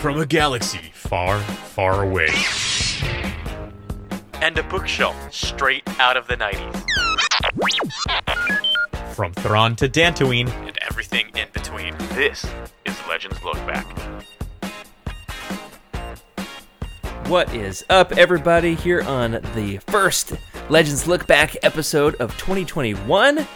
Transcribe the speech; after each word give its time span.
from 0.00 0.18
a 0.18 0.24
galaxy 0.24 0.90
far, 0.94 1.38
far 1.40 2.02
away. 2.04 2.30
And 4.40 4.56
a 4.56 4.62
bookshelf 4.62 5.14
straight 5.30 5.82
out 6.00 6.16
of 6.16 6.26
the 6.26 6.36
90s. 6.36 6.84
From 9.14 9.34
Thrawn 9.34 9.76
to 9.76 9.90
Dantooine, 9.90 10.48
And 10.66 10.78
everything 10.88 11.26
in 11.36 11.48
between. 11.52 11.94
This 12.14 12.46
is 12.86 12.96
Legends 13.10 13.44
Look 13.44 13.56
Back. 13.66 13.84
What 17.28 17.54
is 17.54 17.84
up, 17.90 18.12
everybody, 18.12 18.74
here 18.74 19.02
on 19.02 19.32
the 19.54 19.80
first 19.88 20.32
Legends 20.70 21.06
Look 21.06 21.26
Back 21.26 21.56
episode 21.62 22.14
of 22.14 22.30
2021? 22.38 23.46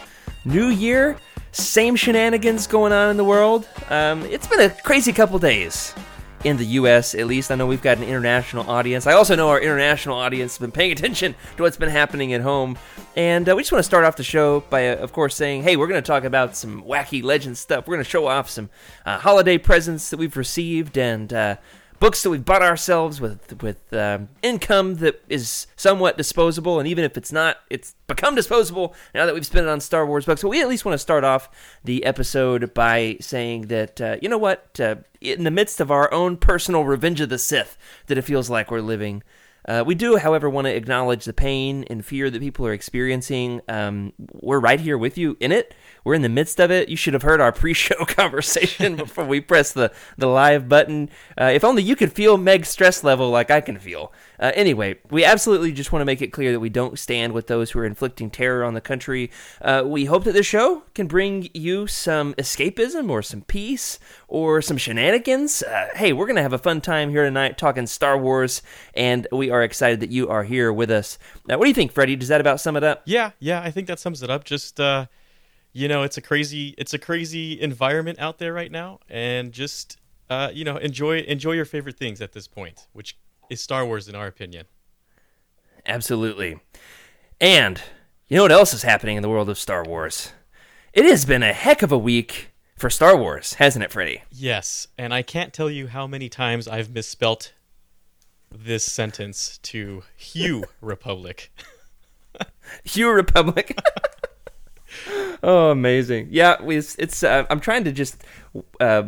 New 0.45 0.67
year, 0.67 1.17
same 1.53 1.95
shenanigans 1.95 2.67
going 2.67 2.93
on 2.93 3.09
in 3.09 3.17
the 3.17 3.23
world. 3.23 3.67
Um, 3.89 4.21
it's 4.25 4.45
been 4.45 4.61
a 4.61 4.69
crazy 4.69 5.11
couple 5.11 5.39
days 5.39 5.95
in 6.45 6.57
the 6.57 6.65
US, 6.65 7.15
at 7.15 7.25
least. 7.25 7.49
I 7.49 7.55
know 7.55 7.65
we've 7.65 7.81
got 7.81 7.97
an 7.97 8.03
international 8.03 8.69
audience. 8.69 9.07
I 9.07 9.13
also 9.13 9.35
know 9.35 9.49
our 9.49 9.59
international 9.59 10.15
audience 10.15 10.53
has 10.53 10.59
been 10.59 10.71
paying 10.71 10.91
attention 10.91 11.33
to 11.57 11.63
what's 11.63 11.75
been 11.75 11.89
happening 11.89 12.33
at 12.33 12.41
home. 12.41 12.77
And 13.15 13.49
uh, 13.49 13.55
we 13.55 13.63
just 13.63 13.71
want 13.71 13.79
to 13.79 13.83
start 13.83 14.05
off 14.05 14.15
the 14.15 14.23
show 14.23 14.59
by, 14.69 14.89
uh, 14.89 14.97
of 14.97 15.11
course, 15.11 15.35
saying, 15.35 15.63
hey, 15.63 15.75
we're 15.75 15.87
going 15.87 16.01
to 16.01 16.05
talk 16.05 16.23
about 16.23 16.55
some 16.55 16.83
wacky 16.83 17.23
legend 17.23 17.57
stuff. 17.57 17.87
We're 17.87 17.95
going 17.95 18.03
to 18.03 18.09
show 18.09 18.27
off 18.27 18.47
some 18.47 18.69
uh, 19.07 19.17
holiday 19.17 19.57
presents 19.57 20.11
that 20.11 20.17
we've 20.17 20.37
received 20.37 20.99
and 20.99 21.33
uh, 21.33 21.55
books 21.99 22.23
that 22.23 22.29
we've 22.29 22.45
bought 22.45 22.61
ourselves 22.61 23.21
with 23.21 23.61
with 23.61 23.93
um, 23.93 24.29
income 24.41 24.95
that 24.95 25.23
is 25.29 25.67
somewhat 25.75 26.17
disposable, 26.17 26.79
and 26.79 26.87
even 26.87 27.03
if 27.03 27.17
it's 27.17 27.31
not, 27.31 27.57
it's 27.69 27.95
become 28.07 28.35
disposable 28.35 28.93
now 29.13 29.25
that 29.25 29.33
we've 29.33 29.45
spent 29.45 29.65
it 29.65 29.69
on 29.69 29.79
Star 29.79 30.05
Wars 30.05 30.25
books. 30.25 30.41
But 30.41 30.49
we 30.49 30.61
at 30.61 30.67
least 30.67 30.85
want 30.85 30.93
to 30.93 30.99
start 30.99 31.23
off 31.23 31.49
the 31.83 32.03
episode 32.05 32.73
by 32.73 33.17
saying 33.21 33.67
that 33.67 34.01
uh, 34.01 34.17
you 34.21 34.29
know 34.29 34.37
what, 34.37 34.79
uh, 34.79 34.95
in 35.21 35.43
the 35.43 35.51
midst 35.51 35.79
of 35.79 35.91
our 35.91 36.11
own 36.13 36.37
personal 36.37 36.83
revenge 36.83 37.21
of 37.21 37.29
the 37.29 37.39
Sith, 37.39 37.77
that 38.07 38.17
it 38.17 38.23
feels 38.23 38.49
like 38.49 38.71
we're 38.71 38.81
living. 38.81 39.23
Uh, 39.67 39.83
we 39.85 39.95
do, 39.95 40.17
however, 40.17 40.49
want 40.49 40.65
to 40.65 40.75
acknowledge 40.75 41.25
the 41.25 41.33
pain 41.33 41.83
and 41.89 42.05
fear 42.05 42.29
that 42.29 42.39
people 42.39 42.67
are 42.67 42.73
experiencing. 42.73 43.61
Um, 43.67 44.13
we're 44.33 44.59
right 44.59 44.79
here 44.79 44.97
with 44.97 45.17
you 45.17 45.37
in 45.39 45.51
it. 45.51 45.73
We're 46.03 46.13
in 46.13 46.21
the 46.21 46.29
midst 46.29 46.59
of 46.59 46.69
it. 46.69 46.89
You 46.89 46.95
should 46.95 47.13
have 47.13 47.23
heard 47.23 47.41
our 47.41 47.51
pre-show 47.53 48.05
conversation 48.05 48.95
before 48.97 49.25
we 49.25 49.41
press 49.41 49.73
the, 49.73 49.91
the 50.17 50.27
live 50.27 50.69
button. 50.69 51.09
Uh, 51.39 51.51
if 51.53 51.63
only 51.63 51.81
you 51.81 51.95
could 51.95 52.13
feel 52.13 52.37
Meg's 52.37 52.69
stress 52.69 53.03
level 53.03 53.29
like 53.29 53.49
I 53.49 53.61
can 53.61 53.79
feel. 53.79 54.13
Uh, 54.39 54.51
anyway, 54.55 54.95
we 55.09 55.23
absolutely 55.23 55.71
just 55.71 55.91
want 55.91 56.01
to 56.01 56.05
make 56.05 56.21
it 56.21 56.27
clear 56.27 56.51
that 56.51 56.59
we 56.59 56.69
don't 56.69 56.99
stand 56.99 57.33
with 57.33 57.47
those 57.47 57.71
who 57.71 57.79
are 57.79 57.85
inflicting 57.85 58.29
terror 58.29 58.63
on 58.63 58.73
the 58.73 58.81
country. 58.81 59.31
Uh, 59.61 59.83
we 59.85 60.05
hope 60.05 60.23
that 60.23 60.33
this 60.33 60.45
show 60.45 60.83
can 60.93 61.07
bring 61.07 61.49
you 61.53 61.87
some 61.87 62.33
escapism 62.35 63.09
or 63.09 63.21
some 63.21 63.41
peace 63.41 63.99
or 64.27 64.61
some 64.61 64.77
shenanigans. 64.77 65.63
Uh, 65.63 65.89
hey, 65.95 66.13
we're 66.13 66.25
going 66.25 66.35
to 66.35 66.41
have 66.41 66.53
a 66.53 66.57
fun 66.57 66.81
time 66.81 67.09
here 67.09 67.23
tonight 67.23 67.57
talking 67.57 67.87
Star 67.87 68.17
Wars, 68.17 68.61
and 68.93 69.27
we 69.31 69.49
are 69.49 69.63
excited 69.63 69.99
that 69.99 70.11
you 70.11 70.27
are 70.29 70.43
here 70.43 70.71
with 70.71 70.91
us. 70.91 71.17
Now, 71.47 71.57
what 71.57 71.65
do 71.65 71.69
you 71.69 71.75
think, 71.75 71.91
Freddie? 71.91 72.15
Does 72.15 72.29
that 72.29 72.41
about 72.41 72.59
sum 72.59 72.75
it 72.75 72.83
up? 72.83 73.03
Yeah, 73.05 73.31
yeah, 73.39 73.61
I 73.61 73.71
think 73.71 73.87
that 73.87 73.99
sums 73.99 74.23
it 74.23 74.29
up. 74.29 74.43
Just 74.43 74.79
uh, 74.79 75.07
you 75.73 75.87
know, 75.87 76.03
it's 76.03 76.17
a 76.17 76.21
crazy, 76.21 76.73
it's 76.77 76.93
a 76.93 76.99
crazy 76.99 77.59
environment 77.59 78.19
out 78.19 78.37
there 78.37 78.53
right 78.53 78.71
now, 78.71 78.99
and 79.09 79.51
just 79.51 79.97
uh, 80.29 80.49
you 80.53 80.63
know, 80.63 80.77
enjoy 80.77 81.19
enjoy 81.19 81.51
your 81.51 81.65
favorite 81.65 81.97
things 81.97 82.21
at 82.21 82.31
this 82.31 82.47
point, 82.47 82.87
which 82.93 83.17
is 83.49 83.61
Star 83.61 83.85
Wars, 83.85 84.07
in 84.07 84.15
our 84.15 84.27
opinion. 84.27 84.65
Absolutely. 85.85 86.59
And 87.39 87.81
you 88.27 88.37
know 88.37 88.43
what 88.43 88.51
else 88.51 88.73
is 88.73 88.83
happening 88.83 89.17
in 89.17 89.21
the 89.21 89.29
world 89.29 89.49
of 89.49 89.57
Star 89.57 89.83
Wars? 89.83 90.31
It 90.93 91.05
has 91.05 91.25
been 91.25 91.43
a 91.43 91.53
heck 91.53 91.81
of 91.81 91.91
a 91.91 91.97
week 91.97 92.51
for 92.77 92.89
Star 92.89 93.15
Wars, 93.15 93.55
hasn't 93.55 93.83
it, 93.83 93.91
Freddie? 93.91 94.23
Yes, 94.31 94.87
and 94.97 95.13
I 95.13 95.21
can't 95.21 95.53
tell 95.53 95.69
you 95.69 95.87
how 95.87 96.07
many 96.07 96.29
times 96.29 96.67
I've 96.67 96.89
misspelt 96.89 97.53
this 98.51 98.83
sentence 98.83 99.57
to 99.59 100.03
Hugh 100.15 100.63
Republic. 100.81 101.51
Hugh 102.83 103.11
Republic. 103.11 103.77
oh, 105.43 105.71
amazing! 105.71 106.29
Yeah, 106.31 106.61
we, 106.61 106.77
it's. 106.77 107.23
Uh, 107.23 107.45
I'm 107.49 107.59
trying 107.59 107.83
to 107.85 107.91
just 107.91 108.23
uh, 108.79 109.03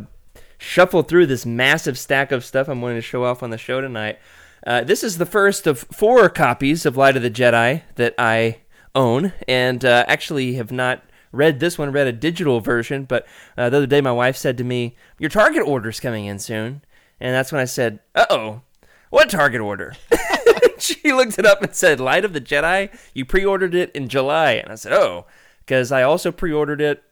shuffle 0.57 1.03
through 1.03 1.28
this 1.28 1.45
massive 1.45 1.97
stack 1.97 2.31
of 2.31 2.45
stuff 2.45 2.68
I'm 2.68 2.81
wanting 2.81 2.97
to 2.97 3.01
show 3.01 3.23
off 3.23 3.44
on 3.44 3.50
the 3.50 3.57
show 3.57 3.81
tonight. 3.81 4.19
Uh, 4.66 4.84
this 4.84 5.03
is 5.03 5.18
the 5.18 5.25
first 5.25 5.68
of 5.68 5.79
four 5.79 6.29
copies 6.29 6.85
of 6.85 6.97
Light 6.97 7.16
of 7.16 7.23
the 7.23 7.29
Jedi 7.29 7.84
that 7.95 8.16
I 8.18 8.59
own, 8.95 9.34
and 9.47 9.85
uh, 9.85 10.03
actually 10.07 10.56
have 10.56 10.72
not 10.72 11.03
read 11.31 11.59
this 11.59 11.78
one. 11.78 11.91
Read 11.91 12.07
a 12.07 12.12
digital 12.12 12.59
version, 12.59 13.06
but 13.06 13.25
uh, 13.57 13.69
the 13.69 13.78
other 13.78 13.88
day 13.88 14.01
my 14.01 14.12
wife 14.12 14.35
said 14.35 14.57
to 14.57 14.63
me, 14.63 14.95
"Your 15.19 15.29
Target 15.29 15.63
order's 15.63 16.00
coming 16.00 16.25
in 16.25 16.40
soon," 16.40 16.81
and 17.19 17.34
that's 17.34 17.51
when 17.51 17.62
I 17.62 17.66
said, 17.66 18.00
"Uh 18.16 18.25
oh." 18.29 18.62
What 19.09 19.29
target 19.29 19.62
order? 19.62 19.95
she 20.79 21.13
looked 21.13 21.39
it 21.39 21.45
up 21.45 21.62
and 21.62 21.74
said, 21.74 22.00
Light 22.00 22.25
of 22.25 22.34
the 22.34 22.41
Jedi, 22.41 22.95
you 23.13 23.24
pre 23.24 23.45
ordered 23.45 23.74
it 23.74 23.91
in 23.91 24.09
July. 24.09 24.53
And 24.53 24.72
I 24.72 24.75
said, 24.75 24.91
Oh, 24.91 25.25
because 25.59 25.91
I 25.91 26.03
also 26.03 26.31
pre 26.31 26.51
ordered 26.51 26.81
it 26.81 27.03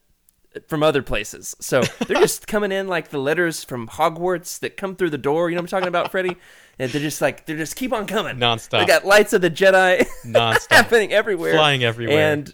from 0.68 0.84
other 0.84 1.02
places. 1.02 1.56
So 1.60 1.82
they're 2.08 2.18
just 2.20 2.48
coming 2.48 2.72
in 2.72 2.88
like 2.88 3.10
the 3.10 3.18
letters 3.20 3.64
from 3.64 3.88
Hogwarts 3.88 4.60
that 4.60 4.78
come 4.78 4.96
through 4.96 5.10
the 5.12 5.18
door. 5.18 5.50
You 5.50 5.56
know 5.56 5.62
what 5.62 5.74
I'm 5.74 5.80
talking 5.80 5.88
about, 5.88 6.12
Freddie? 6.12 6.38
And 6.80 6.92
they're 6.92 7.02
just 7.02 7.22
like, 7.22 7.46
they're 7.46 7.58
just 7.58 7.76
keep 7.76 7.94
on 7.94 8.06
coming. 8.08 8.38
Nonstop. 8.38 8.80
They 8.80 8.86
got 8.86 9.06
Lights 9.06 9.34
of 9.34 9.42
the 9.42 9.50
Jedi 9.52 10.06
Nonstop. 10.26 10.72
happening 10.72 11.14
everywhere. 11.14 11.54
Flying 11.54 11.84
everywhere. 11.84 12.20
And 12.20 12.54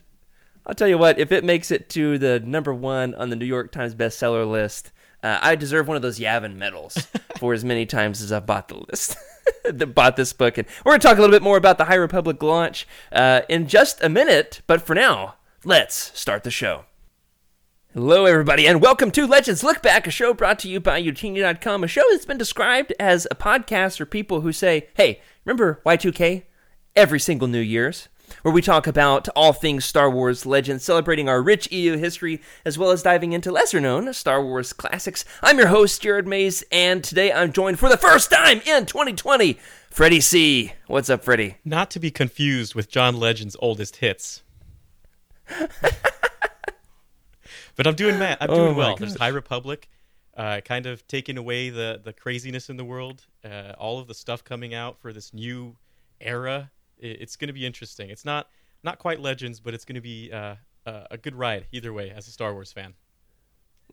I'll 0.65 0.75
tell 0.75 0.87
you 0.87 0.97
what, 0.97 1.19
if 1.19 1.31
it 1.31 1.43
makes 1.43 1.71
it 1.71 1.89
to 1.89 2.17
the 2.17 2.39
number 2.39 2.73
one 2.73 3.15
on 3.15 3.29
the 3.29 3.35
New 3.35 3.45
York 3.45 3.71
Times 3.71 3.95
bestseller 3.95 4.49
list, 4.49 4.91
uh, 5.23 5.39
I 5.41 5.55
deserve 5.55 5.87
one 5.87 5.95
of 5.95 6.01
those 6.01 6.19
Yavin 6.19 6.55
medals 6.55 7.07
for 7.39 7.53
as 7.53 7.63
many 7.63 7.85
times 7.85 8.21
as 8.21 8.31
I've 8.31 8.45
bought 8.45 8.67
the 8.67 8.83
list. 8.89 9.15
that 9.63 9.95
bought 9.95 10.15
this 10.15 10.33
book, 10.33 10.57
and 10.57 10.67
we're 10.85 10.91
gonna 10.93 10.99
talk 10.99 11.17
a 11.17 11.21
little 11.21 11.33
bit 11.33 11.41
more 11.43 11.57
about 11.57 11.77
the 11.77 11.85
High 11.85 11.95
Republic 11.95 12.41
launch 12.43 12.87
uh, 13.11 13.41
in 13.49 13.67
just 13.67 14.03
a 14.03 14.09
minute. 14.09 14.61
But 14.67 14.81
for 14.81 14.93
now, 14.95 15.35
let's 15.63 16.17
start 16.17 16.43
the 16.43 16.51
show. 16.51 16.85
Hello, 17.93 18.23
everybody, 18.23 18.67
and 18.67 18.81
welcome 18.81 19.11
to 19.11 19.27
Legends 19.27 19.65
Look 19.65 19.81
Back, 19.81 20.07
a 20.07 20.11
show 20.11 20.33
brought 20.33 20.59
to 20.59 20.69
you 20.69 20.79
by 20.79 21.03
Utini.com, 21.03 21.83
a 21.83 21.89
show 21.89 22.03
that's 22.09 22.23
been 22.23 22.37
described 22.37 22.93
as 22.97 23.27
a 23.29 23.35
podcast 23.35 23.97
for 23.97 24.05
people 24.05 24.39
who 24.39 24.53
say, 24.53 24.87
"Hey, 24.93 25.19
remember 25.43 25.81
Y2K? 25.85 26.43
Every 26.95 27.19
single 27.19 27.49
New 27.49 27.59
Year's." 27.59 28.07
where 28.43 28.53
we 28.53 28.61
talk 28.61 28.87
about 28.87 29.27
all 29.35 29.51
things 29.51 29.83
Star 29.83 30.09
Wars 30.09 30.45
legends, 30.45 30.85
celebrating 30.85 31.27
our 31.27 31.41
rich 31.41 31.69
EU 31.69 31.97
history, 31.97 32.41
as 32.63 32.77
well 32.77 32.91
as 32.91 33.03
diving 33.03 33.33
into 33.33 33.51
lesser 33.51 33.81
known 33.81 34.13
Star 34.13 34.41
Wars 34.41 34.71
classics. 34.71 35.25
I'm 35.43 35.57
your 35.57 35.67
host, 35.67 36.01
Jared 36.01 36.25
Mays, 36.25 36.63
and 36.71 37.03
today 37.03 37.33
I'm 37.33 37.51
joined 37.51 37.77
for 37.77 37.89
the 37.89 37.97
first 37.97 38.31
time 38.31 38.61
in 38.65 38.85
2020, 38.85 39.59
Freddie 39.89 40.21
C. 40.21 40.71
What's 40.87 41.09
up, 41.09 41.25
Freddie? 41.25 41.57
Not 41.65 41.91
to 41.91 41.99
be 41.99 42.09
confused 42.09 42.73
with 42.73 42.89
John 42.89 43.17
Legend's 43.17 43.57
oldest 43.59 43.97
hits. 43.97 44.43
but 47.75 47.87
I'm 47.87 47.95
doing 47.95 48.17
man, 48.19 48.37
I'm 48.41 48.49
Oh 48.49 48.55
doing 48.55 48.75
well. 48.75 48.95
There's. 48.95 49.15
High 49.17 49.27
Republic, 49.29 49.89
uh, 50.37 50.61
kind 50.61 50.85
of 50.85 51.05
taking 51.07 51.37
away 51.37 51.69
the 51.69 51.99
the 52.03 52.13
craziness 52.13 52.69
in 52.69 52.77
the 52.77 52.85
world. 52.85 53.25
Uh, 53.43 53.73
all 53.77 53.99
of 53.99 54.07
the 54.07 54.13
stuff 54.13 54.43
coming 54.43 54.73
out 54.73 54.99
for 54.99 55.13
this 55.13 55.33
new 55.33 55.75
era. 56.19 56.71
I- 57.01 57.05
It's 57.05 57.35
going 57.35 57.47
to 57.47 57.53
be 57.53 57.65
interesting. 57.65 58.09
It's 58.09 58.25
not 58.25 58.49
not 58.83 58.99
quite 58.99 59.19
Legends, 59.19 59.59
but 59.59 59.73
it's 59.73 59.85
going 59.85 59.95
to 59.95 60.01
be 60.01 60.31
uh, 60.31 60.55
uh, 60.85 61.03
a 61.11 61.17
good 61.17 61.35
ride 61.35 61.67
either 61.71 61.93
way 61.93 62.09
as 62.11 62.27
a 62.27 62.31
Star 62.31 62.53
Wars 62.53 62.71
fan. 62.71 62.93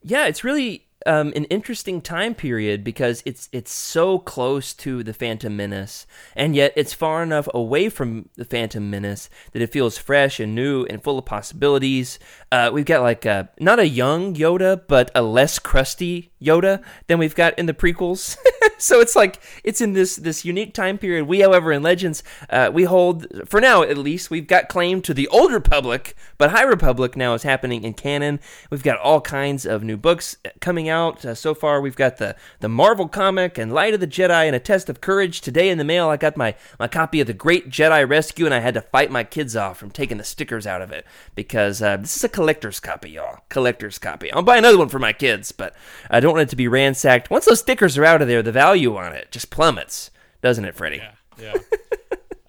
Yeah, 0.03 0.27
it's 0.27 0.43
really 0.45 0.88
um, 1.07 1.33
an 1.37 1.45
interesting 1.45 2.01
time 2.01 2.35
period 2.35 2.83
because 2.83 3.23
it's 3.25 3.49
it's 3.53 3.73
so 3.73 4.19
close 4.19 4.75
to 4.75 5.03
the 5.03 5.15
Phantom 5.15 5.55
Menace, 5.57 6.07
and 6.35 6.57
yet 6.57 6.73
it's 6.77 6.93
far 6.93 7.23
enough 7.23 7.49
away 7.55 7.89
from 7.89 8.29
the 8.37 8.45
Phantom 8.45 8.89
Menace 8.91 9.31
that 9.53 9.63
it 9.63 9.73
feels 9.73 9.97
fresh 9.97 10.41
and 10.41 10.55
new 10.55 10.85
and 10.87 11.03
full 11.03 11.19
of 11.19 11.25
possibilities. 11.25 12.19
Uh, 12.51 12.71
we've 12.73 12.85
got 12.85 13.03
like 13.03 13.25
a, 13.25 13.49
not 13.61 13.79
a 13.79 13.87
young 13.87 14.35
Yoda, 14.35 14.83
but 14.89 15.11
a 15.15 15.23
less 15.23 15.59
crusty 15.59 16.33
Yoda 16.43 16.83
than 17.07 17.19
we've 17.19 17.35
got 17.35 17.59
in 17.59 17.67
the 17.67 17.75
prequels. 17.75 18.37
so 18.79 19.01
it's 19.01 19.15
like 19.15 19.41
it's 19.63 19.81
in 19.81 19.93
this 19.93 20.17
this 20.17 20.45
unique 20.45 20.75
time 20.75 20.99
period. 20.99 21.27
We, 21.27 21.41
however, 21.41 21.73
in 21.73 21.83
Legends, 21.83 22.23
uh, 22.51 22.71
we 22.73 22.85
hold 22.85 23.27
for 23.49 23.61
now 23.61 23.83
at 23.83 23.99
least 23.99 24.31
we've 24.31 24.47
got 24.47 24.69
claim 24.69 25.03
to 25.03 25.15
the 25.15 25.29
Old 25.29 25.53
Republic, 25.53 26.17
but 26.39 26.51
High 26.51 26.65
Republic 26.65 27.17
now 27.17 27.35
is 27.35 27.45
happening 27.45 27.85
in 27.85 27.95
canon. 27.95 28.41
We've 28.71 28.83
got 28.83 28.99
all 28.99 29.21
kinds 29.21 29.65
of 29.65 29.83
new 29.83 29.97
books 29.97 30.37
coming 30.61 30.88
out 30.89 31.25
uh, 31.25 31.35
so 31.35 31.55
far. 31.55 31.81
We've 31.81 31.97
got 31.97 32.17
the 32.19 32.37
the 32.61 32.69
Marvel 32.69 33.09
comic 33.09 33.59
and 33.59 33.73
Light 33.73 33.95
of 33.95 34.01
the 34.01 34.07
Jedi 34.07 34.47
and 34.47 34.55
a 34.55 34.61
Test 34.61 34.89
of 34.89 35.01
Courage. 35.01 35.41
Today 35.41 35.69
in 35.69 35.79
the 35.79 35.85
mail, 35.85 36.09
I 36.09 36.17
got 36.17 36.37
my 36.37 36.55
my 36.79 36.89
copy 36.89 37.21
of 37.21 37.27
the 37.27 37.33
Great 37.35 37.71
Jedi 37.71 38.09
Rescue, 38.09 38.45
and 38.45 38.55
I 38.55 38.61
had 38.61 38.75
to 38.75 38.81
fight 38.81 39.11
my 39.11 39.25
kids 39.25 39.57
off 39.57 39.79
from 39.79 39.91
taking 39.91 40.19
the 40.19 40.25
stickers 40.25 40.67
out 40.67 40.83
of 40.83 40.91
it 40.93 41.05
because 41.35 41.83
uh, 41.83 41.97
this 41.97 42.17
is 42.17 42.25
a 42.25 42.29
collector's 42.29 42.81
copy, 42.81 43.11
y'all. 43.11 43.41
Collector's 43.49 43.99
copy. 43.99 44.33
I'll 44.33 44.43
buy 44.43 44.59
another 44.59 44.79
one 44.79 44.89
for 44.89 44.99
my 44.99 45.13
kids, 45.13 45.53
but 45.53 45.75
I 46.11 46.21
don't 46.21 46.33
want 46.33 46.43
it 46.43 46.51
to 46.51 46.57
be 46.57 46.69
ransacked. 46.69 47.31
Once 47.31 47.45
those 47.45 47.61
stickers 47.61 47.99
are 47.99 48.05
out 48.05 48.23
of 48.23 48.29
there, 48.29 48.43
the 48.43 48.53
value 48.53 48.97
on 48.97 49.13
it 49.13 49.31
just 49.31 49.51
plummets, 49.51 50.11
doesn't 50.43 50.65
it, 50.65 50.75
Freddie? 50.75 50.99
Yeah, 50.99 51.13
yeah. 51.41 51.55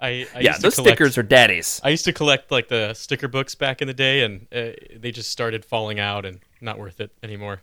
I, 0.01 0.07
I 0.33 0.39
yeah, 0.39 0.51
used 0.51 0.56
to 0.57 0.62
those 0.62 0.75
collect- 0.75 0.95
stickers 0.95 1.18
are 1.18 1.24
daddies. 1.24 1.81
I 1.83 1.89
used 1.89 2.06
to 2.06 2.13
collect 2.13 2.51
like 2.51 2.69
the 2.69 2.94
sticker 2.94 3.27
books 3.27 3.56
back 3.56 3.81
in 3.81 3.88
the 3.88 3.94
day, 3.94 4.24
and 4.24 4.47
uh, 4.53 4.71
they 4.95 5.12
just 5.12 5.30
started 5.30 5.65
falling 5.65 6.00
out 6.00 6.25
and 6.25 6.39
not 6.62 6.80
worth 6.80 7.01
it 7.01 7.12
anymore. 7.21 7.62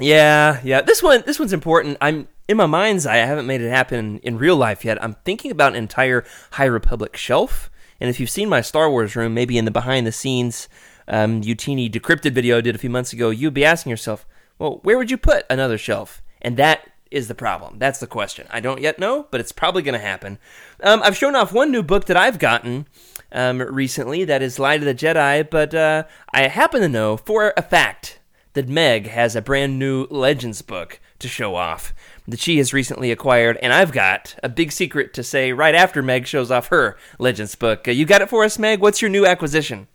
Yeah, 0.00 0.60
yeah. 0.64 0.80
This 0.80 1.02
one, 1.02 1.22
this 1.24 1.38
one's 1.38 1.52
important. 1.52 1.98
I'm 2.00 2.28
in 2.48 2.56
my 2.56 2.66
mind's 2.66 3.06
eye. 3.06 3.14
I 3.14 3.26
haven't 3.26 3.46
made 3.46 3.60
it 3.60 3.70
happen 3.70 4.18
in 4.18 4.38
real 4.38 4.56
life 4.56 4.84
yet. 4.84 5.02
I'm 5.02 5.14
thinking 5.24 5.50
about 5.50 5.72
an 5.72 5.78
entire 5.78 6.24
High 6.52 6.64
Republic 6.64 7.16
shelf. 7.16 7.70
And 8.00 8.10
if 8.10 8.18
you've 8.18 8.30
seen 8.30 8.48
my 8.48 8.60
Star 8.60 8.90
Wars 8.90 9.14
room, 9.14 9.34
maybe 9.34 9.56
in 9.56 9.64
the 9.64 9.70
behind 9.70 10.06
the 10.06 10.12
scenes 10.12 10.68
um, 11.06 11.42
Utini 11.42 11.90
decrypted 11.90 12.32
video 12.32 12.58
I 12.58 12.60
did 12.60 12.74
a 12.74 12.78
few 12.78 12.90
months 12.90 13.12
ago, 13.12 13.30
you'd 13.30 13.54
be 13.54 13.64
asking 13.64 13.90
yourself, 13.90 14.26
well, 14.58 14.80
where 14.82 14.98
would 14.98 15.10
you 15.10 15.16
put 15.16 15.46
another 15.48 15.78
shelf? 15.78 16.22
And 16.42 16.56
that 16.56 16.90
is 17.10 17.28
the 17.28 17.34
problem. 17.34 17.78
That's 17.78 18.00
the 18.00 18.06
question. 18.06 18.46
I 18.50 18.60
don't 18.60 18.80
yet 18.80 18.98
know, 18.98 19.28
but 19.30 19.40
it's 19.40 19.52
probably 19.52 19.82
going 19.82 19.98
to 19.98 20.04
happen. 20.04 20.38
Um, 20.82 21.02
I've 21.04 21.16
shown 21.16 21.36
off 21.36 21.52
one 21.52 21.70
new 21.70 21.82
book 21.82 22.06
that 22.06 22.16
I've 22.16 22.38
gotten 22.38 22.86
um, 23.30 23.62
recently 23.62 24.24
that 24.24 24.42
is 24.42 24.58
Light 24.58 24.80
of 24.80 24.86
the 24.86 24.94
Jedi, 24.94 25.48
but 25.48 25.74
uh, 25.74 26.04
I 26.32 26.48
happen 26.48 26.80
to 26.80 26.88
know 26.88 27.16
for 27.16 27.54
a 27.56 27.62
fact 27.62 28.18
that 28.54 28.68
Meg 28.68 29.08
has 29.08 29.36
a 29.36 29.42
brand 29.42 29.78
new 29.78 30.06
Legends 30.10 30.62
book 30.62 31.00
to 31.18 31.28
show 31.28 31.54
off 31.54 31.92
that 32.26 32.40
she 32.40 32.58
has 32.58 32.72
recently 32.72 33.10
acquired, 33.10 33.58
and 33.58 33.72
I've 33.72 33.92
got 33.92 34.36
a 34.42 34.48
big 34.48 34.72
secret 34.72 35.12
to 35.14 35.22
say 35.22 35.52
right 35.52 35.74
after 35.74 36.02
Meg 36.02 36.26
shows 36.26 36.50
off 36.50 36.68
her 36.68 36.96
Legends 37.18 37.54
book. 37.54 37.86
Uh, 37.86 37.90
you 37.90 38.06
got 38.06 38.22
it 38.22 38.30
for 38.30 38.44
us, 38.44 38.58
Meg? 38.58 38.80
What's 38.80 39.02
your 39.02 39.10
new 39.10 39.26
acquisition? 39.26 39.88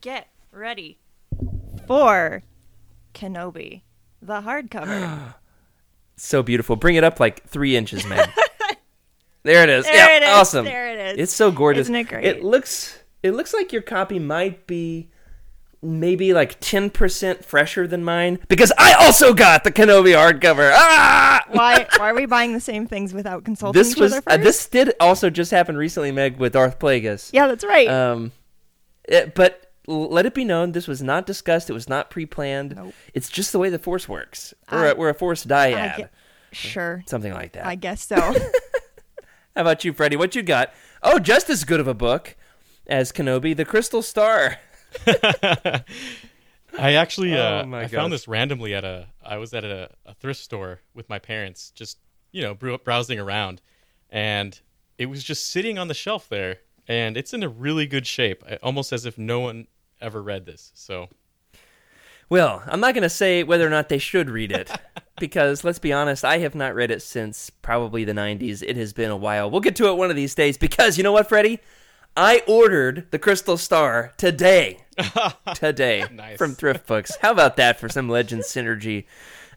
Get 0.00 0.28
ready 0.50 0.98
for 1.86 2.42
Kenobi, 3.14 3.82
the 4.22 4.40
hardcover. 4.40 5.34
So 6.18 6.42
beautiful. 6.42 6.76
Bring 6.76 6.96
it 6.96 7.04
up 7.04 7.20
like 7.20 7.46
three 7.46 7.76
inches, 7.76 8.06
Meg. 8.06 8.26
there 9.42 9.62
it 9.62 9.68
is. 9.68 9.84
There 9.84 9.94
yeah, 9.94 10.16
it 10.16 10.22
is. 10.22 10.28
awesome. 10.30 10.64
There 10.64 10.88
it 10.88 10.98
is. 11.12 11.24
It's 11.24 11.34
so 11.34 11.50
gorgeous. 11.50 11.82
Isn't 11.82 11.94
it 11.94 12.08
great? 12.08 12.24
It 12.24 12.42
looks. 12.42 12.98
It 13.22 13.32
looks 13.32 13.52
like 13.52 13.70
your 13.70 13.82
copy 13.82 14.18
might 14.18 14.66
be 14.66 15.10
maybe 15.86 16.32
like 16.34 16.60
10% 16.60 17.44
fresher 17.44 17.86
than 17.86 18.02
mine 18.04 18.38
because 18.48 18.72
I 18.78 18.92
also 18.94 19.32
got 19.34 19.64
the 19.64 19.72
Kenobi 19.72 20.14
hardcover. 20.14 20.70
Ah! 20.74 21.44
why? 21.50 21.86
Why 21.96 22.10
are 22.10 22.14
we 22.14 22.26
buying 22.26 22.52
the 22.52 22.60
same 22.60 22.86
things 22.86 23.12
without 23.14 23.44
consulting 23.44 23.80
This 23.80 23.92
each 23.92 24.00
was 24.00 24.12
other 24.12 24.22
uh, 24.26 24.32
first? 24.32 24.42
this 24.44 24.66
did 24.68 24.92
also 25.00 25.30
just 25.30 25.50
happen 25.50 25.76
recently, 25.76 26.12
Meg, 26.12 26.38
with 26.38 26.52
Darth 26.54 26.78
Plagueis. 26.78 27.30
yeah, 27.32 27.46
that's 27.46 27.64
right. 27.64 27.88
Um, 27.88 28.32
it- 29.04 29.34
but 29.34 29.62
let 29.88 30.26
it 30.26 30.34
be 30.34 30.44
known, 30.44 30.72
this 30.72 30.88
was 30.88 31.00
not 31.02 31.26
discussed. 31.26 31.70
It 31.70 31.72
was 31.72 31.88
not 31.88 32.10
pre-planned. 32.10 32.74
Nope. 32.74 32.92
It's 33.14 33.28
just 33.28 33.52
the 33.52 33.58
way 33.60 33.70
the 33.70 33.78
Force 33.78 34.08
works. 34.08 34.52
We're, 34.72 34.86
I- 34.86 34.90
a, 34.90 34.94
we're 34.96 35.08
a 35.10 35.14
Force 35.14 35.44
dyad, 35.44 35.96
gue- 35.96 36.08
sure. 36.52 37.04
something 37.06 37.32
like 37.32 37.52
that. 37.52 37.64
I 37.66 37.76
guess 37.76 38.02
so. 38.02 38.16
How 39.54 39.62
about 39.62 39.84
you, 39.84 39.92
Freddie? 39.92 40.16
What 40.16 40.34
you 40.34 40.42
got? 40.42 40.72
Oh, 41.02 41.18
just 41.18 41.48
as 41.48 41.64
good 41.64 41.80
of 41.80 41.86
a 41.88 41.94
book 41.94 42.36
as 42.88 43.10
Kenobi, 43.12 43.56
The 43.56 43.64
Crystal 43.64 44.02
Star. 44.02 44.58
I 46.78 46.94
actually 46.94 47.34
Oh 47.34 47.60
uh, 47.60 47.66
my 47.66 47.82
I 47.82 47.86
found 47.88 48.12
this 48.12 48.28
randomly 48.28 48.74
at 48.74 48.84
a 48.84 49.08
I 49.24 49.38
was 49.38 49.54
at 49.54 49.64
a, 49.64 49.90
a 50.04 50.14
thrift 50.14 50.40
store 50.40 50.80
with 50.94 51.08
my 51.08 51.18
parents, 51.18 51.70
just 51.70 51.98
you 52.32 52.42
know 52.42 52.54
browsing 52.54 53.18
around, 53.18 53.62
and 54.10 54.58
it 54.98 55.06
was 55.06 55.24
just 55.24 55.50
sitting 55.50 55.78
on 55.78 55.88
the 55.88 55.94
shelf 55.94 56.28
there, 56.28 56.58
and 56.88 57.16
it's 57.16 57.32
in 57.32 57.42
a 57.42 57.48
really 57.48 57.86
good 57.86 58.06
shape, 58.06 58.42
almost 58.62 58.92
as 58.92 59.06
if 59.06 59.18
no 59.18 59.40
one 59.40 59.66
ever 60.00 60.22
read 60.22 60.46
this. 60.46 60.72
So 60.74 61.08
Well, 62.28 62.62
I'm 62.66 62.80
not 62.80 62.94
going 62.94 63.02
to 63.02 63.08
say 63.08 63.42
whether 63.42 63.66
or 63.66 63.70
not 63.70 63.88
they 63.88 63.98
should 63.98 64.28
read 64.28 64.52
it 64.52 64.70
because 65.20 65.64
let's 65.64 65.78
be 65.78 65.92
honest, 65.92 66.24
I 66.24 66.38
have 66.38 66.54
not 66.54 66.74
read 66.74 66.90
it 66.90 67.02
since 67.02 67.50
probably 67.50 68.04
the 68.04 68.12
90s. 68.12 68.62
It 68.62 68.76
has 68.76 68.92
been 68.92 69.10
a 69.10 69.16
while. 69.16 69.50
We'll 69.50 69.60
get 69.60 69.76
to 69.76 69.88
it 69.88 69.96
one 69.96 70.10
of 70.10 70.16
these 70.16 70.34
days 70.34 70.58
because 70.58 70.98
you 70.98 71.04
know 71.04 71.12
what, 71.12 71.28
Freddie? 71.28 71.60
I 72.16 72.42
ordered 72.46 73.06
the 73.10 73.18
Crystal 73.18 73.56
Star 73.56 74.12
today. 74.16 74.80
today 75.54 76.04
Nice. 76.10 76.38
from 76.38 76.54
Thrift 76.54 76.86
Books. 76.86 77.16
How 77.20 77.30
about 77.30 77.56
that 77.56 77.78
for 77.78 77.88
some 77.88 78.08
Legends 78.08 78.46
synergy? 78.48 79.04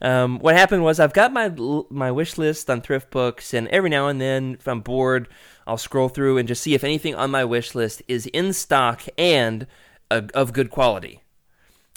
Um, 0.02 0.40
what 0.40 0.56
happened 0.56 0.84
was 0.84 1.00
I've 1.00 1.14
got 1.14 1.32
my 1.32 1.52
my 1.90 2.12
wish 2.12 2.38
list 2.38 2.70
on 2.70 2.82
Thrift 2.82 3.10
Books, 3.12 3.54
and 3.54 3.68
every 3.70 3.90
now 3.90 4.08
and 4.08 4.20
then, 4.20 4.56
if 4.60 4.68
I'm 4.68 4.82
bored, 4.82 5.28
I'll 5.66 5.78
scroll 5.78 6.10
through 6.10 6.38
and 6.38 6.48
just 6.48 6.62
see 6.62 6.74
if 6.74 6.84
anything 6.84 7.16
on 7.16 7.32
my 7.32 7.44
wish 7.46 7.76
list 7.76 8.02
is 8.08 8.26
in 8.28 8.54
stock 8.54 9.04
and 9.18 9.68
uh, 10.12 10.22
of 10.34 10.54
good 10.54 10.70
quality 10.70 11.22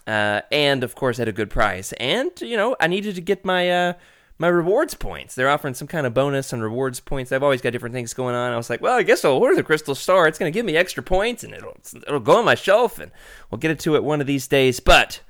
uh, 0.07 0.43
and 0.51 0.83
of 0.85 0.95
course 0.95 1.19
at 1.19 1.29
a 1.29 1.33
good 1.33 1.51
price. 1.51 1.93
And 1.95 2.31
you 2.41 2.57
know, 2.57 2.77
I 2.81 2.87
needed 2.87 3.15
to 3.17 3.21
get 3.21 3.45
my 3.45 3.71
uh, 3.71 3.93
my 4.39 4.49
rewards 4.49 4.95
points. 4.95 5.35
They're 5.35 5.49
offering 5.49 5.75
some 5.75 5.89
kind 5.89 6.07
of 6.07 6.15
bonus 6.15 6.53
on 6.53 6.61
rewards 6.61 7.01
points. 7.01 7.33
I've 7.33 7.43
always 7.43 7.61
got 7.61 7.71
different 7.71 7.95
things 7.95 8.15
going 8.15 8.35
on. 8.35 8.53
I 8.53 8.57
was 8.57 8.71
like, 8.71 8.81
well, 8.81 8.97
I 8.97 9.03
guess 9.03 9.25
I'll 9.25 9.33
order 9.33 9.55
the 9.55 9.63
Crystal 9.63 9.95
Star. 9.95 10.27
It's 10.27 10.39
going 10.39 10.53
to 10.53 10.57
give 10.57 10.67
me 10.67 10.77
extra 10.77 11.03
points, 11.03 11.45
and 11.45 11.55
it'll 11.55 11.77
it'll 12.07 12.21
go 12.21 12.39
on 12.39 12.45
my 12.45 12.55
shelf, 12.55 12.99
and 12.99 13.13
we'll 13.51 13.59
get 13.59 13.71
it 13.71 13.81
to 13.81 13.95
it 13.95 14.05
one 14.05 14.21
of 14.21 14.27
these 14.27 14.49
days. 14.49 14.81
But 14.81 15.21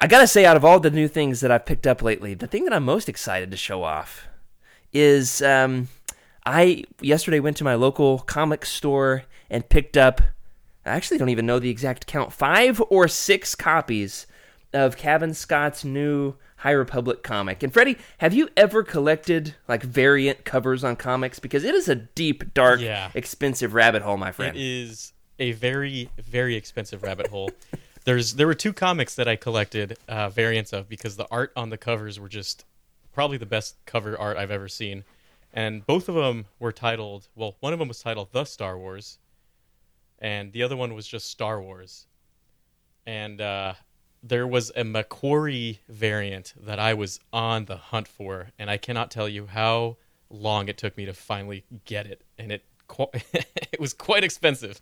I 0.00 0.06
gotta 0.06 0.26
say, 0.26 0.46
out 0.46 0.56
of 0.56 0.64
all 0.64 0.80
the 0.80 0.90
new 0.90 1.08
things 1.08 1.40
that 1.40 1.50
I've 1.50 1.66
picked 1.66 1.86
up 1.86 2.02
lately, 2.02 2.34
the 2.34 2.46
thing 2.46 2.64
that 2.64 2.72
I'm 2.72 2.84
most 2.84 3.08
excited 3.08 3.50
to 3.50 3.56
show 3.56 3.82
off 3.82 4.28
is 4.92 5.42
um, 5.42 5.88
I 6.46 6.84
yesterday 7.00 7.38
went 7.38 7.58
to 7.58 7.64
my 7.64 7.74
local 7.74 8.20
comic 8.20 8.64
store 8.64 9.24
and 9.50 9.68
picked 9.68 9.96
up. 9.96 10.22
I 10.86 10.90
actually 10.90 11.18
don't 11.18 11.28
even 11.28 11.44
know 11.44 11.58
the 11.58 11.68
exact 11.68 12.06
count. 12.06 12.32
Five 12.32 12.82
or 12.88 13.08
six 13.08 13.54
copies 13.54 14.26
of 14.72 14.96
Cavan 14.96 15.34
Scott's 15.34 15.84
new 15.84 16.34
High 16.60 16.72
Republic 16.72 17.22
comic. 17.22 17.62
And 17.62 17.72
Freddie, 17.72 17.96
have 18.18 18.34
you 18.34 18.48
ever 18.56 18.82
collected 18.82 19.54
like 19.66 19.82
variant 19.82 20.44
covers 20.44 20.84
on 20.84 20.96
comics? 20.96 21.38
Because 21.38 21.64
it 21.64 21.74
is 21.74 21.88
a 21.88 21.94
deep, 21.94 22.52
dark, 22.54 22.80
Yeah. 22.80 23.10
expensive 23.14 23.72
rabbit 23.74 24.02
hole, 24.02 24.16
my 24.18 24.30
friend. 24.30 24.56
It 24.56 24.62
is 24.62 25.12
a 25.38 25.52
very 25.52 26.10
very 26.18 26.56
expensive 26.56 27.02
rabbit 27.02 27.28
hole. 27.28 27.50
There's 28.04 28.34
there 28.34 28.46
were 28.46 28.54
two 28.54 28.72
comics 28.74 29.14
that 29.14 29.26
I 29.26 29.36
collected 29.36 29.96
uh, 30.08 30.28
variants 30.28 30.72
of 30.72 30.88
because 30.88 31.16
the 31.16 31.26
art 31.30 31.52
on 31.56 31.70
the 31.70 31.78
covers 31.78 32.20
were 32.20 32.28
just 32.28 32.64
probably 33.12 33.36
the 33.38 33.46
best 33.46 33.76
cover 33.86 34.18
art 34.18 34.36
I've 34.36 34.50
ever 34.50 34.68
seen, 34.68 35.04
and 35.52 35.86
both 35.86 36.08
of 36.08 36.14
them 36.14 36.46
were 36.58 36.72
titled. 36.72 37.28
Well, 37.34 37.56
one 37.60 37.72
of 37.72 37.78
them 37.78 37.88
was 37.88 38.00
titled 38.00 38.28
The 38.32 38.44
Star 38.44 38.78
Wars, 38.78 39.18
and 40.18 40.52
the 40.52 40.62
other 40.62 40.76
one 40.76 40.94
was 40.94 41.06
just 41.08 41.30
Star 41.30 41.60
Wars. 41.60 42.06
And 43.06 43.40
uh, 43.40 43.74
there 44.22 44.46
was 44.46 44.70
a 44.70 44.82
McQuarrie 44.82 45.78
variant 45.88 46.54
that 46.60 46.78
I 46.78 46.94
was 46.94 47.20
on 47.32 47.64
the 47.66 47.76
hunt 47.76 48.08
for, 48.08 48.50
and 48.58 48.70
I 48.70 48.76
cannot 48.76 49.10
tell 49.10 49.28
you 49.28 49.46
how 49.46 49.96
long 50.28 50.68
it 50.68 50.78
took 50.78 50.96
me 50.96 51.04
to 51.06 51.14
finally 51.14 51.64
get 51.84 52.06
it, 52.06 52.22
and 52.38 52.52
it 52.52 52.64
qu- 52.86 53.10
it 53.12 53.80
was 53.80 53.92
quite 53.94 54.24
expensive. 54.24 54.80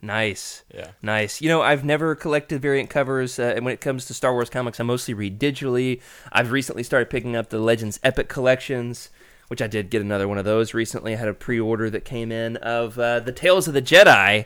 Nice. 0.00 0.62
Yeah. 0.72 0.92
Nice. 1.02 1.40
You 1.40 1.48
know, 1.48 1.60
I've 1.60 1.84
never 1.84 2.14
collected 2.14 2.62
variant 2.62 2.88
covers, 2.88 3.38
uh, 3.38 3.52
and 3.56 3.64
when 3.64 3.74
it 3.74 3.80
comes 3.80 4.04
to 4.06 4.14
Star 4.14 4.32
Wars 4.32 4.50
comics, 4.50 4.78
I 4.78 4.84
mostly 4.84 5.14
read 5.14 5.40
digitally. 5.40 6.00
I've 6.30 6.52
recently 6.52 6.82
started 6.82 7.10
picking 7.10 7.34
up 7.34 7.50
the 7.50 7.58
Legends 7.58 7.98
Epic 8.04 8.28
collections, 8.28 9.10
which 9.48 9.60
I 9.60 9.66
did 9.66 9.90
get 9.90 10.00
another 10.02 10.28
one 10.28 10.38
of 10.38 10.44
those 10.44 10.72
recently. 10.72 11.14
I 11.14 11.16
had 11.16 11.28
a 11.28 11.34
pre-order 11.34 11.90
that 11.90 12.04
came 12.04 12.30
in 12.30 12.56
of 12.58 12.98
uh, 12.98 13.20
the 13.20 13.32
Tales 13.32 13.66
of 13.66 13.74
the 13.74 13.82
Jedi. 13.82 14.44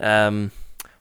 Um, 0.00 0.50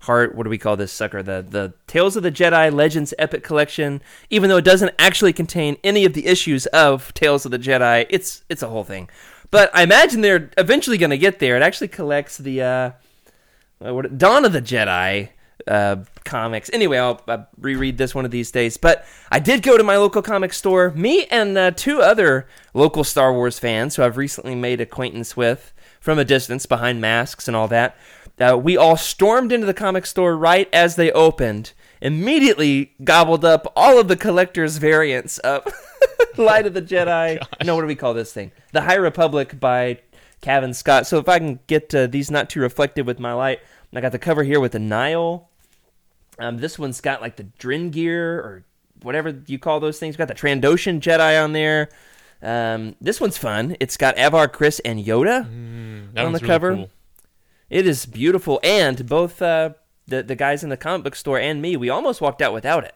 heart. 0.08 0.36
What 0.36 0.44
do 0.44 0.50
we 0.50 0.58
call 0.58 0.76
this 0.76 0.92
sucker? 0.92 1.22
The 1.22 1.46
the 1.48 1.74
Tales 1.86 2.16
of 2.18 2.24
the 2.24 2.32
Jedi 2.32 2.74
Legends 2.74 3.14
Epic 3.20 3.44
Collection. 3.44 4.02
Even 4.30 4.50
though 4.50 4.58
it 4.58 4.66
doesn't 4.66 4.94
actually 4.98 5.34
contain 5.34 5.78
any 5.84 6.04
of 6.04 6.14
the 6.14 6.26
issues 6.26 6.66
of 6.68 7.14
Tales 7.14 7.46
of 7.46 7.52
the 7.52 7.60
Jedi, 7.60 8.08
it's 8.10 8.44
it's 8.50 8.64
a 8.64 8.70
whole 8.70 8.84
thing. 8.84 9.10
But 9.52 9.70
I 9.74 9.84
imagine 9.84 10.22
they're 10.22 10.50
eventually 10.58 10.98
going 10.98 11.12
to 11.12 11.18
get 11.18 11.40
there. 11.40 11.56
It 11.56 11.62
actually 11.62 11.90
collects 11.90 12.38
the. 12.38 12.62
Uh, 12.62 12.92
uh, 13.86 13.94
what, 13.94 14.18
Dawn 14.18 14.44
of 14.44 14.54
the 14.54 14.62
Jedi 14.62 15.30
uh, 15.68 15.98
comics. 16.24 16.70
Anyway, 16.74 16.98
I'll, 16.98 17.22
I'll 17.28 17.48
reread 17.60 17.98
this 17.98 18.16
one 18.16 18.26
of 18.26 18.32
these 18.32 18.52
days. 18.52 18.78
But 18.78 19.06
I 19.32 19.40
did 19.40 19.62
go 19.62 19.78
to 19.78 19.84
my 19.84 19.98
local 19.98 20.22
comic 20.22 20.54
store. 20.54 20.92
Me 20.92 21.26
and 21.26 21.58
uh, 21.58 21.72
two 21.72 22.02
other 22.02 22.48
local 22.74 23.04
Star 23.04 23.34
Wars 23.34 23.60
fans 23.60 23.96
who 23.96 24.04
I've 24.04 24.18
recently 24.18 24.56
made 24.56 24.82
acquaintance 24.82 25.38
with 25.38 25.74
from 26.00 26.20
a 26.20 26.26
distance 26.26 26.66
behind 26.66 27.02
masks 27.02 27.48
and 27.48 27.56
all 27.56 27.68
that. 27.68 27.98
Uh, 28.40 28.58
we 28.58 28.78
all 28.78 28.96
stormed 28.98 29.52
into 29.52 29.66
the 29.66 29.74
comic 29.74 30.06
store 30.06 30.38
right 30.38 30.70
as 30.72 30.96
they 30.96 31.12
opened. 31.12 31.74
Immediately 32.02 32.94
gobbled 33.04 33.44
up 33.44 33.72
all 33.76 34.00
of 34.00 34.08
the 34.08 34.16
collector's 34.16 34.78
variants 34.78 35.38
of 35.40 35.66
Light 36.38 36.68
of 36.68 36.74
the 36.76 36.82
Jedi. 36.82 37.42
no, 37.64 37.76
what 37.76 37.82
do 37.82 37.88
we 37.88 37.96
call 37.96 38.14
this 38.14 38.32
thing? 38.32 38.52
The 38.74 38.82
High 38.82 38.96
Republic 38.96 39.60
by 39.60 40.00
Cavan 40.42 40.74
Scott. 40.76 41.08
So 41.08 41.18
if 41.18 41.28
I 41.28 41.40
can 41.40 41.60
get 41.66 41.94
uh, 41.96 42.06
these 42.08 42.30
not 42.30 42.50
too 42.50 42.60
reflective 42.62 43.08
with 43.08 43.20
my 43.20 43.34
light, 43.34 43.60
I 43.94 44.02
got 44.02 44.12
the 44.12 44.20
cover 44.20 44.44
here 44.44 44.60
with 44.60 44.74
the 44.74 44.80
Nihil. 44.80 45.50
Um, 46.38 46.58
this 46.60 46.78
one's 46.78 47.02
got 47.02 47.22
like 47.22 47.38
the 47.38 47.46
Drengir 47.58 48.38
or 48.38 48.64
whatever 49.02 49.42
you 49.48 49.58
call 49.58 49.80
those 49.80 49.98
things. 49.98 50.16
Got 50.16 50.28
the 50.28 50.36
Trandoshan 50.36 51.00
Jedi 51.00 51.44
on 51.44 51.54
there. 51.54 51.90
Um, 52.44 52.96
this 53.02 53.20
one's 53.20 53.40
fun. 53.40 53.76
It's 53.80 53.98
got 53.98 54.20
Avar, 54.20 54.48
Kriss, 54.48 54.80
and 54.86 55.04
Yoda. 55.04 55.44
That 56.14 56.26
On 56.26 56.34
the 56.34 56.38
really 56.40 56.48
cover? 56.48 56.76
cool. 56.76 56.90
It 57.70 57.86
is 57.86 58.06
beautiful, 58.06 58.60
and 58.64 59.08
both 59.08 59.42
uh, 59.42 59.72
the 60.08 60.24
the 60.24 60.36
guys 60.36 60.64
in 60.64 60.70
the 60.70 60.78
comic 60.78 61.04
book 61.04 61.16
store 61.16 61.40
and 61.40 61.62
me, 61.62 61.76
we 61.76 61.90
almost 61.90 62.22
walked 62.22 62.42
out 62.42 62.54
without 62.54 62.84
it. 62.84 62.96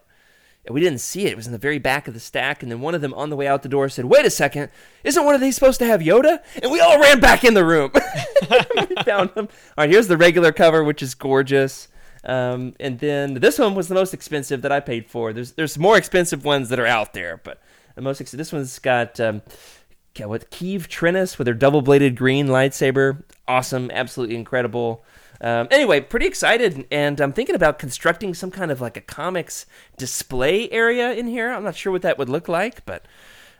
We 0.68 0.80
didn't 0.80 1.00
see 1.00 1.26
it. 1.26 1.32
It 1.32 1.36
was 1.36 1.46
in 1.46 1.52
the 1.52 1.58
very 1.58 1.78
back 1.78 2.06
of 2.06 2.14
the 2.14 2.20
stack, 2.20 2.62
and 2.62 2.70
then 2.70 2.80
one 2.80 2.94
of 2.94 3.00
them 3.00 3.12
on 3.14 3.30
the 3.30 3.36
way 3.36 3.48
out 3.48 3.62
the 3.62 3.68
door 3.68 3.88
said, 3.88 4.04
"Wait 4.06 4.24
a 4.24 4.30
second, 4.30 4.70
isn't 5.02 5.24
one 5.24 5.34
of 5.34 5.40
these 5.40 5.56
supposed 5.56 5.80
to 5.80 5.86
have 5.86 6.00
Yoda?" 6.00 6.40
And 6.62 6.70
we 6.70 6.80
all 6.80 7.00
ran 7.00 7.20
back 7.20 7.44
in 7.44 7.54
the 7.54 7.64
room. 7.64 7.90
we 8.50 9.02
found 9.02 9.30
him. 9.30 9.48
All 9.76 9.84
right, 9.84 9.90
here's 9.90 10.08
the 10.08 10.16
regular 10.16 10.52
cover, 10.52 10.84
which 10.84 11.02
is 11.02 11.14
gorgeous. 11.14 11.88
Um, 12.24 12.74
and 12.78 13.00
then 13.00 13.34
this 13.34 13.58
one 13.58 13.74
was 13.74 13.88
the 13.88 13.94
most 13.94 14.14
expensive 14.14 14.62
that 14.62 14.70
I 14.70 14.78
paid 14.78 15.10
for. 15.10 15.32
There's 15.32 15.52
there's 15.52 15.76
more 15.76 15.96
expensive 15.98 16.44
ones 16.44 16.68
that 16.68 16.78
are 16.78 16.86
out 16.86 17.12
there, 17.12 17.40
but 17.42 17.60
the 17.96 18.02
most 18.02 18.20
ex- 18.20 18.30
this 18.30 18.52
one's 18.52 18.78
got 18.78 19.18
um, 19.18 19.42
what 20.20 20.50
Keeve 20.50 20.88
Trennis 20.88 21.38
with 21.38 21.46
her 21.46 21.54
double 21.54 21.82
bladed 21.82 22.16
green 22.16 22.48
lightsaber. 22.48 23.22
Awesome, 23.48 23.90
absolutely 23.90 24.36
incredible. 24.36 25.04
Um, 25.40 25.66
anyway, 25.72 26.00
pretty 26.00 26.26
excited, 26.26 26.86
and 26.92 27.20
I'm 27.20 27.32
thinking 27.32 27.56
about 27.56 27.78
constructing 27.78 28.32
some 28.32 28.52
kind 28.52 28.70
of 28.70 28.80
like 28.80 28.96
a 28.96 29.00
comics 29.00 29.66
display 29.96 30.70
area 30.70 31.12
in 31.12 31.26
here. 31.26 31.50
I'm 31.50 31.64
not 31.64 31.74
sure 31.74 31.90
what 31.90 32.02
that 32.02 32.16
would 32.16 32.28
look 32.28 32.46
like, 32.46 32.86
but 32.86 33.04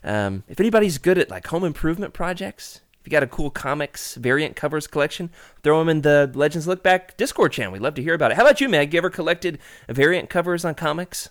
um, 0.05 0.45
if 0.49 0.61
anybody's 0.61 0.99
good 0.99 1.19
at 1.19 1.29
like 1.29 1.49
home 1.49 1.65
improvement 1.65 2.13
projects, 2.13 2.83
if 3.01 3.07
you 3.09 3.11
got 3.11 3.25
a 3.25 3.27
cool 3.27 3.51
comics 3.51 4.15
variant 4.15 4.55
covers 4.55 4.87
collection, 4.87 5.29
throw 5.65 5.81
them 5.81 5.89
in 5.89 6.03
the 6.03 6.31
Legends 6.35 6.69
Look 6.69 6.85
Back 6.85 7.17
Discord 7.17 7.51
channel. 7.51 7.73
We'd 7.73 7.83
love 7.83 7.95
to 7.95 8.03
hear 8.03 8.15
about 8.15 8.31
it. 8.31 8.37
How 8.37 8.45
about 8.45 8.61
you, 8.61 8.69
Meg? 8.69 8.95
You 8.95 8.99
ever 8.99 9.11
collected 9.11 9.59
variant 9.89 10.31
covers 10.31 10.65
on 10.65 10.77
comics? 10.77 11.31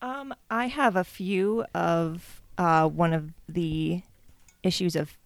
Um, 0.00 0.32
I 0.48 0.68
have 0.68 0.94
a 0.94 1.02
few 1.02 1.64
of 1.74 2.39
uh, 2.58 2.88
one 2.88 3.12
of 3.12 3.30
the 3.48 4.02
issues 4.62 4.96
of 4.96 5.16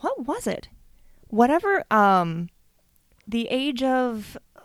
what 0.00 0.26
was 0.26 0.46
it? 0.46 0.68
Whatever. 1.28 1.84
Um, 1.90 2.48
the 3.26 3.48
Age 3.48 3.82
of 3.82 4.38
uh, 4.56 4.60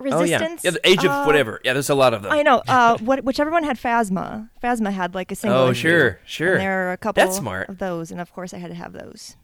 Resistance. 0.00 0.22
Oh 0.22 0.24
yeah, 0.24 0.56
yeah. 0.62 0.70
The 0.70 0.88
Age 0.88 1.04
of 1.04 1.10
uh, 1.10 1.24
whatever. 1.24 1.60
Yeah, 1.64 1.74
there's 1.74 1.90
a 1.90 1.94
lot 1.94 2.14
of 2.14 2.22
them. 2.22 2.32
I 2.32 2.42
know. 2.42 2.62
Uh, 2.66 2.96
what 2.98 3.24
whichever 3.24 3.50
one 3.50 3.64
had 3.64 3.76
Phasma. 3.76 4.48
Phasma 4.62 4.92
had 4.92 5.14
like 5.14 5.30
a 5.30 5.34
single. 5.34 5.58
Oh, 5.58 5.70
issue, 5.70 5.88
sure, 5.88 6.20
sure. 6.24 6.52
And 6.52 6.60
there 6.62 6.88
are 6.88 6.92
a 6.92 6.96
couple. 6.96 7.22
That's 7.22 7.36
smart. 7.36 7.68
Of 7.68 7.78
those, 7.78 8.10
and 8.10 8.20
of 8.20 8.32
course 8.32 8.54
I 8.54 8.58
had 8.58 8.68
to 8.68 8.74
have 8.74 8.92
those. 8.92 9.36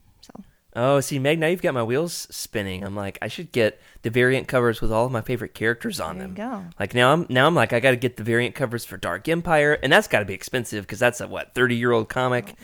Oh, 0.79 1.01
see, 1.01 1.19
Meg, 1.19 1.39
now 1.39 1.49
you've 1.49 1.61
got 1.63 1.75
my 1.75 1.83
wheels 1.83 2.29
spinning. 2.31 2.85
I'm 2.85 2.95
like, 2.95 3.19
I 3.21 3.29
should 3.29 3.51
get 3.53 3.81
the 4.03 4.11
variant 4.11 4.47
covers 4.47 4.81
with 4.81 4.93
all 4.93 5.07
of 5.07 5.13
my 5.13 5.21
favorite 5.23 5.53
characters 5.55 5.99
on 5.99 6.19
There 6.19 6.29
you 6.29 6.35
them. 6.35 6.51
go. 6.51 6.65
Like 6.79 6.95
now, 6.95 7.13
I'm 7.13 7.27
now 7.29 7.47
I'm 7.49 7.55
like, 7.55 7.73
I 7.73 7.81
got 7.81 7.91
to 7.91 7.97
get 7.97 8.17
the 8.17 8.23
variant 8.23 8.55
covers 8.55 8.85
for 8.85 8.97
Dark 8.97 9.29
Empire, 9.29 9.79
and 9.83 9.93
that's 9.93 10.07
got 10.07 10.21
to 10.21 10.25
be 10.25 10.35
expensive 10.35 10.85
because 10.87 10.99
that's 11.01 11.21
a 11.21 11.27
what 11.27 11.55
30 11.55 11.75
year 11.77 11.91
old 11.93 12.09
comic 12.09 12.55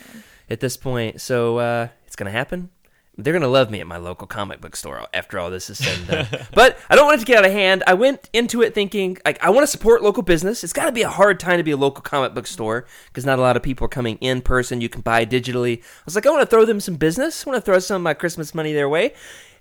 at 0.49 0.61
this 0.61 0.77
point. 0.77 1.21
So 1.21 1.59
uh, 1.59 1.89
it's 2.07 2.15
gonna 2.17 2.31
happen. 2.31 2.71
They're 3.17 3.33
gonna 3.33 3.49
love 3.49 3.71
me 3.71 3.81
at 3.81 3.87
my 3.87 3.97
local 3.97 4.27
comic 4.27 4.61
book 4.61 4.75
store 4.75 5.07
after 5.15 5.39
all 5.39 5.51
this 5.51 5.71
is 5.71 5.79
said 5.79 5.99
and 5.99 6.31
done. 6.31 6.47
but 6.55 6.79
I 6.91 6.97
don't 6.97 7.07
want 7.07 7.19
it 7.19 7.21
to 7.21 7.27
get 7.27 7.39
out 7.39 7.45
of 7.45 7.53
hand. 7.53 7.85
I 7.87 7.95
went 7.95 8.29
into 8.33 8.63
it 8.63 8.75
thinking 8.75 9.19
like 9.25 9.43
I 9.43 9.51
want 9.51 9.63
to 9.63 9.69
support 9.69 10.03
local 10.03 10.23
business. 10.23 10.65
It's 10.65 10.73
got 10.73 10.87
to 10.87 10.93
be 10.93 11.03
a 11.03 11.09
hard 11.09 11.39
time 11.39 11.59
to 11.59 11.63
be 11.63 11.71
a 11.71 11.77
local 11.77 12.03
comic 12.03 12.35
book 12.35 12.47
store 12.47 12.87
because 13.07 13.25
not 13.25 13.39
a 13.39 13.43
lot 13.43 13.57
of 13.57 13.63
people 13.63 13.85
are 13.85 13.89
coming 13.89 14.19
in 14.19 14.43
person. 14.43 14.81
You 14.81 14.89
can 14.89 15.01
buy 15.01 15.25
digitally. 15.25 15.79
I 15.79 16.03
was 16.05 16.17
like, 16.17 16.27
I 16.27 16.31
want 16.31 16.43
to 16.43 16.47
throw 16.47 16.65
them 16.65 16.81
some 16.81 16.97
business. 16.97 17.47
I 17.47 17.51
want 17.51 17.63
to 17.63 17.65
throw 17.65 17.79
some 17.79 17.97
of 17.97 18.03
my 18.03 18.15
Christmas 18.15 18.55
money 18.55 18.73
their 18.73 18.89
way. 18.89 19.15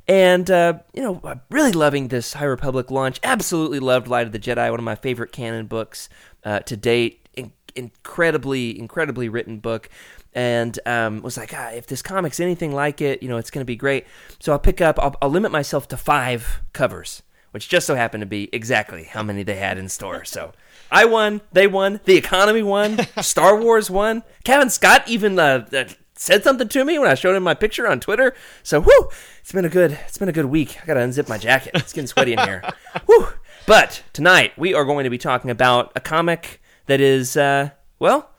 And 0.07 0.49
uh, 0.49 0.79
you 0.93 1.01
know, 1.01 1.21
really 1.49 1.71
loving 1.71 2.07
this 2.07 2.33
High 2.33 2.45
Republic 2.45 2.91
launch. 2.91 3.19
Absolutely 3.23 3.79
loved 3.79 4.07
Light 4.07 4.25
of 4.25 4.33
the 4.33 4.39
Jedi, 4.39 4.69
one 4.69 4.79
of 4.79 4.83
my 4.83 4.95
favorite 4.95 5.31
canon 5.31 5.67
books 5.67 6.09
uh, 6.43 6.59
to 6.61 6.75
date. 6.75 7.19
In- 7.35 7.51
incredibly, 7.75 8.77
incredibly 8.77 9.29
written 9.29 9.59
book. 9.59 9.89
And 10.35 10.79
um, 10.85 11.21
was 11.21 11.37
like, 11.37 11.53
ah, 11.55 11.69
if 11.69 11.87
this 11.87 12.01
comic's 12.01 12.39
anything 12.39 12.73
like 12.73 13.01
it, 13.01 13.21
you 13.21 13.29
know, 13.29 13.37
it's 13.37 13.51
going 13.51 13.61
to 13.61 13.65
be 13.65 13.75
great. 13.75 14.05
So 14.39 14.51
I'll 14.51 14.59
pick 14.59 14.81
up. 14.81 14.97
I'll, 14.99 15.15
I'll 15.21 15.29
limit 15.29 15.51
myself 15.51 15.87
to 15.89 15.97
five 15.97 16.61
covers, 16.73 17.21
which 17.51 17.69
just 17.69 17.85
so 17.85 17.95
happened 17.95 18.21
to 18.21 18.27
be 18.27 18.49
exactly 18.51 19.03
how 19.03 19.21
many 19.21 19.43
they 19.43 19.57
had 19.57 19.77
in 19.77 19.89
store. 19.89 20.25
So 20.25 20.53
I 20.91 21.05
won. 21.05 21.41
They 21.51 21.67
won. 21.67 21.99
The 22.05 22.17
economy 22.17 22.63
won. 22.63 22.99
Star 23.21 23.59
Wars 23.59 23.89
won. 23.89 24.23
Cavan 24.43 24.69
Scott 24.69 25.03
even 25.07 25.37
uh, 25.39 25.67
uh, 25.73 25.85
said 26.15 26.43
something 26.43 26.67
to 26.69 26.85
me 26.85 26.99
when 26.99 27.09
I 27.09 27.15
showed 27.15 27.35
him 27.35 27.43
my 27.43 27.53
picture 27.53 27.87
on 27.87 27.99
Twitter. 27.99 28.35
So 28.61 28.79
whoo, 28.79 29.09
it's 29.41 29.51
been 29.51 29.65
a 29.65 29.69
good 29.69 29.91
it's 30.07 30.17
been 30.17 30.29
a 30.29 30.33
good 30.33 30.45
week. 30.45 30.77
I 30.81 30.85
gotta 30.85 31.01
unzip 31.01 31.27
my 31.27 31.37
jacket. 31.37 31.71
It's 31.75 31.93
getting 31.93 32.07
sweaty 32.07 32.33
in 32.33 32.39
here. 32.39 32.63
whoo. 33.07 33.27
But 33.65 34.03
tonight 34.13 34.53
we 34.57 34.73
are 34.73 34.85
going 34.85 35.05
to 35.05 35.09
be 35.09 35.17
talking 35.17 35.49
about 35.49 35.91
a 35.95 35.99
comic 35.99 36.61
that 36.85 37.01
is 37.01 37.37
uh, 37.37 37.71
well, 37.99 38.29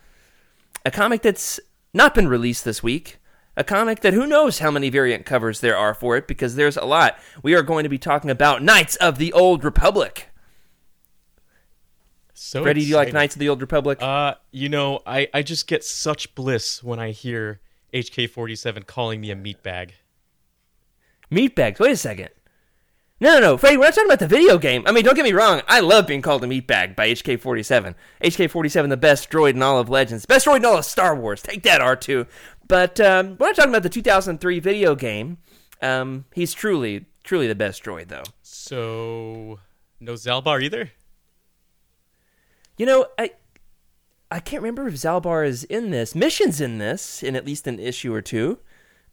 a 0.85 0.91
comic 0.91 1.23
that's 1.23 1.59
not 1.95 2.15
been 2.15 2.29
released 2.29 2.65
this 2.65 2.83
week. 2.83 3.19
A 3.57 3.63
comic 3.63 4.01
that 4.01 4.13
who 4.13 4.27
knows 4.27 4.59
how 4.59 4.71
many 4.73 4.91
variant 4.91 5.25
covers 5.25 5.61
there 5.61 5.77
are 5.77 5.95
for 5.95 6.17
it 6.17 6.27
because 6.27 6.57
there's 6.57 6.77
a 6.77 6.85
lot. 6.85 7.17
We 7.43 7.55
are 7.55 7.63
going 7.63 7.85
to 7.85 7.89
be 7.89 7.99
talking 7.99 8.31
about 8.31 8.63
Knights 8.65 8.97
of 8.97 9.19
the 9.19 9.33
Old 9.33 9.63
Republic. 9.63 10.29
So 12.35 12.65
Freddie, 12.65 12.81
do 12.81 12.87
you 12.87 12.97
like. 12.97 13.13
Knights 13.13 13.37
of 13.37 13.39
the 13.39 13.49
Old 13.49 13.61
Republic? 13.61 14.03
Uh, 14.03 14.35
you 14.51 14.69
know, 14.69 15.01
I, 15.07 15.29
I 15.33 15.43
just 15.43 15.69
get 15.69 15.85
such 15.85 16.35
bliss 16.35 16.83
when 16.83 16.99
I 16.99 17.13
hear 17.13 17.61
HK47 17.95 18.87
calling 18.87 19.21
me 19.21 19.31
a 19.31 19.37
meatbag. 19.37 19.93
Meatbags. 21.31 21.79
Wait 21.79 21.93
a 21.93 21.97
second. 21.97 22.31
No, 23.21 23.35
no, 23.35 23.41
no, 23.41 23.57
Freddie, 23.57 23.77
we're 23.77 23.85
not 23.85 23.95
talking 23.95 24.11
about 24.11 24.19
the 24.19 24.27
video 24.27 24.59
game. 24.59 24.83
I 24.87 24.93
mean, 24.93 25.05
don't 25.05 25.15
get 25.15 25.25
me 25.25 25.33
wrong. 25.33 25.63
I 25.69 25.79
love 25.81 26.07
being 26.07 26.21
called 26.21 26.43
a 26.43 26.49
meatbag 26.49 26.97
by 26.97 27.11
HK47. 27.11 27.95
HK47, 28.23 28.89
the 28.89 28.97
best 28.97 29.31
droid 29.31 29.51
in 29.51 29.63
all 29.63 29.79
of 29.79 29.89
Legends. 29.89 30.27
Best 30.27 30.47
droid 30.47 30.57
in 30.57 30.65
all 30.65 30.79
of 30.79 30.85
Star 30.85 31.15
Wars. 31.15 31.41
Take 31.41 31.63
that, 31.63 31.81
R2. 31.81 32.27
But 32.67 32.99
um, 32.99 33.37
we're 33.39 33.47
not 33.47 33.57
talking 33.57 33.71
about 33.71 33.85
the 33.85 33.89
2003 33.89 34.59
video 34.59 34.97
game. 34.97 35.39
Um, 35.81 36.25
he's 36.35 36.53
truly, 36.55 37.07
truly 37.23 37.47
the 37.47 37.55
best 37.55 37.85
droid, 37.85 38.09
though. 38.09 38.25
So, 38.43 39.61
no 40.01 40.15
Zaalbar 40.15 40.61
either? 40.63 40.91
You 42.77 42.87
know, 42.87 43.07
I 43.17 43.31
I 44.31 44.41
can't 44.41 44.63
remember 44.63 44.89
if 44.89 44.95
Zaalbar 44.95 45.47
is 45.47 45.63
in 45.63 45.91
this. 45.91 46.17
Mission's 46.17 46.61
in 46.61 46.79
this, 46.79 47.23
in 47.23 47.37
at 47.37 47.47
least 47.47 47.69
an 47.69 47.79
issue 47.79 48.13
or 48.13 48.21
two. 48.21 48.59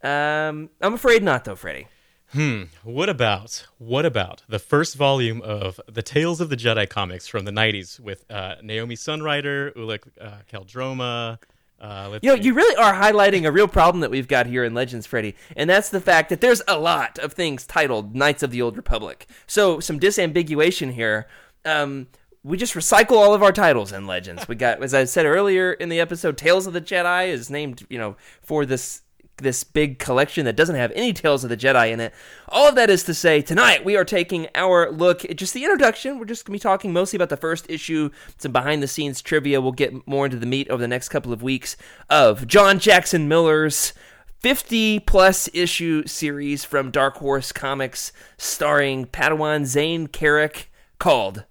Um, 0.02 0.70
I'm 0.80 0.94
afraid 0.94 1.22
not, 1.22 1.44
though, 1.44 1.54
Freddie. 1.54 1.86
Hmm. 2.32 2.62
What 2.82 3.08
about 3.08 3.66
what 3.78 4.06
about 4.06 4.42
the 4.48 4.58
first 4.58 4.94
volume 4.96 5.42
of 5.42 5.78
the 5.86 6.02
Tales 6.02 6.40
of 6.40 6.48
the 6.48 6.56
Jedi 6.56 6.88
comics 6.88 7.28
from 7.28 7.44
the 7.44 7.50
'90s 7.50 8.00
with 8.00 8.24
uh, 8.30 8.54
Naomi 8.62 8.94
Sunrider, 8.96 9.74
Ulic 9.74 10.04
uh, 10.20 10.38
Qel-Droma? 10.50 11.38
Uh, 11.78 12.18
You 12.22 12.30
know, 12.30 12.36
see. 12.36 12.42
you 12.42 12.54
really 12.54 12.76
are 12.76 12.94
highlighting 12.94 13.44
a 13.46 13.52
real 13.52 13.68
problem 13.68 14.00
that 14.00 14.10
we've 14.10 14.28
got 14.28 14.46
here 14.46 14.64
in 14.64 14.72
Legends, 14.72 15.06
Freddy, 15.06 15.34
and 15.56 15.68
that's 15.68 15.90
the 15.90 16.00
fact 16.00 16.28
that 16.30 16.40
there's 16.40 16.62
a 16.68 16.78
lot 16.78 17.18
of 17.18 17.32
things 17.34 17.66
titled 17.66 18.14
Knights 18.14 18.42
of 18.42 18.50
the 18.50 18.62
Old 18.62 18.76
Republic. 18.76 19.26
So, 19.46 19.80
some 19.80 20.00
disambiguation 20.00 20.92
here. 20.94 21.26
Um, 21.64 22.06
we 22.44 22.56
just 22.56 22.74
recycle 22.74 23.12
all 23.16 23.34
of 23.34 23.42
our 23.42 23.52
titles 23.52 23.92
in 23.92 24.06
Legends. 24.06 24.48
We 24.48 24.56
got, 24.56 24.82
as 24.82 24.94
I 24.94 25.04
said 25.04 25.26
earlier 25.26 25.72
in 25.74 25.90
the 25.90 26.00
episode, 26.00 26.36
Tales 26.36 26.66
of 26.66 26.72
the 26.72 26.80
Jedi 26.80 27.28
is 27.28 27.50
named, 27.50 27.86
you 27.88 27.98
know, 27.98 28.16
for 28.40 28.64
this 28.66 29.01
this 29.38 29.64
big 29.64 29.98
collection 29.98 30.44
that 30.44 30.56
doesn't 30.56 30.76
have 30.76 30.92
any 30.94 31.12
Tales 31.12 31.44
of 31.44 31.50
the 31.50 31.56
Jedi 31.56 31.90
in 31.90 32.00
it. 32.00 32.14
All 32.48 32.68
of 32.68 32.74
that 32.76 32.90
is 32.90 33.02
to 33.04 33.14
say, 33.14 33.42
tonight 33.42 33.84
we 33.84 33.96
are 33.96 34.04
taking 34.04 34.48
our 34.54 34.90
look 34.90 35.24
at 35.24 35.36
just 35.36 35.54
the 35.54 35.64
introduction. 35.64 36.18
We're 36.18 36.26
just 36.26 36.44
going 36.44 36.52
to 36.52 36.60
be 36.60 36.62
talking 36.62 36.92
mostly 36.92 37.16
about 37.16 37.28
the 37.28 37.36
first 37.36 37.68
issue, 37.68 38.10
some 38.38 38.52
behind 38.52 38.82
the 38.82 38.88
scenes 38.88 39.22
trivia. 39.22 39.60
We'll 39.60 39.72
get 39.72 40.06
more 40.06 40.26
into 40.26 40.38
the 40.38 40.46
meat 40.46 40.68
over 40.68 40.80
the 40.80 40.88
next 40.88 41.08
couple 41.08 41.32
of 41.32 41.42
weeks 41.42 41.76
of 42.08 42.46
John 42.46 42.78
Jackson 42.78 43.28
Miller's 43.28 43.92
50 44.40 45.00
plus 45.00 45.48
issue 45.54 46.04
series 46.06 46.64
from 46.64 46.90
Dark 46.90 47.18
Horse 47.18 47.52
Comics 47.52 48.12
starring 48.36 49.06
Padawan 49.06 49.64
Zayne 49.66 50.08
Carrick 50.08 50.70
called 50.98 51.44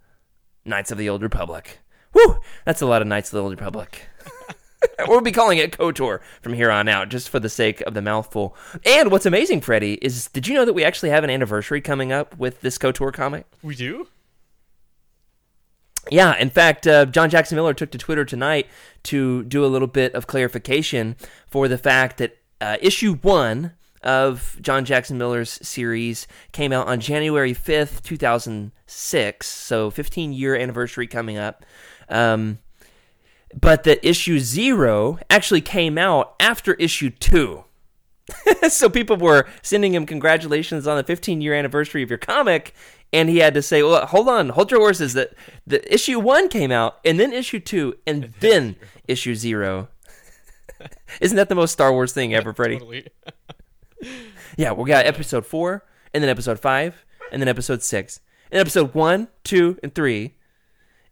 Knights 0.66 0.92
of 0.92 0.98
the 0.98 1.10
Old 1.10 1.24
Republic. 1.24 1.80
Whew, 2.12 2.40
that's 2.66 2.82
a 2.82 2.86
lot 2.86 3.02
of 3.02 3.08
Knights 3.08 3.30
of 3.30 3.38
the 3.38 3.44
Old 3.44 3.52
Republic. 3.52 4.10
we'll 5.08 5.22
be 5.22 5.32
calling 5.32 5.58
it 5.58 5.78
KOTOR 5.78 6.20
from 6.42 6.54
here 6.54 6.72
on 6.72 6.88
out, 6.88 7.10
just 7.10 7.30
for 7.30 7.40
the 7.40 7.50
sake 7.50 7.82
of 7.82 7.94
the 7.94 8.02
mouthful. 8.02 8.56
And 8.86 9.12
what's 9.12 9.26
amazing, 9.26 9.62
Freddie, 9.62 9.96
is 9.96 10.28
did 10.28 10.48
you 10.48 10.54
know 10.54 10.66
that 10.66 10.74
we 10.74 10.84
actually 10.84 11.10
have 11.10 11.24
an 11.24 11.30
anniversary 11.30 11.82
coming 11.82 12.12
up 12.12 12.38
with 12.38 12.62
this 12.62 12.78
KOTOR 12.78 13.14
comic? 13.14 13.46
we 13.62 13.76
do. 13.76 14.08
Yeah, 16.10 16.36
in 16.38 16.50
fact, 16.50 16.88
uh, 16.88 17.06
John 17.06 17.30
Jackson 17.30 17.56
Miller 17.56 17.76
took 17.76 17.92
to 17.92 17.98
Twitter 17.98 18.26
tonight 18.26 18.68
to 19.04 19.44
do 19.44 19.64
a 19.64 19.68
little 19.68 19.88
bit 19.88 20.16
of 20.16 20.26
clarification 20.26 21.16
for 21.48 21.68
the 21.68 21.78
fact 21.78 22.18
that 22.18 22.38
uh, 22.60 22.78
issue 22.82 23.16
one 23.18 23.74
of 24.04 24.58
John 24.62 24.84
Jackson 24.84 25.18
Miller's 25.18 25.60
series 25.62 26.28
came 26.52 26.74
out 26.74 26.88
on 26.88 27.00
January 27.00 27.54
5th, 27.54 28.02
2006. 28.02 29.48
So 29.48 29.92
15 29.92 30.34
year 30.34 30.56
anniversary 30.56 31.06
coming 31.06 31.38
up. 31.38 31.66
Um, 32.10 32.58
but 33.60 33.84
that 33.84 34.06
issue 34.08 34.40
zero 34.40 35.20
actually 35.30 35.62
came 35.62 35.98
out 35.98 36.36
after 36.40 36.74
issue 36.76 37.10
two. 37.10 37.66
so 38.70 38.90
people 38.90 39.18
were 39.18 39.48
sending 39.62 39.94
him 39.94 40.06
congratulations 40.06 40.88
on 40.88 40.98
the 40.98 41.04
15 41.04 41.42
year 41.42 41.54
anniversary 41.54 42.04
of 42.04 42.10
your 42.10 42.18
comic 42.20 42.74
and 43.14 43.30
he 43.30 43.40
had 43.40 43.54
to 43.54 43.62
say 43.62 43.84
well 43.84 44.06
hold 44.06 44.28
on 44.28 44.50
hold 44.50 44.72
your 44.72 44.80
horses 44.80 45.14
that 45.14 45.34
the 45.68 45.94
issue 45.94 46.20
one 46.20 46.48
came 46.48 46.72
out 46.72 47.00
and 47.04 47.20
then 47.20 47.34
issue 47.34 47.60
two 47.60 47.96
and 48.06 48.34
then 48.40 48.76
issue 49.08 49.36
zero 49.36 49.90
isn't 51.20 51.36
that 51.36 51.50
the 51.50 51.56
most 51.56 51.72
star 51.72 51.92
wars 51.92 52.14
thing 52.14 52.34
ever 52.34 52.54
freddie 52.54 52.78
Totally. 52.78 53.08
yeah 54.58 54.72
we 54.72 54.88
got 54.88 55.06
episode 55.06 55.46
four 55.46 55.86
and 56.14 56.24
then 56.24 56.30
episode 56.30 56.60
five 56.60 57.06
and 57.32 57.42
then 57.42 57.48
episode 57.48 57.84
six 57.84 58.20
and 58.52 58.60
episode 58.60 58.94
one 58.94 59.28
two 59.44 59.78
and 59.84 59.94
three 59.94 60.36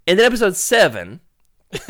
and 0.07 0.17
then 0.17 0.25
episode 0.25 0.55
seven 0.55 1.19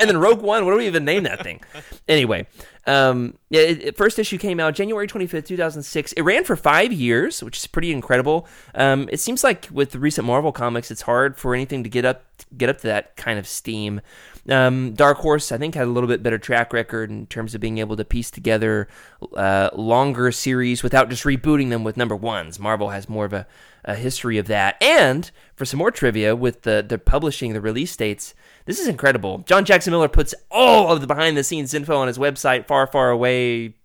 and 0.00 0.08
then 0.10 0.18
Rogue 0.18 0.40
One. 0.40 0.64
What 0.64 0.72
do 0.72 0.78
we 0.78 0.86
even 0.86 1.04
name 1.04 1.22
that 1.24 1.42
thing? 1.42 1.60
Anyway, 2.08 2.46
Um, 2.86 3.38
yeah, 3.50 3.60
it, 3.60 3.82
it- 3.82 3.96
first 3.96 4.18
issue 4.18 4.38
came 4.38 4.58
out 4.58 4.74
January 4.74 5.06
25th, 5.06 5.46
2006. 5.46 6.12
It 6.12 6.22
ran 6.22 6.42
for 6.44 6.56
five 6.56 6.92
years, 6.92 7.42
which 7.42 7.56
is 7.58 7.66
pretty 7.68 7.92
incredible. 7.92 8.48
Um, 8.74 9.08
it 9.12 9.20
seems 9.20 9.44
like 9.44 9.68
with 9.70 9.94
recent 9.94 10.26
Marvel 10.26 10.50
comics, 10.50 10.90
it's 10.90 11.02
hard 11.02 11.38
for 11.38 11.54
anything 11.54 11.84
to 11.84 11.88
get 11.88 12.04
up 12.04 12.24
get 12.56 12.68
up 12.68 12.78
to 12.78 12.88
that 12.88 13.16
kind 13.16 13.38
of 13.38 13.46
steam. 13.46 14.00
Um, 14.48 14.94
Dark 14.94 15.18
Horse, 15.18 15.52
I 15.52 15.58
think, 15.58 15.74
had 15.76 15.86
a 15.86 15.90
little 15.90 16.08
bit 16.08 16.22
better 16.22 16.38
track 16.38 16.72
record 16.72 17.10
in 17.10 17.26
terms 17.26 17.54
of 17.54 17.60
being 17.60 17.78
able 17.78 17.96
to 17.96 18.04
piece 18.04 18.30
together 18.30 18.88
uh, 19.36 19.70
longer 19.72 20.32
series 20.32 20.82
without 20.82 21.08
just 21.08 21.22
rebooting 21.22 21.70
them 21.70 21.84
with 21.84 21.96
number 21.96 22.16
ones. 22.16 22.58
Marvel 22.58 22.90
has 22.90 23.08
more 23.08 23.24
of 23.24 23.32
a, 23.32 23.46
a 23.84 23.94
history 23.94 24.38
of 24.38 24.48
that. 24.48 24.82
And 24.82 25.30
for 25.54 25.64
some 25.64 25.78
more 25.78 25.92
trivia, 25.92 26.34
with 26.34 26.62
the, 26.62 26.84
the 26.86 26.98
publishing, 26.98 27.52
the 27.52 27.60
release 27.60 27.94
dates, 27.94 28.34
this 28.64 28.80
is 28.80 28.88
incredible. 28.88 29.38
John 29.46 29.64
Jackson 29.64 29.92
Miller 29.92 30.08
puts 30.08 30.34
all 30.50 30.90
of 30.90 31.00
the 31.00 31.06
behind 31.06 31.36
the 31.36 31.44
scenes 31.44 31.72
info 31.72 31.96
on 31.96 32.08
his 32.08 32.18
website, 32.18 32.66
far, 32.66 32.86
far 32.88 33.10
away 33.10 33.76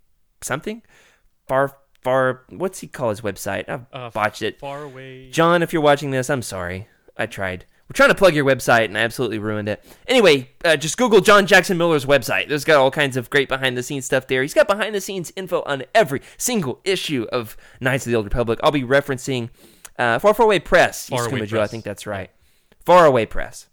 something. 0.41 0.81
Far, 1.47 1.77
far, 2.03 2.45
what's 2.49 2.79
he 2.79 2.87
call 2.87 3.09
his 3.11 3.21
website? 3.21 3.69
I've 3.69 3.85
Uh, 3.93 4.09
botched 4.09 4.41
it. 4.41 4.59
Far 4.59 4.81
away. 4.83 5.29
John, 5.29 5.61
if 5.61 5.71
you're 5.71 5.81
watching 5.83 6.09
this, 6.09 6.31
I'm 6.31 6.41
sorry. 6.41 6.87
I 7.15 7.27
tried. 7.27 7.65
We're 7.89 7.93
trying 7.93 8.09
to 8.09 8.15
plug 8.15 8.35
your 8.35 8.43
website, 8.43 8.85
and 8.85 8.97
I 8.97 9.01
absolutely 9.01 9.39
ruined 9.39 9.69
it. 9.69 9.81
Anyway, 10.07 10.49
uh, 10.65 10.75
just 10.75 10.97
Google 10.97 11.21
John 11.21 11.47
Jackson 11.47 11.77
Miller's 11.77 12.05
website. 12.05 12.49
There's 12.49 12.65
got 12.65 12.77
all 12.77 12.91
kinds 12.91 13.15
of 13.15 13.29
great 13.29 13.47
behind 13.47 13.77
the 13.77 13.83
scenes 13.83 14.05
stuff 14.05 14.27
there. 14.27 14.41
He's 14.41 14.53
got 14.53 14.67
behind 14.67 14.93
the 14.93 14.99
scenes 14.99 15.31
info 15.37 15.61
on 15.65 15.83
every 15.95 16.21
single 16.37 16.81
issue 16.83 17.27
of 17.31 17.55
Knights 17.79 18.05
of 18.05 18.11
the 18.11 18.17
Old 18.17 18.25
Republic. 18.25 18.59
I'll 18.61 18.71
be 18.71 18.83
referencing 18.83 19.49
uh, 19.97 20.19
Far 20.19 20.33
Far 20.33 20.45
Away 20.45 20.59
Press. 20.59 21.07
Far 21.07 21.27
Away 21.29 21.45
Joe, 21.45 21.57
I 21.57 21.61
Press. 21.61 21.71
think 21.71 21.85
that's 21.85 22.05
right. 22.05 22.29
Far 22.85 23.05
Away 23.05 23.25
Press. 23.25 23.67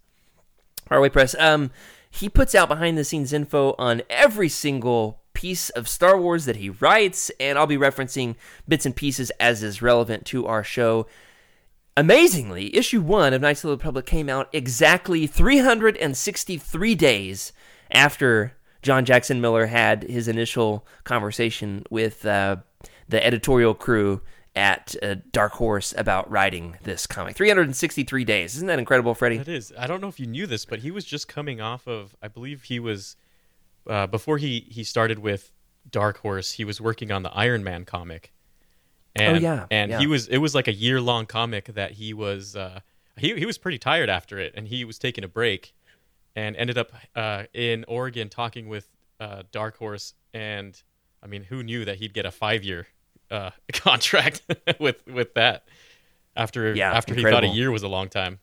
Far 0.87 0.99
Away 0.99 1.09
Press. 1.09 1.35
Um, 1.37 1.71
he 2.09 2.29
puts 2.29 2.55
out 2.55 2.69
behind 2.69 2.97
the 2.97 3.03
scenes 3.03 3.33
info 3.33 3.75
on 3.77 4.01
every 4.09 4.47
single 4.47 5.19
piece 5.33 5.69
of 5.71 5.89
Star 5.89 6.17
Wars 6.17 6.45
that 6.45 6.55
he 6.55 6.69
writes, 6.69 7.29
and 7.39 7.57
I'll 7.57 7.67
be 7.67 7.77
referencing 7.77 8.35
bits 8.65 8.85
and 8.85 8.95
pieces 8.95 9.29
as 9.41 9.61
is 9.61 9.81
relevant 9.81 10.25
to 10.27 10.47
our 10.47 10.63
show. 10.63 11.05
Amazingly, 11.97 12.75
issue 12.75 13.01
one 13.01 13.33
of 13.33 13.41
Knights 13.41 13.63
of 13.63 13.69
the 13.69 13.77
Republic 13.77 14.05
came 14.05 14.27
out 14.27 14.49
exactly 14.51 15.27
363 15.27 16.95
days 16.95 17.53
after 17.89 18.53
John 18.81 19.05
Jackson 19.05 19.39
Miller 19.39 19.67
had 19.67 20.03
his 20.03 20.27
initial 20.27 20.85
conversation 21.05 21.85
with 21.89 22.25
uh, 22.25 22.57
the 23.07 23.25
editorial 23.25 23.73
crew 23.73 24.21
at 24.55 24.93
uh, 25.01 25.15
Dark 25.31 25.53
Horse 25.53 25.93
about 25.97 26.29
writing 26.29 26.77
this 26.83 27.07
comic. 27.07 27.35
363 27.35 28.25
days. 28.25 28.55
Isn't 28.55 28.67
that 28.67 28.79
incredible, 28.79 29.13
Freddie? 29.13 29.37
That 29.37 29.47
is. 29.47 29.71
I 29.77 29.87
don't 29.87 30.01
know 30.01 30.07
if 30.07 30.19
you 30.19 30.27
knew 30.27 30.47
this, 30.47 30.65
but 30.65 30.79
he 30.79 30.91
was 30.91 31.05
just 31.05 31.29
coming 31.29 31.61
off 31.61 31.87
of. 31.87 32.15
I 32.21 32.27
believe 32.27 32.63
he 32.63 32.79
was 32.79 33.15
uh, 33.89 34.07
before 34.07 34.37
he 34.37 34.67
he 34.69 34.83
started 34.83 35.19
with 35.19 35.51
Dark 35.89 36.19
Horse. 36.19 36.53
He 36.53 36.65
was 36.65 36.81
working 36.81 37.11
on 37.11 37.23
the 37.23 37.31
Iron 37.31 37.63
Man 37.63 37.85
comic. 37.85 38.33
And, 39.15 39.37
Oh, 39.37 39.39
yeah, 39.39 39.65
and 39.71 39.91
yeah. 39.91 39.99
he 39.99 40.07
was. 40.07 40.27
It 40.27 40.39
was 40.39 40.53
like 40.53 40.67
a 40.67 40.73
year 40.73 40.99
long 40.99 41.25
comic 41.25 41.67
that 41.73 41.91
he 41.91 42.13
was. 42.13 42.55
Uh, 42.55 42.81
he 43.17 43.33
he 43.35 43.45
was 43.45 43.57
pretty 43.57 43.77
tired 43.77 44.09
after 44.09 44.39
it, 44.39 44.53
and 44.55 44.67
he 44.67 44.83
was 44.83 44.99
taking 44.99 45.23
a 45.23 45.27
break, 45.27 45.73
and 46.35 46.55
ended 46.57 46.77
up 46.77 46.91
uh, 47.15 47.43
in 47.53 47.85
Oregon 47.87 48.27
talking 48.27 48.67
with 48.67 48.89
uh, 49.19 49.43
Dark 49.51 49.77
Horse. 49.77 50.13
And 50.33 50.81
I 51.23 51.27
mean, 51.27 51.43
who 51.43 51.63
knew 51.63 51.85
that 51.85 51.97
he'd 51.97 52.13
get 52.13 52.25
a 52.25 52.31
five 52.31 52.63
year 52.63 52.87
uh, 53.31 53.51
contract 53.73 54.41
with 54.79 55.05
with 55.07 55.33
that 55.35 55.63
after 56.35 56.73
Yeah, 56.75 56.91
after 56.91 57.15
he 57.15 57.23
thought 57.23 57.45
a 57.45 57.47
year 57.47 57.71
was 57.71 57.83
a 57.83 57.87
long 57.87 58.09
time. 58.09 58.39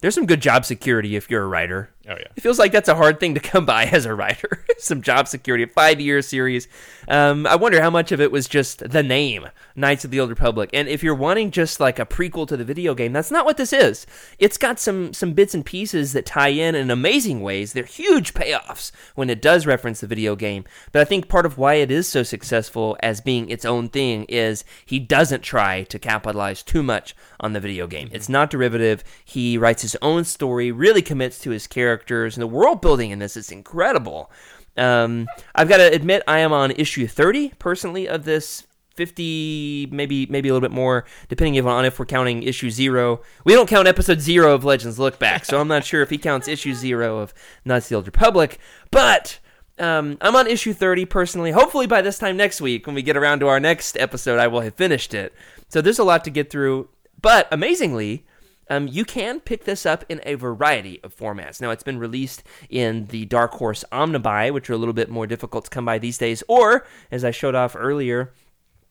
There's 0.00 0.16
some 0.16 0.26
good 0.26 0.42
job 0.42 0.64
security 0.64 1.14
if 1.14 1.30
you're 1.30 1.44
a 1.44 1.46
writer. 1.46 1.91
Oh 2.08 2.16
yeah. 2.18 2.26
It 2.34 2.40
feels 2.40 2.58
like 2.58 2.72
that's 2.72 2.88
a 2.88 2.96
hard 2.96 3.20
thing 3.20 3.34
to 3.34 3.40
come 3.40 3.64
by 3.64 3.84
as 3.84 4.06
a 4.06 4.14
writer. 4.14 4.64
Some 4.78 5.02
job 5.02 5.28
security, 5.28 5.64
a 5.64 5.68
five 5.68 6.00
year 6.00 6.20
series. 6.20 6.66
Um, 7.06 7.46
I 7.46 7.54
wonder 7.54 7.80
how 7.80 7.90
much 7.90 8.10
of 8.10 8.20
it 8.20 8.32
was 8.32 8.48
just 8.48 8.90
the 8.90 9.02
name, 9.02 9.48
Knights 9.76 10.04
of 10.04 10.10
the 10.10 10.18
Old 10.18 10.30
Republic. 10.30 10.70
And 10.72 10.88
if 10.88 11.02
you're 11.02 11.14
wanting 11.14 11.52
just 11.52 11.78
like 11.78 12.00
a 12.00 12.06
prequel 12.06 12.48
to 12.48 12.56
the 12.56 12.64
video 12.64 12.94
game, 12.94 13.12
that's 13.12 13.30
not 13.30 13.44
what 13.44 13.56
this 13.56 13.72
is. 13.72 14.06
It's 14.40 14.58
got 14.58 14.80
some 14.80 15.12
some 15.12 15.32
bits 15.32 15.54
and 15.54 15.64
pieces 15.64 16.12
that 16.12 16.26
tie 16.26 16.48
in 16.48 16.74
in 16.74 16.90
amazing 16.90 17.40
ways. 17.40 17.72
They're 17.72 17.84
huge 17.84 18.34
payoffs 18.34 18.90
when 19.14 19.30
it 19.30 19.40
does 19.40 19.66
reference 19.66 20.00
the 20.00 20.08
video 20.08 20.34
game. 20.34 20.64
But 20.90 21.02
I 21.02 21.04
think 21.04 21.28
part 21.28 21.46
of 21.46 21.56
why 21.56 21.74
it 21.74 21.92
is 21.92 22.08
so 22.08 22.24
successful 22.24 22.96
as 23.00 23.20
being 23.20 23.48
its 23.48 23.64
own 23.64 23.88
thing 23.88 24.24
is 24.24 24.64
he 24.84 24.98
doesn't 24.98 25.42
try 25.42 25.84
to 25.84 25.98
capitalize 26.00 26.64
too 26.64 26.82
much 26.82 27.14
on 27.38 27.52
the 27.52 27.60
video 27.60 27.86
game. 27.86 28.08
It's 28.12 28.28
not 28.28 28.50
derivative. 28.50 29.04
He 29.24 29.56
writes 29.56 29.82
his 29.82 29.96
own 30.02 30.24
story, 30.24 30.72
really 30.72 31.02
commits 31.02 31.38
to 31.40 31.50
his 31.50 31.66
characters, 31.92 32.36
and 32.36 32.42
the 32.42 32.46
world 32.46 32.80
building 32.80 33.10
in 33.10 33.18
this 33.18 33.36
is 33.36 33.50
incredible. 33.50 34.30
Um, 34.76 35.26
I've 35.54 35.68
got 35.68 35.76
to 35.78 35.92
admit, 35.92 36.22
I 36.26 36.38
am 36.38 36.52
on 36.52 36.70
issue 36.72 37.06
30 37.06 37.52
personally 37.58 38.08
of 38.08 38.24
this 38.24 38.66
50, 38.94 39.88
maybe 39.90 40.26
maybe 40.26 40.48
a 40.48 40.52
little 40.52 40.66
bit 40.66 40.74
more, 40.74 41.04
depending 41.28 41.66
on 41.66 41.84
if 41.84 41.98
we're 41.98 42.06
counting 42.06 42.42
issue 42.42 42.70
zero. 42.70 43.20
We 43.44 43.54
don't 43.54 43.68
count 43.68 43.88
episode 43.88 44.20
zero 44.20 44.54
of 44.54 44.64
Legends 44.64 44.98
Look 44.98 45.18
Back, 45.18 45.44
so 45.44 45.60
I'm 45.60 45.68
not 45.68 45.84
sure 45.84 46.02
if 46.02 46.10
he 46.10 46.18
counts 46.18 46.48
issue 46.48 46.74
zero 46.74 47.18
of 47.18 47.34
Knights 47.64 47.86
of 47.86 47.88
the 47.90 47.94
Old 47.96 48.06
Republic. 48.06 48.58
But 48.90 49.38
um, 49.78 50.18
I'm 50.20 50.36
on 50.36 50.46
issue 50.46 50.72
30 50.72 51.06
personally. 51.06 51.50
Hopefully, 51.50 51.86
by 51.86 52.02
this 52.02 52.18
time 52.18 52.36
next 52.36 52.60
week, 52.60 52.86
when 52.86 52.94
we 52.94 53.02
get 53.02 53.16
around 53.16 53.40
to 53.40 53.48
our 53.48 53.60
next 53.60 53.96
episode, 53.98 54.38
I 54.38 54.46
will 54.46 54.60
have 54.60 54.74
finished 54.74 55.14
it. 55.14 55.34
So 55.68 55.80
there's 55.80 55.98
a 55.98 56.04
lot 56.04 56.24
to 56.24 56.30
get 56.30 56.50
through. 56.50 56.88
But 57.20 57.48
amazingly, 57.50 58.26
um, 58.72 58.88
you 58.88 59.04
can 59.04 59.38
pick 59.38 59.64
this 59.64 59.84
up 59.84 60.02
in 60.08 60.22
a 60.24 60.34
variety 60.34 60.98
of 61.04 61.14
formats. 61.14 61.60
Now, 61.60 61.70
it's 61.72 61.82
been 61.82 61.98
released 61.98 62.42
in 62.70 63.06
the 63.08 63.26
Dark 63.26 63.52
Horse 63.52 63.84
Omnibuy, 63.92 64.50
which 64.50 64.70
are 64.70 64.72
a 64.72 64.78
little 64.78 64.94
bit 64.94 65.10
more 65.10 65.26
difficult 65.26 65.64
to 65.64 65.70
come 65.70 65.84
by 65.84 65.98
these 65.98 66.16
days, 66.16 66.42
or, 66.48 66.86
as 67.10 67.22
I 67.22 67.32
showed 67.32 67.54
off 67.54 67.76
earlier, 67.76 68.32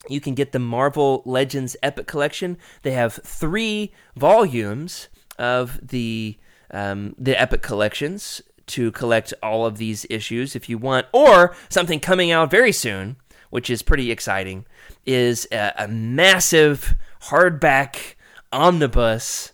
you 0.07 0.21
can 0.21 0.35
get 0.35 0.51
the 0.51 0.59
Marvel 0.59 1.23
Legends 1.25 1.75
Epic 1.81 2.05
Collection. 2.05 2.59
They 2.83 2.91
have 2.91 3.15
three 3.23 3.91
volumes 4.15 5.09
of 5.39 5.79
the 5.85 6.37
um, 6.69 7.15
the 7.17 7.39
Epic 7.41 7.63
collections 7.63 8.41
to 8.67 8.91
collect 8.91 9.33
all 9.41 9.65
of 9.65 9.77
these 9.77 10.05
issues 10.09 10.55
if 10.55 10.69
you 10.69 10.77
want, 10.77 11.07
or 11.11 11.55
something 11.69 11.99
coming 11.99 12.31
out 12.31 12.51
very 12.51 12.71
soon, 12.71 13.15
which 13.49 13.69
is 13.69 13.81
pretty 13.81 14.11
exciting, 14.11 14.65
is 15.07 15.47
a, 15.51 15.73
a 15.77 15.87
massive 15.87 16.95
hardback 17.23 18.13
omnibus. 18.51 19.50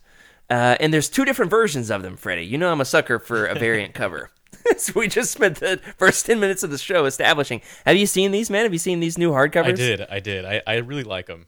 Uh, 0.49 0.77
and 0.79 0.93
there's 0.93 1.09
two 1.09 1.25
different 1.25 1.51
versions 1.51 1.89
of 1.89 2.03
them, 2.03 2.15
Freddie. 2.15 2.45
You 2.45 2.57
know 2.57 2.71
I'm 2.71 2.81
a 2.81 2.85
sucker 2.85 3.19
for 3.19 3.45
a 3.45 3.55
variant 3.55 3.93
cover. 3.93 4.31
so 4.77 4.93
we 4.95 5.07
just 5.07 5.31
spent 5.31 5.59
the 5.59 5.79
first 5.97 6.25
10 6.25 6.39
minutes 6.39 6.63
of 6.63 6.71
the 6.71 6.77
show 6.77 7.05
establishing. 7.05 7.61
Have 7.85 7.97
you 7.97 8.05
seen 8.05 8.31
these, 8.31 8.49
man? 8.49 8.63
Have 8.63 8.73
you 8.73 8.79
seen 8.79 8.99
these 8.99 9.17
new 9.17 9.31
hardcovers? 9.31 9.65
I 9.65 9.71
did. 9.73 10.01
I 10.01 10.19
did. 10.19 10.45
I, 10.45 10.61
I 10.65 10.75
really 10.77 11.03
like 11.03 11.27
them. 11.27 11.47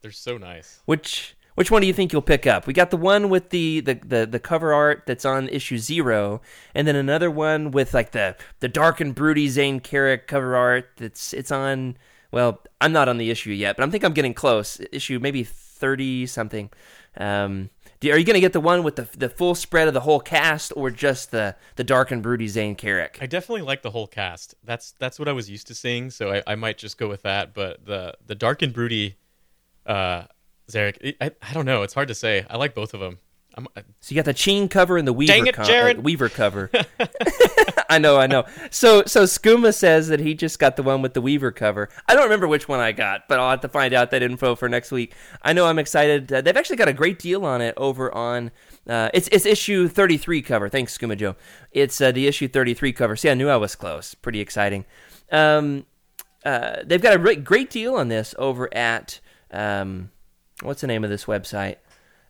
They're 0.00 0.10
so 0.10 0.36
nice. 0.36 0.80
Which 0.84 1.36
which 1.54 1.70
one 1.70 1.82
do 1.82 1.86
you 1.86 1.92
think 1.92 2.12
you'll 2.12 2.22
pick 2.22 2.46
up? 2.46 2.66
We 2.66 2.72
got 2.72 2.90
the 2.90 2.96
one 2.96 3.28
with 3.28 3.50
the, 3.50 3.80
the, 3.80 3.94
the, 3.94 4.26
the 4.26 4.40
cover 4.40 4.72
art 4.72 5.02
that's 5.06 5.26
on 5.26 5.50
issue 5.50 5.76
zero, 5.76 6.40
and 6.74 6.88
then 6.88 6.96
another 6.96 7.30
one 7.30 7.70
with 7.70 7.92
like 7.92 8.12
the 8.12 8.36
the 8.60 8.68
dark 8.68 9.00
and 9.00 9.14
broody 9.14 9.48
Zayne 9.48 9.80
Carrick 9.80 10.26
cover 10.26 10.56
art 10.56 10.90
that's 10.96 11.32
it's 11.32 11.50
on. 11.50 11.96
Well, 12.30 12.62
I'm 12.80 12.92
not 12.92 13.08
on 13.08 13.18
the 13.18 13.30
issue 13.30 13.50
yet, 13.50 13.76
but 13.76 13.86
I 13.86 13.90
think 13.90 14.02
I'm 14.02 14.14
getting 14.14 14.34
close. 14.34 14.80
Issue 14.90 15.18
maybe 15.18 15.44
thirty 15.44 16.26
something. 16.26 16.70
Um, 17.16 17.68
are 18.04 18.18
you 18.18 18.24
going 18.24 18.34
to 18.34 18.40
get 18.40 18.52
the 18.52 18.60
one 18.60 18.82
with 18.82 18.96
the 18.96 19.08
the 19.16 19.28
full 19.28 19.54
spread 19.54 19.88
of 19.88 19.94
the 19.94 20.00
whole 20.00 20.20
cast, 20.20 20.72
or 20.76 20.90
just 20.90 21.30
the 21.30 21.56
the 21.76 21.84
dark 21.84 22.10
and 22.10 22.22
broody 22.22 22.48
Zayne 22.48 22.76
Carrick? 22.76 23.18
I 23.20 23.26
definitely 23.26 23.62
like 23.62 23.82
the 23.82 23.90
whole 23.90 24.06
cast. 24.06 24.54
That's 24.64 24.92
that's 24.98 25.18
what 25.18 25.28
I 25.28 25.32
was 25.32 25.48
used 25.48 25.66
to 25.68 25.74
seeing, 25.74 26.10
so 26.10 26.32
I, 26.32 26.42
I 26.46 26.54
might 26.54 26.78
just 26.78 26.98
go 26.98 27.08
with 27.08 27.22
that. 27.22 27.54
But 27.54 27.84
the 27.86 28.14
the 28.26 28.34
dark 28.34 28.62
and 28.62 28.72
broody, 28.72 29.16
uh, 29.86 30.24
Zarek, 30.70 31.16
I, 31.20 31.30
I 31.42 31.52
don't 31.52 31.66
know. 31.66 31.82
It's 31.82 31.94
hard 31.94 32.08
to 32.08 32.14
say. 32.14 32.44
I 32.50 32.56
like 32.56 32.74
both 32.74 32.94
of 32.94 33.00
them. 33.00 33.18
I'm, 33.54 33.68
So 34.00 34.14
you 34.14 34.16
got 34.16 34.24
the 34.24 34.34
Ching 34.34 34.68
cover 34.68 34.96
and 34.96 35.06
the 35.06 35.12
Weaver, 35.12 35.32
Dang 35.32 35.46
it, 35.46 35.54
co- 35.54 35.62
uh, 35.62 35.66
Jared. 35.66 36.04
Weaver 36.04 36.28
cover. 36.28 36.70
I 37.90 37.98
know, 37.98 38.18
I 38.18 38.26
know. 38.26 38.44
So 38.70 39.04
so 39.04 39.24
Skooma 39.24 39.74
says 39.74 40.08
that 40.08 40.20
he 40.20 40.34
just 40.34 40.58
got 40.58 40.76
the 40.76 40.82
one 40.82 41.02
with 41.02 41.14
the 41.14 41.20
Weaver 41.20 41.52
cover. 41.52 41.88
I 42.08 42.14
don't 42.14 42.24
remember 42.24 42.48
which 42.48 42.68
one 42.68 42.80
I 42.80 42.92
got, 42.92 43.28
but 43.28 43.38
I'll 43.38 43.50
have 43.50 43.60
to 43.60 43.68
find 43.68 43.92
out 43.92 44.10
that 44.12 44.22
info 44.22 44.54
for 44.54 44.68
next 44.68 44.90
week. 44.90 45.14
I 45.42 45.52
know 45.52 45.66
I'm 45.66 45.78
excited. 45.78 46.32
Uh, 46.32 46.40
they've 46.40 46.56
actually 46.56 46.76
got 46.76 46.88
a 46.88 46.94
great 46.94 47.18
deal 47.18 47.44
on 47.44 47.60
it 47.60 47.74
over 47.76 48.12
on 48.14 48.50
uh, 48.88 49.10
it's 49.12 49.28
it's 49.28 49.44
issue 49.46 49.88
33 49.88 50.42
cover. 50.42 50.68
Thanks, 50.68 50.96
Skooma 50.96 51.16
Joe. 51.16 51.36
It's 51.70 52.00
uh, 52.00 52.12
the 52.12 52.26
issue 52.26 52.48
33 52.48 52.92
cover. 52.92 53.16
See, 53.16 53.28
I 53.30 53.34
knew 53.34 53.48
I 53.48 53.56
was 53.56 53.74
close. 53.76 54.14
Pretty 54.14 54.40
exciting. 54.40 54.84
Um, 55.30 55.86
uh, 56.44 56.76
they've 56.84 57.02
got 57.02 57.14
a 57.14 57.18
great, 57.18 57.44
great 57.44 57.70
deal 57.70 57.94
on 57.94 58.08
this 58.08 58.34
over 58.38 58.72
at 58.74 59.20
um, 59.50 60.10
what's 60.62 60.80
the 60.80 60.86
name 60.86 61.04
of 61.04 61.10
this 61.10 61.26
website? 61.26 61.76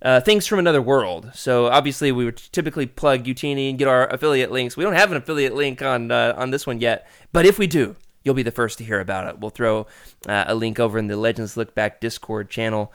Uh, 0.02 0.20
Things 0.20 0.46
from 0.46 0.58
Another 0.58 0.82
World. 0.82 1.30
So 1.34 1.66
obviously, 1.66 2.10
we 2.10 2.24
would 2.24 2.36
typically 2.36 2.86
plug 2.86 3.24
Utini 3.24 3.70
and 3.70 3.78
get 3.78 3.86
our 3.86 4.08
affiliate 4.08 4.50
links. 4.50 4.76
We 4.76 4.82
don't 4.84 4.94
have 4.94 5.12
an 5.12 5.16
affiliate 5.16 5.54
link 5.54 5.80
on 5.80 6.10
uh, 6.10 6.34
on 6.36 6.50
this 6.50 6.66
one 6.66 6.80
yet, 6.80 7.08
but 7.32 7.46
if 7.46 7.58
we 7.58 7.66
do, 7.68 7.94
you'll 8.24 8.34
be 8.34 8.42
the 8.42 8.50
first 8.50 8.78
to 8.78 8.84
hear 8.84 9.00
about 9.00 9.28
it. 9.28 9.38
We'll 9.38 9.50
throw 9.50 9.86
uh, 10.28 10.44
a 10.46 10.54
link 10.54 10.80
over 10.80 10.98
in 10.98 11.06
the 11.06 11.16
Legends 11.16 11.56
Look 11.56 11.74
Back 11.74 12.00
Discord 12.00 12.50
channel. 12.50 12.92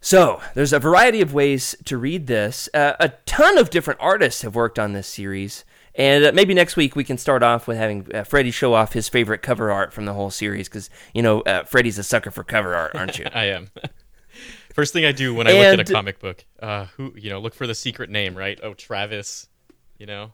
So, 0.00 0.40
there's 0.54 0.74
a 0.74 0.78
variety 0.78 1.20
of 1.22 1.32
ways 1.32 1.74
to 1.86 1.96
read 1.96 2.26
this. 2.26 2.68
Uh, 2.74 2.92
a 3.00 3.08
ton 3.24 3.58
of 3.58 3.70
different 3.70 3.98
artists 4.00 4.42
have 4.42 4.54
worked 4.54 4.78
on 4.78 4.92
this 4.92 5.08
series, 5.08 5.64
And 5.94 6.24
uh, 6.24 6.32
maybe 6.32 6.52
next 6.52 6.76
week 6.76 6.94
we 6.94 7.02
can 7.02 7.16
start 7.18 7.42
off 7.42 7.66
with 7.66 7.78
having 7.78 8.06
uh, 8.14 8.22
Freddie 8.22 8.50
show 8.50 8.74
off 8.74 8.92
his 8.92 9.08
favorite 9.08 9.40
cover 9.42 9.72
art 9.72 9.92
from 9.92 10.04
the 10.04 10.12
whole 10.12 10.30
series 10.30 10.68
because 10.68 10.90
you 11.14 11.22
know 11.22 11.40
uh, 11.40 11.64
Freddie's 11.64 11.98
a 11.98 12.04
sucker 12.04 12.30
for 12.30 12.44
cover 12.44 12.74
art, 12.74 12.94
aren't 12.94 13.18
you? 13.18 13.26
I 13.34 13.44
am. 13.46 13.70
First 14.76 14.92
thing 14.92 15.06
I 15.06 15.12
do 15.12 15.34
when 15.34 15.46
I 15.46 15.52
look 15.52 15.80
at 15.80 15.88
a 15.88 15.92
comic 15.92 16.18
book, 16.18 16.44
uh, 16.60 16.84
who 16.96 17.14
you 17.16 17.30
know, 17.30 17.40
look 17.40 17.54
for 17.54 17.66
the 17.66 17.74
secret 17.74 18.10
name, 18.10 18.36
right? 18.36 18.60
Oh, 18.62 18.74
Travis. 18.74 19.48
You 19.96 20.04
know, 20.04 20.32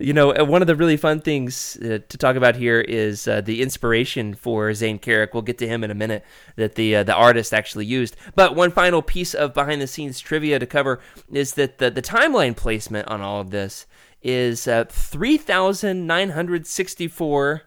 You 0.00 0.12
know, 0.12 0.34
uh, 0.34 0.44
one 0.44 0.62
of 0.62 0.66
the 0.66 0.74
really 0.74 0.96
fun 0.96 1.20
things 1.20 1.76
uh, 1.76 2.00
to 2.08 2.18
talk 2.18 2.34
about 2.34 2.56
here 2.56 2.80
is 2.80 3.28
uh, 3.28 3.40
the 3.40 3.62
inspiration 3.62 4.34
for 4.34 4.74
Zayne 4.74 4.98
Carrick. 4.98 5.32
We'll 5.32 5.44
get 5.44 5.58
to 5.58 5.68
him 5.68 5.84
in 5.84 5.92
a 5.92 5.94
minute 5.94 6.24
that 6.56 6.74
the 6.74 6.96
uh, 6.96 7.04
the 7.04 7.14
artist 7.14 7.54
actually 7.54 7.86
used. 7.86 8.16
But 8.34 8.56
one 8.56 8.72
final 8.72 9.00
piece 9.00 9.32
of 9.32 9.54
behind 9.54 9.80
the 9.80 9.86
scenes 9.86 10.18
trivia 10.18 10.58
to 10.58 10.66
cover 10.66 10.98
is 11.32 11.54
that 11.54 11.78
the, 11.78 11.92
the 11.92 12.02
timeline 12.02 12.56
placement 12.56 13.06
on 13.06 13.20
all 13.20 13.40
of 13.40 13.50
this 13.50 13.86
is 14.22 14.66
uh, 14.66 14.86
3,964 14.88 17.62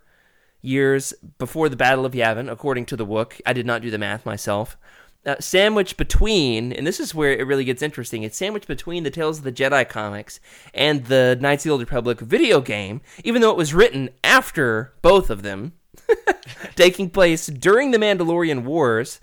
years 0.61 1.13
before 1.37 1.69
the 1.69 1.77
Battle 1.77 2.05
of 2.05 2.13
Yavin, 2.13 2.51
according 2.51 2.85
to 2.87 2.97
the 2.97 3.05
Wook. 3.05 3.39
I 3.45 3.53
did 3.53 3.65
not 3.65 3.81
do 3.81 3.89
the 3.89 3.97
math 3.97 4.25
myself. 4.25 4.75
Uh, 5.23 5.35
sandwiched 5.39 5.97
between, 5.97 6.73
and 6.73 6.87
this 6.87 6.99
is 6.99 7.13
where 7.13 7.31
it 7.31 7.45
really 7.45 7.63
gets 7.63 7.83
interesting, 7.83 8.23
it's 8.23 8.35
sandwiched 8.35 8.67
between 8.67 9.03
the 9.03 9.11
Tales 9.11 9.37
of 9.37 9.43
the 9.43 9.51
Jedi 9.51 9.87
comics 9.87 10.39
and 10.73 11.05
the 11.05 11.37
Knights 11.39 11.63
of 11.63 11.69
the 11.69 11.71
Old 11.73 11.81
Republic 11.81 12.19
video 12.19 12.59
game, 12.59 13.01
even 13.23 13.39
though 13.39 13.51
it 13.51 13.57
was 13.57 13.71
written 13.71 14.09
after 14.23 14.93
both 15.03 15.29
of 15.29 15.43
them, 15.43 15.73
taking 16.75 17.09
place 17.09 17.45
during 17.45 17.91
the 17.91 17.99
Mandalorian 17.99 18.63
Wars. 18.63 19.19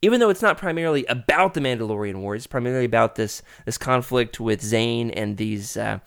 Even 0.00 0.20
though 0.20 0.30
it's 0.30 0.42
not 0.42 0.58
primarily 0.58 1.04
about 1.06 1.54
the 1.54 1.60
Mandalorian 1.60 2.16
Wars, 2.16 2.40
it's 2.40 2.46
primarily 2.46 2.84
about 2.84 3.16
this 3.16 3.42
this 3.64 3.78
conflict 3.78 4.38
with 4.38 4.62
Zayne 4.62 5.10
and 5.10 5.36
these 5.36 5.76
uh, 5.76 5.98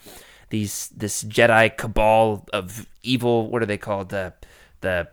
these 0.50 0.90
this 0.90 1.24
Jedi 1.24 1.76
cabal 1.78 2.48
of 2.54 2.88
evil. 3.04 3.50
What 3.50 3.62
are 3.62 3.68
they 3.68 3.78
called? 3.78 4.10
The 4.10 4.34
the 4.82 5.10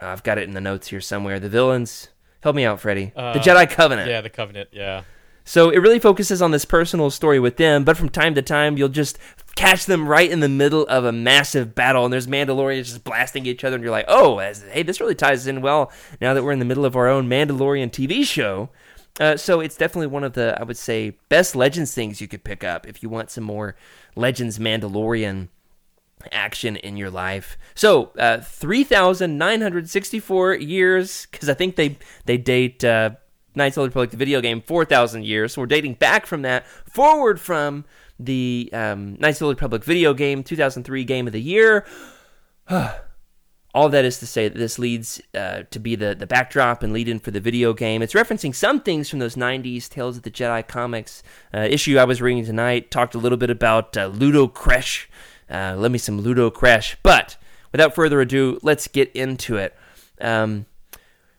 I've 0.00 0.22
got 0.22 0.38
it 0.38 0.44
in 0.44 0.54
the 0.54 0.60
notes 0.60 0.88
here 0.88 1.00
somewhere. 1.00 1.40
The 1.40 1.48
villains. 1.48 2.08
Help 2.46 2.54
me 2.54 2.64
out, 2.64 2.78
Freddie. 2.78 3.10
the 3.12 3.20
Uh, 3.20 3.34
Jedi 3.42 3.68
Covenant. 3.68 4.08
yeah, 4.08 4.20
the 4.20 4.30
Covenant. 4.30 4.68
Yeah, 4.70 5.02
So 5.44 5.70
it 5.70 5.78
really 5.78 5.98
focuses 5.98 6.40
on 6.40 6.52
this 6.52 6.64
personal 6.64 7.10
story 7.10 7.40
with 7.40 7.56
them, 7.56 7.82
but 7.82 7.96
from 7.96 8.08
time 8.08 8.36
to 8.36 8.42
time 8.42 8.78
you'll 8.78 8.88
just 8.88 9.18
catch 9.56 9.86
them 9.86 10.06
right 10.06 10.30
in 10.30 10.38
the 10.38 10.48
middle 10.48 10.86
of 10.86 11.04
a 11.04 11.10
massive 11.10 11.74
battle, 11.74 12.04
and 12.04 12.12
there's 12.12 12.28
Mandalorians 12.28 12.84
just 12.84 13.02
blasting 13.02 13.46
each 13.46 13.64
other, 13.64 13.74
and 13.74 13.82
you're 13.82 13.90
like, 13.90 14.04
oh, 14.06 14.38
as, 14.38 14.62
hey, 14.70 14.84
this 14.84 15.00
really 15.00 15.16
ties 15.16 15.48
in 15.48 15.60
well 15.60 15.90
now 16.20 16.34
that 16.34 16.44
we're 16.44 16.52
in 16.52 16.60
the 16.60 16.64
middle 16.64 16.84
of 16.84 16.94
our 16.94 17.08
own 17.08 17.28
Mandalorian 17.28 17.90
TV 17.90 18.24
show. 18.24 18.68
Uh, 19.18 19.36
so 19.36 19.58
it's 19.58 19.76
definitely 19.76 20.06
one 20.06 20.22
of 20.22 20.34
the, 20.34 20.56
I 20.60 20.62
would 20.62 20.76
say, 20.76 21.14
best 21.28 21.56
Legends 21.56 21.92
things 21.94 22.20
you 22.20 22.28
could 22.28 22.44
pick 22.44 22.62
up 22.62 22.86
if 22.86 23.02
you 23.02 23.08
want 23.08 23.32
some 23.32 23.42
more 23.42 23.74
Legends 24.14 24.60
Mandalorian 24.60 25.48
action 26.32 26.76
in 26.76 26.96
your 26.96 27.10
life. 27.10 27.58
So, 27.74 28.12
uh, 28.18 28.40
3,964 28.40 30.54
years, 30.54 31.26
because 31.30 31.48
I 31.48 31.54
think 31.54 31.76
they, 31.76 31.98
they 32.24 32.38
date 32.38 32.84
uh, 32.84 33.10
Knights 33.56 33.76
of 33.76 33.82
the 33.82 33.88
Republic, 33.88 34.10
the 34.10 34.16
video 34.16 34.40
game, 34.40 34.60
4,000 34.60 35.24
years. 35.24 35.54
So 35.54 35.62
we're 35.62 35.66
dating 35.66 35.94
back 35.94 36.26
from 36.26 36.42
that, 36.42 36.66
forward 36.66 37.40
from 37.40 37.84
the 38.18 38.70
um, 38.72 39.16
Knights 39.18 39.40
of 39.40 39.46
the 39.46 39.54
Republic 39.54 39.82
video 39.82 40.14
game, 40.14 40.44
2003 40.44 41.04
Game 41.04 41.26
of 41.26 41.32
the 41.32 41.40
Year. 41.40 41.86
All 43.74 43.90
that 43.90 44.06
is 44.06 44.18
to 44.20 44.26
say 44.26 44.48
that 44.48 44.56
this 44.56 44.78
leads 44.78 45.20
uh, 45.34 45.64
to 45.70 45.78
be 45.78 45.96
the, 45.96 46.14
the 46.14 46.26
backdrop 46.26 46.82
and 46.82 46.94
lead 46.94 47.08
in 47.08 47.18
for 47.18 47.30
the 47.30 47.40
video 47.40 47.74
game. 47.74 48.00
It's 48.00 48.14
referencing 48.14 48.54
some 48.54 48.80
things 48.80 49.10
from 49.10 49.18
those 49.18 49.36
90s 49.36 49.88
Tales 49.88 50.16
of 50.16 50.22
the 50.22 50.30
Jedi 50.30 50.66
comics 50.66 51.22
uh, 51.52 51.60
issue 51.60 51.98
I 51.98 52.04
was 52.04 52.22
reading 52.22 52.44
tonight. 52.44 52.90
Talked 52.90 53.14
a 53.14 53.18
little 53.18 53.36
bit 53.36 53.50
about 53.50 53.96
uh, 53.96 54.06
Ludo 54.06 54.48
Kressh. 54.48 55.06
Uh, 55.50 55.74
let 55.76 55.90
me 55.90 55.98
some 55.98 56.20
Ludo 56.20 56.50
Crash. 56.50 56.96
But 57.02 57.36
without 57.72 57.94
further 57.94 58.20
ado, 58.20 58.58
let's 58.62 58.88
get 58.88 59.10
into 59.12 59.56
it. 59.56 59.74
Um, 60.20 60.66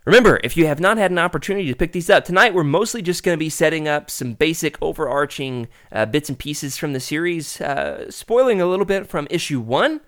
Remember, 0.08 0.40
if 0.42 0.56
you 0.56 0.68
have 0.68 0.80
not 0.80 0.98
had 0.98 1.12
an 1.12 1.18
opportunity 1.18 1.68
to 1.68 1.76
pick 1.76 1.92
these 1.92 2.10
up, 2.10 2.24
tonight 2.24 2.54
we're 2.54 2.64
mostly 2.64 3.02
just 3.02 3.24
going 3.24 3.36
to 3.36 3.40
be 3.40 3.50
setting 3.50 3.90
up 3.90 4.10
some 4.10 4.36
basic 4.36 4.82
overarching 4.82 5.68
uh, 5.92 6.06
bits 6.06 6.30
and 6.30 6.40
pieces 6.40 6.78
from 6.78 6.94
the 6.94 7.02
series, 7.02 7.60
uh, 7.60 8.10
spoiling 8.10 8.62
a 8.62 8.68
little 8.68 8.86
bit 8.86 9.06
from 9.06 9.28
issue 9.30 9.60
one 9.60 10.00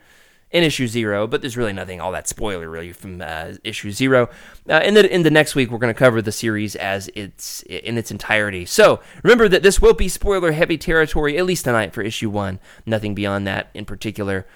and 0.52 0.66
issue 0.66 0.88
zero, 0.88 1.28
but 1.28 1.42
there's 1.42 1.58
really 1.58 1.74
nothing 1.74 2.02
all 2.02 2.12
that 2.12 2.28
spoiler 2.28 2.70
really 2.70 2.92
from 2.92 3.22
uh, 3.22 3.54
issue 3.64 3.92
zero. 3.92 4.30
Uh, 4.68 4.74
and 4.74 4.96
then 4.96 5.06
in 5.06 5.24
the 5.24 5.32
next 5.32 5.56
week, 5.56 5.70
we're 5.70 5.78
going 5.78 5.94
to 5.94 5.98
cover 5.98 6.22
the 6.22 6.32
series 6.32 6.76
as 6.76 7.10
it's 7.16 7.62
in 7.64 7.98
its 7.98 8.12
entirety. 8.12 8.66
So 8.66 9.00
remember 9.24 9.48
that 9.50 9.64
this 9.64 9.82
will 9.82 9.94
be 9.94 10.10
spoiler 10.10 10.52
heavy 10.52 10.78
territory, 10.78 11.38
at 11.38 11.46
least 11.46 11.66
tonight 11.66 11.94
for 11.94 12.02
issue 12.02 12.30
one. 12.30 12.60
Nothing 12.86 13.14
beyond 13.14 13.46
that 13.48 13.70
in 13.74 13.86
particular. 13.86 14.48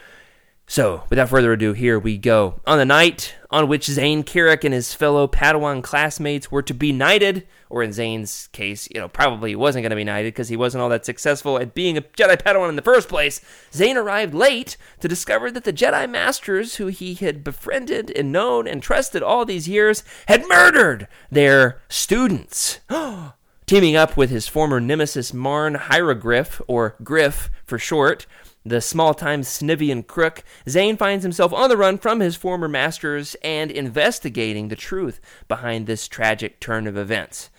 So, 0.65 1.03
without 1.09 1.27
further 1.27 1.51
ado, 1.51 1.73
here 1.73 1.99
we 1.99 2.17
go. 2.17 2.61
On 2.65 2.77
the 2.77 2.85
night 2.85 3.35
on 3.53 3.67
which 3.67 3.85
Zayne 3.85 4.23
Carrick 4.23 4.63
and 4.63 4.73
his 4.73 4.95
fellow 4.95 5.27
Padawan 5.27 5.83
classmates 5.83 6.51
were 6.51 6.63
to 6.63 6.73
be 6.73 6.91
knighted, 6.91 7.45
or 7.69 7.83
in 7.83 7.91
Zayne's 7.91 8.47
case, 8.47 8.89
you 8.89 8.99
know, 8.99 9.07
probably 9.07 9.51
he 9.51 9.55
wasn't 9.55 9.83
going 9.83 9.91
to 9.91 9.95
be 9.95 10.03
knighted 10.03 10.33
because 10.33 10.49
he 10.49 10.57
wasn't 10.57 10.81
all 10.81 10.89
that 10.89 11.05
successful 11.05 11.59
at 11.59 11.75
being 11.75 11.95
a 11.95 12.01
Jedi 12.01 12.41
Padawan 12.41 12.69
in 12.69 12.75
the 12.75 12.81
first 12.81 13.07
place, 13.07 13.41
Zayne 13.71 13.95
arrived 13.95 14.33
late 14.33 14.75
to 15.01 15.07
discover 15.07 15.51
that 15.51 15.65
the 15.65 15.71
Jedi 15.71 16.09
Masters, 16.09 16.77
who 16.77 16.87
he 16.87 17.13
had 17.13 17.43
befriended 17.43 18.09
and 18.17 18.31
known 18.31 18.67
and 18.67 18.81
trusted 18.81 19.21
all 19.21 19.45
these 19.45 19.69
years, 19.69 20.03
had 20.27 20.47
murdered 20.47 21.07
their 21.29 21.79
students. 21.89 22.79
Teaming 23.67 23.95
up 23.95 24.17
with 24.17 24.31
his 24.31 24.47
former 24.47 24.79
nemesis 24.79 25.31
Marn 25.31 25.75
Hierogryph, 25.75 26.59
or 26.67 26.95
Griff 27.03 27.51
for 27.65 27.77
short, 27.77 28.25
the 28.65 28.81
small 28.81 29.13
time 29.13 29.41
Snivian 29.41 30.05
crook, 30.05 30.43
Zayne 30.67 30.97
finds 30.97 31.23
himself 31.23 31.53
on 31.53 31.69
the 31.69 31.77
run 31.77 31.97
from 31.97 32.19
his 32.19 32.35
former 32.35 32.67
masters 32.67 33.35
and 33.43 33.69
investigating 33.71 34.69
the 34.69 34.75
truth 34.75 35.19
behind 35.47 35.85
this 35.85 36.07
tragic 36.07 36.59
turn 36.59 36.87
of 36.87 36.97
events. 36.97 37.49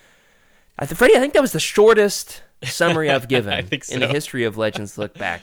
I 0.77 0.85
th- 0.85 0.97
Freddie, 0.97 1.15
I 1.15 1.19
think 1.19 1.33
that 1.33 1.41
was 1.41 1.53
the 1.53 1.59
shortest 1.59 2.41
summary 2.63 3.09
I've 3.09 3.27
given 3.29 3.65
think 3.67 3.89
in 3.89 3.99
the 3.99 4.07
history 4.07 4.43
of 4.43 4.57
Legends 4.57 4.97
Look 4.97 5.13
Back. 5.17 5.41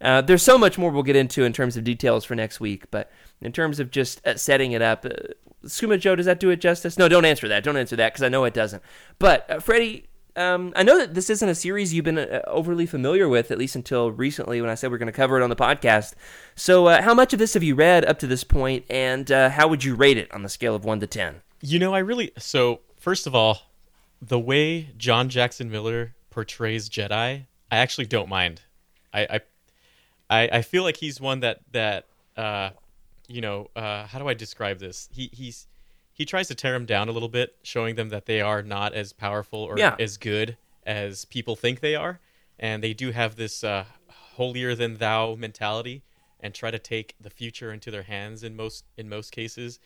Uh, 0.00 0.20
there's 0.20 0.42
so 0.42 0.58
much 0.58 0.76
more 0.76 0.90
we'll 0.90 1.02
get 1.02 1.16
into 1.16 1.44
in 1.44 1.52
terms 1.52 1.76
of 1.76 1.84
details 1.84 2.24
for 2.24 2.34
next 2.34 2.60
week, 2.60 2.90
but 2.90 3.10
in 3.40 3.50
terms 3.52 3.80
of 3.80 3.90
just 3.90 4.24
uh, 4.26 4.36
setting 4.36 4.72
it 4.72 4.82
up, 4.82 5.06
uh, 5.06 5.10
Skuma 5.64 5.98
Joe, 5.98 6.14
does 6.14 6.26
that 6.26 6.38
do 6.38 6.50
it 6.50 6.60
justice? 6.60 6.98
No, 6.98 7.08
don't 7.08 7.24
answer 7.24 7.48
that. 7.48 7.64
Don't 7.64 7.76
answer 7.76 7.96
that 7.96 8.12
because 8.12 8.22
I 8.22 8.28
know 8.28 8.44
it 8.44 8.54
doesn't. 8.54 8.82
But 9.18 9.50
uh, 9.50 9.58
Freddie, 9.58 10.06
um, 10.36 10.72
I 10.76 10.82
know 10.82 10.98
that 10.98 11.14
this 11.14 11.30
isn't 11.30 11.48
a 11.48 11.54
series 11.54 11.94
you've 11.94 12.04
been 12.04 12.18
uh, 12.18 12.42
overly 12.46 12.86
familiar 12.86 13.28
with, 13.28 13.50
at 13.50 13.58
least 13.58 13.74
until 13.74 14.10
recently 14.10 14.60
when 14.60 14.70
I 14.70 14.74
said 14.74 14.90
we're 14.90 14.98
going 14.98 15.06
to 15.06 15.12
cover 15.12 15.40
it 15.40 15.42
on 15.42 15.50
the 15.50 15.56
podcast. 15.56 16.14
So, 16.54 16.86
uh, 16.86 17.02
how 17.02 17.14
much 17.14 17.32
of 17.32 17.38
this 17.38 17.54
have 17.54 17.62
you 17.62 17.74
read 17.74 18.04
up 18.04 18.18
to 18.20 18.26
this 18.26 18.44
point, 18.44 18.84
and 18.90 19.30
uh, 19.30 19.50
how 19.50 19.68
would 19.68 19.84
you 19.84 19.94
rate 19.94 20.18
it 20.18 20.32
on 20.32 20.42
the 20.42 20.48
scale 20.48 20.74
of 20.74 20.84
one 20.84 21.00
to 21.00 21.06
ten? 21.06 21.42
You 21.60 21.78
know, 21.78 21.94
I 21.94 21.98
really 21.98 22.32
so 22.38 22.80
first 22.96 23.26
of 23.26 23.34
all, 23.34 23.62
the 24.20 24.38
way 24.38 24.90
John 24.96 25.28
Jackson 25.28 25.70
Miller 25.70 26.14
portrays 26.30 26.88
Jedi, 26.88 27.46
I 27.70 27.76
actually 27.76 28.06
don't 28.06 28.28
mind. 28.28 28.62
I 29.12 29.20
I 29.22 29.40
I, 30.28 30.48
I 30.58 30.62
feel 30.62 30.82
like 30.82 30.98
he's 30.98 31.20
one 31.20 31.40
that 31.40 31.60
that 31.72 32.06
uh, 32.36 32.70
you 33.28 33.40
know, 33.40 33.70
uh, 33.74 34.06
how 34.06 34.18
do 34.18 34.28
I 34.28 34.34
describe 34.34 34.78
this? 34.78 35.08
He 35.12 35.30
he's 35.32 35.66
he 36.16 36.24
tries 36.24 36.48
to 36.48 36.54
tear 36.54 36.72
them 36.72 36.86
down 36.86 37.10
a 37.10 37.12
little 37.12 37.28
bit, 37.28 37.56
showing 37.62 37.94
them 37.94 38.08
that 38.08 38.24
they 38.24 38.40
are 38.40 38.62
not 38.62 38.94
as 38.94 39.12
powerful 39.12 39.60
or 39.60 39.78
Yeah. 39.78 39.96
as 39.98 40.16
good 40.16 40.56
as 40.86 41.26
people 41.26 41.56
think 41.56 41.80
they 41.80 41.94
are, 41.94 42.20
and 42.58 42.82
they 42.82 42.94
do 42.94 43.10
have 43.10 43.36
this 43.36 43.62
uh, 43.62 43.84
holier 44.36 44.74
than 44.74 44.96
thou 44.96 45.34
mentality, 45.34 46.02
and 46.40 46.54
try 46.54 46.70
to 46.70 46.78
take 46.78 47.16
the 47.20 47.28
future 47.28 47.70
into 47.70 47.90
their 47.90 48.04
hands 48.04 48.42
in 48.42 48.56
most 48.56 48.84
in 48.96 49.10
most 49.10 49.30
cases, 49.30 49.78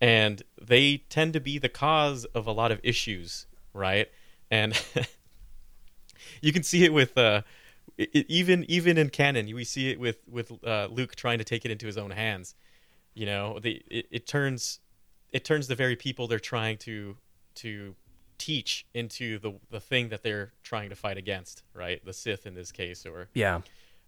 and 0.00 0.42
they 0.60 1.04
tend 1.08 1.32
to 1.34 1.40
be 1.40 1.56
the 1.56 1.68
cause 1.68 2.24
of 2.26 2.48
a 2.48 2.52
lot 2.52 2.72
of 2.72 2.80
issues, 2.82 3.46
right? 3.72 4.10
And 4.50 4.72
you 6.42 6.52
can 6.52 6.64
see 6.64 6.84
it 6.84 6.92
with 6.92 7.16
uh, 7.16 7.42
i 8.00 8.08
i- 8.14 8.24
even 8.28 8.64
even 8.68 8.98
in 8.98 9.10
canon, 9.10 9.46
we 9.54 9.62
see 9.62 9.90
it 9.90 10.00
with 10.00 10.18
with 10.28 10.52
uh, 10.64 10.88
Luke 10.90 11.14
trying 11.14 11.38
to 11.38 11.44
take 11.44 11.64
it 11.64 11.70
into 11.70 11.86
his 11.86 11.96
own 11.96 12.10
hands. 12.10 12.56
You 13.14 13.26
know, 13.26 13.58
the 13.60 13.82
it, 13.88 14.06
it 14.10 14.26
turns 14.26 14.80
it 15.32 15.44
turns 15.44 15.68
the 15.68 15.74
very 15.74 15.96
people 15.96 16.26
they're 16.26 16.38
trying 16.38 16.78
to 16.78 17.16
to 17.56 17.94
teach 18.38 18.86
into 18.94 19.38
the 19.38 19.58
the 19.70 19.80
thing 19.80 20.08
that 20.10 20.22
they're 20.22 20.52
trying 20.62 20.90
to 20.90 20.96
fight 20.96 21.16
against, 21.16 21.62
right? 21.74 22.04
The 22.04 22.12
Sith 22.12 22.46
in 22.46 22.54
this 22.54 22.72
case, 22.72 23.06
or 23.06 23.28
Yeah, 23.34 23.60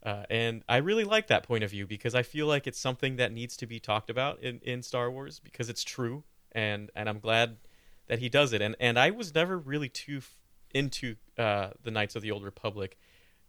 uh, 0.02 0.24
and 0.30 0.62
I 0.68 0.76
really 0.76 1.04
like 1.04 1.26
that 1.28 1.42
point 1.42 1.64
of 1.64 1.70
view 1.70 1.86
because 1.86 2.14
I 2.14 2.22
feel 2.22 2.46
like 2.46 2.66
it's 2.66 2.78
something 2.78 3.16
that 3.16 3.32
needs 3.32 3.56
to 3.58 3.66
be 3.66 3.80
talked 3.80 4.10
about 4.10 4.40
in, 4.40 4.60
in 4.62 4.82
Star 4.82 5.10
Wars 5.10 5.40
because 5.40 5.68
it's 5.68 5.82
true, 5.82 6.24
and 6.52 6.90
and 6.94 7.08
I'm 7.08 7.18
glad 7.18 7.56
that 8.06 8.18
he 8.20 8.28
does 8.28 8.52
it. 8.52 8.62
And 8.62 8.76
and 8.78 8.98
I 8.98 9.10
was 9.10 9.34
never 9.34 9.58
really 9.58 9.88
too 9.88 10.18
f- 10.18 10.38
into 10.72 11.16
uh, 11.36 11.70
the 11.82 11.90
Knights 11.90 12.16
of 12.16 12.22
the 12.22 12.30
Old 12.30 12.44
Republic 12.44 12.98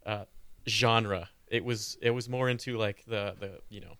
uh, 0.06 0.26
genre. 0.68 1.30
It 1.48 1.64
was 1.64 1.98
it 2.02 2.12
was 2.12 2.28
more 2.28 2.50
into 2.50 2.78
like 2.78 3.04
the 3.06 3.36
the 3.40 3.60
you 3.70 3.82
know, 3.82 3.98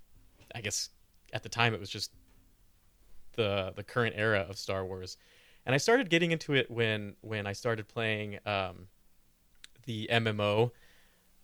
I 0.56 0.62
guess 0.62 0.90
at 1.34 1.44
the 1.44 1.50
time 1.50 1.74
it 1.74 1.80
was 1.80 1.90
just 1.90 2.12
the 3.36 3.74
the 3.76 3.84
current 3.84 4.16
era 4.18 4.46
of 4.50 4.58
Star 4.58 4.86
Wars, 4.86 5.18
and 5.66 5.74
I 5.74 5.78
started 5.78 6.10
getting 6.10 6.32
into 6.32 6.54
it 6.54 6.70
when 6.70 7.16
when 7.22 7.48
I 7.48 7.54
started 7.54 7.88
playing 7.88 8.40
um, 8.46 8.88
the 9.86 10.10
MMO 10.12 10.72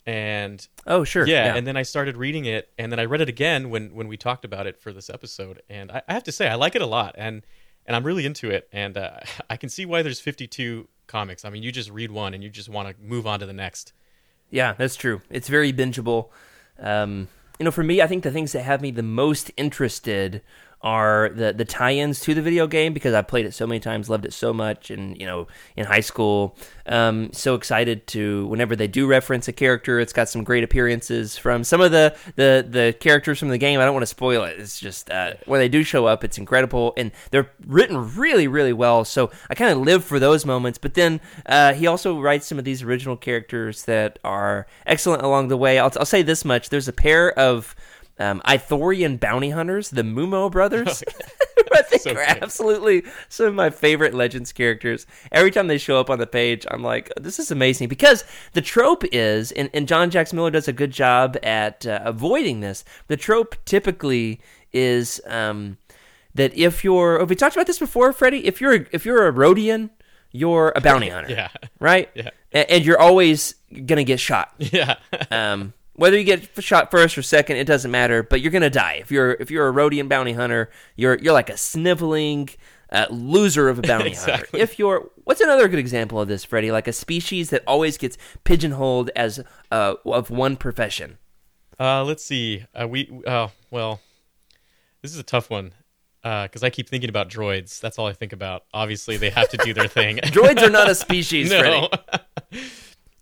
and 0.04 0.66
Oh, 0.86 1.02
sure. 1.04 1.26
yeah, 1.26 1.56
and 1.56 1.66
then 1.66 1.76
I 1.76 1.82
started 1.82 2.16
reading 2.16 2.44
it, 2.44 2.70
and 2.78 2.92
then 2.92 3.00
I 3.00 3.04
read 3.06 3.20
it 3.20 3.28
again 3.28 3.70
when 3.70 3.94
when 3.94 4.08
we 4.08 4.16
talked 4.16 4.44
about 4.44 4.66
it 4.66 4.78
for 4.80 4.92
this 4.92 5.10
episode, 5.10 5.62
and 5.68 5.90
I, 5.90 6.02
I 6.08 6.12
have 6.12 6.24
to 6.24 6.32
say 6.32 6.48
I 6.48 6.54
like 6.54 6.76
it 6.76 6.82
a 6.82 6.86
lot, 6.86 7.14
and 7.18 7.42
and 7.86 7.96
I'm 7.96 8.04
really 8.04 8.24
into 8.26 8.50
it, 8.50 8.68
and 8.72 8.96
uh, 8.96 9.18
I 9.50 9.56
can 9.56 9.68
see 9.68 9.84
why 9.86 10.02
there's 10.02 10.20
52 10.20 10.88
comics. 11.06 11.44
I 11.44 11.50
mean, 11.50 11.62
you 11.62 11.72
just 11.72 11.90
read 11.90 12.10
one 12.10 12.34
and 12.34 12.42
you 12.42 12.50
just 12.50 12.68
want 12.68 12.88
to 12.88 12.94
move 13.02 13.26
on 13.26 13.40
to 13.40 13.46
the 13.46 13.52
next. 13.52 13.92
Yeah, 14.50 14.72
that's 14.72 14.96
true. 14.96 15.22
It's 15.30 15.48
very 15.48 15.72
bingeable. 15.72 16.28
Um, 16.78 17.28
you 17.58 17.64
know, 17.64 17.70
for 17.70 17.82
me, 17.84 18.02
I 18.02 18.06
think 18.06 18.22
the 18.22 18.30
things 18.30 18.52
that 18.52 18.62
have 18.62 18.80
me 18.80 18.90
the 18.90 19.02
most 19.04 19.50
interested 19.56 20.42
are 20.82 21.30
the 21.30 21.52
the 21.52 21.64
tie-ins 21.64 22.20
to 22.20 22.34
the 22.34 22.42
video 22.42 22.66
game 22.66 22.92
because 22.92 23.14
I've 23.14 23.26
played 23.26 23.46
it 23.46 23.54
so 23.54 23.66
many 23.66 23.80
times, 23.80 24.10
loved 24.10 24.24
it 24.24 24.32
so 24.32 24.52
much, 24.52 24.90
and 24.90 25.18
you 25.18 25.26
know, 25.26 25.48
in 25.74 25.86
high 25.86 26.00
school, 26.00 26.56
um, 26.86 27.32
so 27.32 27.54
excited 27.54 28.06
to 28.08 28.46
whenever 28.46 28.76
they 28.76 28.86
do 28.86 29.06
reference 29.06 29.48
a 29.48 29.52
character, 29.52 29.98
it's 29.98 30.12
got 30.12 30.28
some 30.28 30.44
great 30.44 30.62
appearances 30.62 31.38
from 31.38 31.64
some 31.64 31.80
of 31.80 31.92
the 31.92 32.14
the 32.36 32.66
the 32.68 32.94
characters 33.00 33.38
from 33.38 33.48
the 33.48 33.58
game. 33.58 33.80
I 33.80 33.84
don't 33.84 33.94
want 33.94 34.02
to 34.02 34.08
spoil 34.08 34.44
it. 34.44 34.60
It's 34.60 34.78
just 34.78 35.10
uh, 35.10 35.34
when 35.46 35.60
they 35.60 35.68
do 35.68 35.82
show 35.82 36.06
up, 36.06 36.22
it's 36.22 36.38
incredible, 36.38 36.92
and 36.96 37.10
they're 37.30 37.50
written 37.66 38.14
really 38.14 38.46
really 38.46 38.72
well. 38.72 39.04
So 39.04 39.30
I 39.48 39.54
kind 39.54 39.72
of 39.72 39.78
live 39.78 40.04
for 40.04 40.18
those 40.18 40.44
moments. 40.44 40.78
But 40.78 40.94
then 40.94 41.20
uh, 41.46 41.72
he 41.72 41.86
also 41.86 42.20
writes 42.20 42.46
some 42.46 42.58
of 42.58 42.64
these 42.64 42.82
original 42.82 43.16
characters 43.16 43.84
that 43.84 44.18
are 44.22 44.66
excellent 44.86 45.22
along 45.22 45.48
the 45.48 45.56
way. 45.56 45.78
I'll, 45.78 45.92
I'll 45.96 46.06
say 46.06 46.22
this 46.22 46.44
much: 46.44 46.68
there's 46.68 46.88
a 46.88 46.92
pair 46.92 47.36
of 47.38 47.74
um, 48.18 48.40
Ithorian 48.46 49.18
bounty 49.20 49.50
hunters, 49.50 49.90
the 49.90 50.02
Moomo 50.02 50.50
brothers. 50.50 51.02
I 51.72 51.82
think 51.82 52.02
So 52.02 52.10
are 52.12 52.14
good. 52.14 52.42
absolutely 52.42 53.02
some 53.28 53.46
of 53.46 53.54
my 53.54 53.68
favorite 53.70 54.14
Legends 54.14 54.52
characters. 54.52 55.06
Every 55.32 55.50
time 55.50 55.66
they 55.66 55.76
show 55.78 56.00
up 56.00 56.08
on 56.08 56.18
the 56.18 56.26
page, 56.26 56.64
I'm 56.70 56.82
like, 56.82 57.12
this 57.20 57.38
is 57.38 57.50
amazing 57.50 57.88
because 57.88 58.24
the 58.52 58.62
trope 58.62 59.04
is, 59.12 59.52
and, 59.52 59.68
and 59.74 59.86
John 59.86 60.10
Jackson 60.10 60.36
Miller 60.36 60.50
does 60.50 60.68
a 60.68 60.72
good 60.72 60.90
job 60.92 61.36
at 61.42 61.86
uh, 61.86 62.00
avoiding 62.04 62.60
this. 62.60 62.84
The 63.08 63.16
trope 63.18 63.56
typically 63.66 64.40
is 64.72 65.20
um, 65.26 65.76
that 66.34 66.56
if 66.56 66.82
you're, 66.84 67.18
have 67.18 67.28
we 67.28 67.36
talked 67.36 67.56
about 67.56 67.66
this 67.66 67.78
before, 67.78 68.12
Freddie? 68.12 68.46
If 68.46 68.60
you're 68.60 68.86
if 68.92 69.04
you're 69.04 69.26
a 69.28 69.32
Rodian, 69.32 69.90
you're 70.32 70.72
a 70.76 70.80
bounty 70.80 71.08
hunter, 71.10 71.30
Yeah, 71.34 71.48
right? 71.80 72.08
Yeah. 72.14 72.30
A- 72.54 72.70
and 72.72 72.84
you're 72.84 73.00
always 73.00 73.54
gonna 73.86 74.04
get 74.04 74.20
shot. 74.20 74.52
yeah, 74.58 74.96
Um, 75.30 75.72
whether 75.96 76.16
you 76.16 76.24
get 76.24 76.48
shot 76.62 76.90
first 76.90 77.18
or 77.18 77.22
second, 77.22 77.56
it 77.56 77.66
doesn't 77.66 77.90
matter. 77.90 78.22
But 78.22 78.40
you're 78.40 78.52
gonna 78.52 78.70
die 78.70 78.98
if 79.00 79.10
you're 79.10 79.32
if 79.32 79.50
you're 79.50 79.68
a 79.68 79.72
Rodian 79.72 80.08
bounty 80.08 80.32
hunter. 80.32 80.70
You're 80.94 81.18
you're 81.18 81.32
like 81.32 81.50
a 81.50 81.56
sniveling 81.56 82.50
uh, 82.90 83.06
loser 83.10 83.68
of 83.68 83.78
a 83.78 83.82
bounty 83.86 84.14
hunter. 84.14 84.46
If 84.52 84.78
you're 84.78 85.10
what's 85.24 85.40
another 85.40 85.68
good 85.68 85.78
example 85.78 86.20
of 86.20 86.28
this, 86.28 86.44
Freddie? 86.44 86.70
Like 86.70 86.86
a 86.86 86.92
species 86.92 87.50
that 87.50 87.62
always 87.66 87.98
gets 87.98 88.16
pigeonholed 88.44 89.10
as 89.16 89.42
uh, 89.72 89.94
of 90.04 90.30
one 90.30 90.56
profession. 90.56 91.18
Uh, 91.78 92.04
let's 92.04 92.24
see. 92.24 92.64
Uh, 92.74 92.86
we 92.88 93.10
uh, 93.26 93.48
well, 93.70 94.00
this 95.02 95.12
is 95.12 95.18
a 95.18 95.24
tough 95.24 95.50
one 95.50 95.72
because 96.22 96.64
I 96.64 96.70
keep 96.70 96.88
thinking 96.88 97.08
about 97.08 97.28
droids. 97.28 97.80
That's 97.80 97.98
all 97.98 98.06
I 98.06 98.12
think 98.12 98.32
about. 98.32 98.64
Obviously, 98.74 99.16
they 99.16 99.30
have 99.30 99.48
to 99.50 99.56
do 99.58 99.72
their 99.72 99.86
thing. 99.86 100.16
Droids 100.24 100.60
are 100.60 100.70
not 100.70 100.90
a 100.90 100.94
species, 100.96 101.50
Freddie. 101.50 101.88
no. 102.52 102.58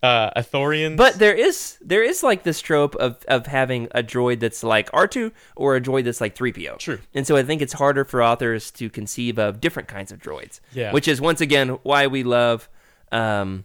Uh, 0.04 0.30
Athorians. 0.36 0.98
But 0.98 1.18
there 1.18 1.34
is 1.34 1.78
there 1.80 2.02
is 2.02 2.22
like 2.22 2.42
this 2.42 2.60
trope 2.60 2.94
of 2.96 3.24
of 3.26 3.46
having 3.46 3.88
a 3.92 4.02
droid 4.02 4.40
that's 4.40 4.62
like 4.62 4.90
R2 4.92 5.32
or 5.56 5.76
a 5.76 5.80
droid 5.80 6.04
that's 6.04 6.20
like 6.20 6.34
3PO. 6.34 6.78
True. 6.78 6.98
And 7.14 7.26
so 7.26 7.36
I 7.36 7.42
think 7.42 7.62
it's 7.62 7.72
harder 7.72 8.04
for 8.04 8.22
authors 8.22 8.70
to 8.72 8.90
conceive 8.90 9.38
of 9.38 9.62
different 9.62 9.88
kinds 9.88 10.12
of 10.12 10.20
droids. 10.20 10.60
Yeah. 10.74 10.92
Which 10.92 11.08
is 11.08 11.22
once 11.22 11.40
again 11.40 11.70
why 11.84 12.06
we 12.06 12.22
love 12.22 12.68
um 13.12 13.64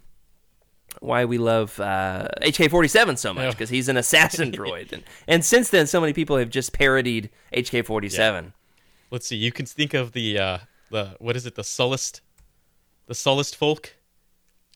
why 1.02 1.26
we 1.26 1.38
love 1.38 1.80
uh, 1.80 2.28
HK47 2.42 3.18
so 3.18 3.34
much 3.34 3.52
because 3.52 3.70
he's 3.70 3.90
an 3.90 3.98
assassin 3.98 4.52
droid, 4.60 4.92
and, 4.92 5.04
and 5.28 5.46
since 5.46 5.70
then 5.70 5.88
so 5.88 6.02
many 6.02 6.14
people 6.14 6.38
have 6.38 6.50
just 6.50 6.74
parodied 6.74 7.30
HK47. 7.54 8.54
let's 9.12 9.28
see. 9.28 9.36
You 9.36 9.52
can 9.52 9.66
think 9.66 9.94
of 9.94 10.14
the 10.14 10.40
uh, 10.40 10.58
the 10.90 11.16
what 11.20 11.36
is 11.36 11.46
it? 11.46 11.56
The 11.56 11.62
Sullust, 11.62 12.22
the 13.08 13.14
Sullust 13.14 13.56
folk, 13.56 13.96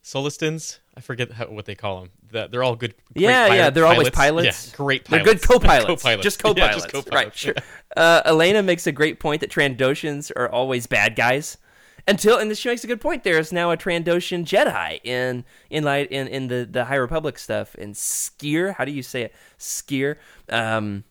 Sullustans. 0.04 0.80
I 0.96 1.02
forget 1.02 1.32
how, 1.32 1.46
what 1.46 1.66
they 1.66 1.76
call 1.76 2.02
them. 2.02 2.12
That 2.32 2.52
they're 2.52 2.64
all 2.64 2.76
good. 2.76 2.94
great 3.14 3.24
Yeah, 3.24 3.54
yeah, 3.54 3.70
they're 3.70 3.86
always 3.86 4.10
pilots. 4.10 4.68
Yeah, 4.70 4.76
great 4.76 5.06
They're 5.06 5.24
good 5.24 5.42
co-pilots. 5.42 5.86
co-pilots. 6.04 6.24
Just 6.24 6.40
co-pilots. 6.44 6.76
just 6.76 6.90
co-pilots. 6.90 7.12
Right, 7.12 7.36
sure. 7.36 7.56
Uh, 7.96 8.22
Elena 8.26 8.62
makes 8.62 8.86
a 8.86 8.92
great 8.92 9.20
point 9.20 9.42
that 9.42 9.50
Trandoshans 9.50 10.32
are 10.36 10.50
always 10.50 10.88
bad 10.88 11.16
guys. 11.16 11.58
Until 12.06 12.38
and 12.38 12.56
she 12.58 12.68
makes 12.68 12.84
a 12.84 12.88
good 12.88 13.00
point. 13.00 13.24
There 13.24 13.40
is 13.40 13.54
now 13.54 13.72
a 13.72 13.78
Trandoshan 13.78 14.44
Jedi 14.44 15.00
in 15.06 15.46
in 15.70 15.86
light 15.86 16.12
in, 16.12 16.28
in 16.28 16.48
the, 16.48 16.68
the 16.70 16.84
High 16.84 16.96
Republic 16.96 17.40
stuff. 17.40 17.76
And 17.76 17.94
Sskeer, 17.96 18.76
how 18.76 18.84
do 18.84 18.92
you 18.92 19.02
say 19.04 19.22
it? 19.22 19.34
Sskeer. 19.58 20.18
Um 20.50 21.06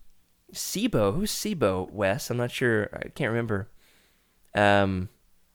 Sibo. 0.52 1.14
Who's 1.14 1.32
Sibo, 1.32 1.90
Wes? 1.90 2.28
I'm 2.28 2.36
not 2.36 2.50
sure. 2.50 2.90
I 2.92 3.08
can't 3.08 3.30
remember. 3.30 3.70
Um 4.54 5.08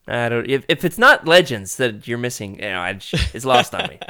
I 0.08 0.30
don't 0.30 0.50
if, 0.50 0.66
if 0.70 0.86
it's 0.86 0.98
not 0.98 1.28
legends 1.28 1.78
that 1.78 2.08
you're 2.08 2.18
missing, 2.18 2.56
you 2.56 2.70
know, 2.70 2.80
I, 2.80 3.00
it's 3.34 3.46
lost 3.46 3.76
on 3.76 3.90
me. 3.90 4.00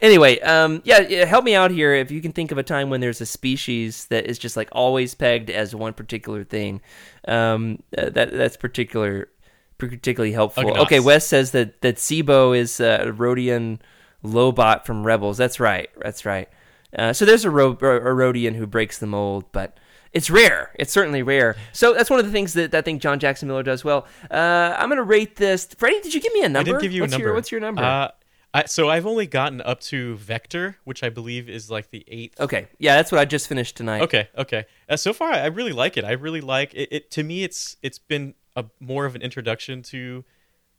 Anyway, 0.00 0.38
um, 0.40 0.82
yeah, 0.84 1.24
help 1.24 1.46
me 1.46 1.54
out 1.54 1.70
here. 1.70 1.94
If 1.94 2.10
you 2.10 2.20
can 2.20 2.32
think 2.32 2.52
of 2.52 2.58
a 2.58 2.62
time 2.62 2.90
when 2.90 3.00
there's 3.00 3.22
a 3.22 3.26
species 3.26 4.04
that 4.06 4.26
is 4.26 4.38
just 4.38 4.54
like 4.54 4.68
always 4.72 5.14
pegged 5.14 5.48
as 5.48 5.74
one 5.74 5.94
particular 5.94 6.44
thing, 6.44 6.82
um, 7.26 7.82
uh, 7.96 8.10
that 8.10 8.32
that's 8.32 8.58
particular, 8.58 9.30
particularly 9.78 10.32
helpful. 10.32 10.64
Ugnaughts. 10.64 10.78
Okay, 10.80 11.00
Wes 11.00 11.26
says 11.26 11.52
that 11.52 11.80
that 11.80 11.96
Sibo 11.96 12.54
is 12.54 12.80
uh, 12.80 13.04
a 13.06 13.12
Rodian 13.12 13.78
Lobot 14.22 14.84
from 14.84 15.06
Rebels. 15.06 15.38
That's 15.38 15.58
right. 15.58 15.88
That's 16.02 16.26
right. 16.26 16.50
Uh, 16.96 17.14
so 17.14 17.24
there's 17.24 17.46
a, 17.46 17.50
Ro- 17.50 17.70
a 17.70 17.74
Rodian 17.74 18.56
who 18.56 18.66
breaks 18.66 18.98
the 18.98 19.06
mold, 19.06 19.44
but 19.52 19.78
it's 20.14 20.30
rare. 20.30 20.70
It's 20.78 20.92
certainly 20.92 21.22
rare. 21.22 21.56
So 21.72 21.92
that's 21.92 22.08
one 22.08 22.20
of 22.20 22.24
the 22.24 22.32
things 22.32 22.54
that 22.54 22.74
I 22.74 22.80
think 22.80 23.02
John 23.02 23.18
Jackson 23.18 23.48
Miller 23.48 23.64
does 23.64 23.84
well. 23.84 24.06
Uh, 24.30 24.74
I'm 24.78 24.88
gonna 24.88 25.02
rate 25.02 25.36
this. 25.36 25.66
Freddie, 25.66 26.00
did 26.00 26.14
you 26.14 26.20
give 26.20 26.32
me 26.32 26.42
a 26.42 26.48
number? 26.48 26.70
I 26.70 26.72
did 26.74 26.82
give 26.82 26.92
you 26.92 27.02
what's 27.02 27.12
a 27.12 27.16
number. 27.16 27.28
Your, 27.28 27.34
what's 27.34 27.52
your 27.52 27.60
number? 27.60 27.82
Uh, 27.82 28.10
I, 28.54 28.66
so 28.66 28.88
I've 28.88 29.04
only 29.04 29.26
gotten 29.26 29.60
up 29.60 29.80
to 29.80 30.14
Vector, 30.16 30.76
which 30.84 31.02
I 31.02 31.08
believe 31.08 31.48
is 31.48 31.70
like 31.70 31.90
the 31.90 32.04
eighth. 32.06 32.40
okay, 32.40 32.68
yeah, 32.78 32.94
that's 32.94 33.10
what 33.10 33.20
I 33.20 33.24
just 33.24 33.48
finished 33.48 33.76
tonight. 33.76 34.02
Okay, 34.02 34.28
okay. 34.38 34.64
Uh, 34.88 34.96
so 34.96 35.12
far, 35.12 35.32
I 35.32 35.46
really 35.46 35.72
like 35.72 35.96
it. 35.96 36.04
I 36.04 36.12
really 36.12 36.40
like 36.40 36.72
it. 36.74 36.88
it 36.92 37.10
to 37.10 37.24
me, 37.24 37.42
it's 37.42 37.76
it's 37.82 37.98
been 37.98 38.34
a 38.54 38.64
more 38.78 39.06
of 39.06 39.16
an 39.16 39.22
introduction 39.22 39.82
to 39.82 40.24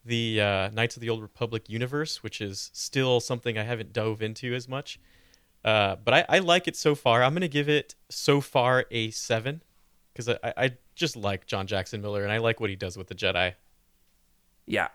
the 0.05 0.39
uh, 0.39 0.69
Knights 0.69 0.95
of 0.95 1.01
the 1.01 1.09
Old 1.09 1.21
Republic 1.21 1.67
universe, 1.67 2.23
which 2.23 2.39
is 2.39 2.69
still 2.73 3.19
something 3.19 3.57
I 3.57 3.63
haven't 3.63 3.91
dove 3.91 4.21
into 4.21 4.53
as 4.53 4.69
much. 4.69 4.97
Uh, 5.65 5.95
but 5.95 6.13
I, 6.13 6.25
I 6.29 6.39
like 6.39 6.67
it 6.67 6.75
so 6.75 6.93
far. 6.93 7.23
I'm 7.23 7.33
gonna 7.33 7.47
give 7.47 7.67
it 7.67 7.95
so 8.09 8.39
far 8.39 8.85
a 8.91 9.09
seven 9.09 9.63
because 10.13 10.29
I, 10.29 10.53
I 10.55 10.71
just 10.93 11.17
like 11.17 11.47
John 11.47 11.65
Jackson 11.65 12.01
Miller 12.01 12.23
and 12.23 12.31
I 12.31 12.37
like 12.37 12.59
what 12.59 12.69
he 12.69 12.75
does 12.75 12.95
with 12.95 13.07
the 13.07 13.15
Jedi. 13.15 13.55
Yeah, 14.67 14.89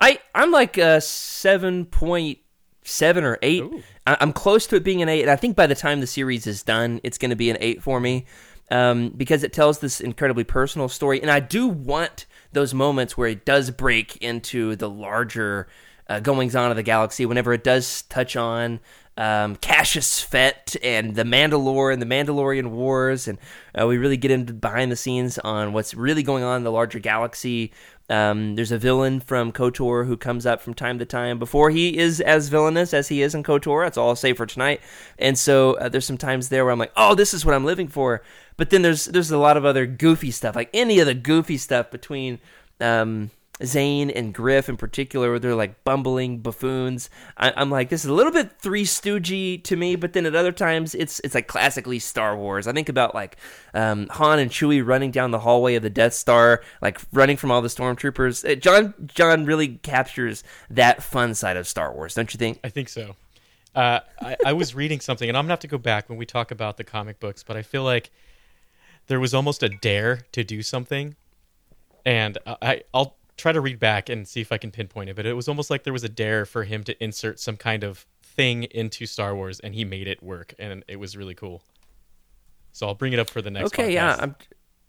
I 0.00 0.18
I'm 0.34 0.50
like 0.50 0.78
a 0.78 1.00
seven 1.00 1.86
point 1.86 2.40
seven 2.82 3.22
or 3.22 3.38
eight. 3.40 3.62
Ooh. 3.62 3.82
I, 4.04 4.16
I'm 4.20 4.32
close 4.32 4.66
to 4.68 4.76
it 4.76 4.82
being 4.82 5.00
an 5.00 5.08
eight, 5.08 5.22
and 5.22 5.30
I 5.30 5.36
think 5.36 5.54
by 5.54 5.68
the 5.68 5.76
time 5.76 6.00
the 6.00 6.08
series 6.08 6.46
is 6.48 6.64
done, 6.64 7.00
it's 7.04 7.18
going 7.18 7.30
to 7.30 7.36
be 7.36 7.48
an 7.50 7.56
eight 7.60 7.80
for 7.80 8.00
me 8.00 8.26
um, 8.70 9.10
because 9.10 9.44
it 9.44 9.52
tells 9.52 9.78
this 9.78 10.00
incredibly 10.00 10.44
personal 10.44 10.88
story, 10.88 11.20
and 11.22 11.30
I 11.30 11.38
do 11.38 11.68
want 11.68 12.26
those 12.52 12.74
moments 12.74 13.16
where 13.16 13.28
it 13.28 13.44
does 13.44 13.70
break 13.70 14.16
into 14.16 14.74
the 14.76 14.90
larger 14.90 15.68
uh, 16.08 16.20
goings 16.20 16.56
on 16.56 16.70
of 16.70 16.76
the 16.76 16.82
galaxy. 16.82 17.26
Whenever 17.26 17.52
it 17.52 17.64
does 17.64 18.02
touch 18.02 18.36
on 18.36 18.80
um, 19.16 19.56
Cassus 19.56 20.20
Fett 20.20 20.76
and 20.82 21.14
the 21.14 21.24
Mandalore 21.24 21.92
and 21.92 22.02
the 22.02 22.06
Mandalorian 22.06 22.70
Wars, 22.70 23.26
and 23.26 23.38
uh, 23.78 23.86
we 23.86 23.96
really 23.96 24.16
get 24.16 24.30
into 24.30 24.52
behind 24.52 24.92
the 24.92 24.96
scenes 24.96 25.38
on 25.38 25.72
what's 25.72 25.94
really 25.94 26.22
going 26.22 26.44
on 26.44 26.58
in 26.58 26.64
the 26.64 26.72
larger 26.72 26.98
galaxy. 26.98 27.72
Um, 28.08 28.54
there's 28.54 28.70
a 28.70 28.78
villain 28.78 29.18
from 29.20 29.50
KOTOR 29.50 30.06
who 30.06 30.16
comes 30.16 30.46
up 30.46 30.60
from 30.60 30.74
time 30.74 30.98
to 31.00 31.04
time 31.04 31.38
before 31.38 31.70
he 31.70 31.96
is 31.98 32.20
as 32.20 32.48
villainous 32.48 32.94
as 32.94 33.08
he 33.08 33.22
is 33.22 33.34
in 33.34 33.42
KOTOR. 33.42 33.84
That's 33.84 33.98
all 33.98 34.10
I'll 34.10 34.16
say 34.16 34.32
for 34.32 34.46
tonight. 34.46 34.80
And 35.18 35.36
so 35.36 35.74
uh, 35.74 35.88
there's 35.88 36.06
some 36.06 36.18
times 36.18 36.48
there 36.48 36.64
where 36.64 36.72
I'm 36.72 36.78
like, 36.78 36.92
oh, 36.96 37.14
this 37.14 37.34
is 37.34 37.44
what 37.44 37.54
I'm 37.54 37.64
living 37.64 37.88
for. 37.88 38.22
But 38.56 38.70
then 38.70 38.82
there's 38.82 39.06
there's 39.06 39.30
a 39.30 39.38
lot 39.38 39.56
of 39.56 39.64
other 39.64 39.86
goofy 39.86 40.30
stuff, 40.30 40.54
like 40.54 40.70
any 40.72 40.98
of 41.00 41.06
the 41.06 41.14
goofy 41.14 41.58
stuff 41.58 41.90
between 41.90 42.38
um, 42.80 43.30
Zayne 43.64 44.10
and 44.10 44.34
Griff 44.34 44.68
in 44.68 44.76
particular, 44.76 45.30
where 45.30 45.38
they're 45.38 45.54
like 45.54 45.82
bumbling 45.82 46.38
buffoons. 46.40 47.08
I, 47.38 47.52
I'm 47.56 47.70
like, 47.70 47.88
this 47.88 48.04
is 48.04 48.10
a 48.10 48.14
little 48.14 48.32
bit 48.32 48.60
Three 48.60 48.84
Stoogey 48.84 49.62
to 49.64 49.76
me, 49.76 49.96
but 49.96 50.12
then 50.12 50.26
at 50.26 50.34
other 50.34 50.52
times 50.52 50.94
it's 50.94 51.20
it's 51.20 51.34
like 51.34 51.46
classically 51.46 51.98
Star 51.98 52.36
Wars. 52.36 52.66
I 52.66 52.72
think 52.72 52.88
about 52.88 53.14
like 53.14 53.36
um, 53.72 54.08
Han 54.08 54.38
and 54.38 54.50
Chewie 54.50 54.86
running 54.86 55.10
down 55.10 55.30
the 55.30 55.38
hallway 55.38 55.74
of 55.74 55.82
the 55.82 55.90
Death 55.90 56.14
Star, 56.14 56.62
like 56.82 57.00
running 57.12 57.36
from 57.36 57.50
all 57.50 57.62
the 57.62 57.68
stormtroopers. 57.68 58.50
Uh, 58.50 58.56
John 58.56 58.94
John 59.06 59.46
really 59.46 59.68
captures 59.78 60.44
that 60.68 61.02
fun 61.02 61.34
side 61.34 61.56
of 61.56 61.66
Star 61.66 61.92
Wars, 61.92 62.14
don't 62.14 62.32
you 62.34 62.38
think? 62.38 62.60
I 62.62 62.68
think 62.68 62.88
so. 62.88 63.16
Uh, 63.74 64.00
I, 64.20 64.36
I 64.46 64.52
was 64.52 64.74
reading 64.74 65.00
something, 65.00 65.28
and 65.28 65.36
I'm 65.36 65.44
gonna 65.44 65.52
have 65.52 65.60
to 65.60 65.68
go 65.68 65.78
back 65.78 66.08
when 66.10 66.18
we 66.18 66.26
talk 66.26 66.50
about 66.50 66.76
the 66.76 66.84
comic 66.84 67.20
books, 67.20 67.42
but 67.42 67.56
I 67.56 67.62
feel 67.62 67.84
like 67.84 68.10
there 69.06 69.20
was 69.20 69.32
almost 69.32 69.62
a 69.62 69.70
dare 69.70 70.20
to 70.32 70.44
do 70.44 70.62
something, 70.62 71.14
and 72.04 72.36
I 72.46 72.82
I'll 72.92 73.16
try 73.36 73.52
to 73.52 73.60
read 73.60 73.78
back 73.78 74.08
and 74.08 74.26
see 74.26 74.40
if 74.40 74.52
I 74.52 74.58
can 74.58 74.70
pinpoint 74.70 75.10
it. 75.10 75.16
But 75.16 75.26
it 75.26 75.34
was 75.34 75.48
almost 75.48 75.70
like 75.70 75.84
there 75.84 75.92
was 75.92 76.04
a 76.04 76.08
dare 76.08 76.44
for 76.46 76.64
him 76.64 76.84
to 76.84 77.02
insert 77.02 77.38
some 77.40 77.56
kind 77.56 77.84
of 77.84 78.06
thing 78.22 78.64
into 78.64 79.06
Star 79.06 79.34
Wars, 79.34 79.60
and 79.60 79.74
he 79.74 79.84
made 79.84 80.06
it 80.06 80.22
work, 80.22 80.54
and 80.58 80.84
it 80.88 80.96
was 80.96 81.16
really 81.16 81.34
cool. 81.34 81.62
So 82.72 82.86
I'll 82.86 82.94
bring 82.94 83.12
it 83.12 83.18
up 83.18 83.30
for 83.30 83.40
the 83.40 83.50
next. 83.50 83.66
Okay, 83.66 83.90
podcast. 83.90 83.94
yeah, 83.94 84.16
I'm, 84.18 84.36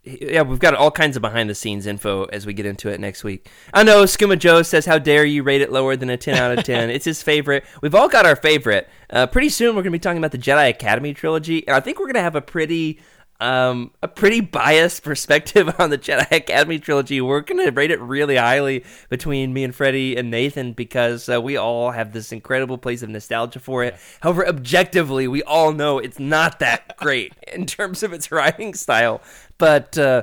yeah, 0.04 0.42
we've 0.42 0.58
got 0.58 0.74
all 0.74 0.90
kinds 0.90 1.16
of 1.16 1.22
behind 1.22 1.50
the 1.50 1.54
scenes 1.54 1.86
info 1.86 2.24
as 2.26 2.46
we 2.46 2.52
get 2.52 2.66
into 2.66 2.88
it 2.88 3.00
next 3.00 3.24
week. 3.24 3.48
I 3.74 3.82
know 3.82 4.04
Skuma 4.04 4.38
Joe 4.38 4.62
says, 4.62 4.86
"How 4.86 4.98
dare 4.98 5.24
you 5.24 5.42
rate 5.42 5.60
it 5.60 5.72
lower 5.72 5.96
than 5.96 6.10
a 6.10 6.16
ten 6.16 6.36
out 6.36 6.56
of 6.56 6.64
10? 6.64 6.90
it's 6.90 7.04
his 7.04 7.22
favorite. 7.22 7.64
We've 7.82 7.94
all 7.94 8.08
got 8.08 8.26
our 8.26 8.36
favorite. 8.36 8.88
Uh, 9.10 9.26
pretty 9.26 9.48
soon, 9.48 9.68
we're 9.74 9.82
going 9.82 9.92
to 9.92 9.98
be 9.98 9.98
talking 9.98 10.18
about 10.18 10.32
the 10.32 10.38
Jedi 10.38 10.68
Academy 10.68 11.14
trilogy, 11.14 11.66
and 11.66 11.76
I 11.76 11.80
think 11.80 11.98
we're 11.98 12.06
going 12.06 12.14
to 12.14 12.22
have 12.22 12.36
a 12.36 12.42
pretty. 12.42 13.00
Um, 13.40 13.92
a 14.02 14.08
pretty 14.08 14.40
biased 14.40 15.02
perspective 15.04 15.72
on 15.78 15.90
the 15.90 15.98
Jedi 15.98 16.30
Academy 16.30 16.78
trilogy. 16.78 17.20
We're 17.20 17.40
going 17.40 17.64
to 17.64 17.70
rate 17.70 17.92
it 17.92 18.00
really 18.00 18.36
highly 18.36 18.84
between 19.08 19.52
me 19.52 19.62
and 19.62 19.74
Freddie 19.74 20.16
and 20.16 20.30
Nathan 20.30 20.72
because 20.72 21.28
uh, 21.28 21.40
we 21.40 21.56
all 21.56 21.92
have 21.92 22.12
this 22.12 22.32
incredible 22.32 22.78
place 22.78 23.02
of 23.02 23.10
nostalgia 23.10 23.60
for 23.60 23.84
it. 23.84 23.96
However, 24.20 24.46
objectively, 24.46 25.28
we 25.28 25.42
all 25.44 25.72
know 25.72 25.98
it's 25.98 26.18
not 26.18 26.58
that 26.58 26.96
great 26.96 27.32
in 27.52 27.66
terms 27.66 28.02
of 28.02 28.12
its 28.12 28.32
writing 28.32 28.74
style. 28.74 29.20
But 29.56 29.96
uh, 29.96 30.22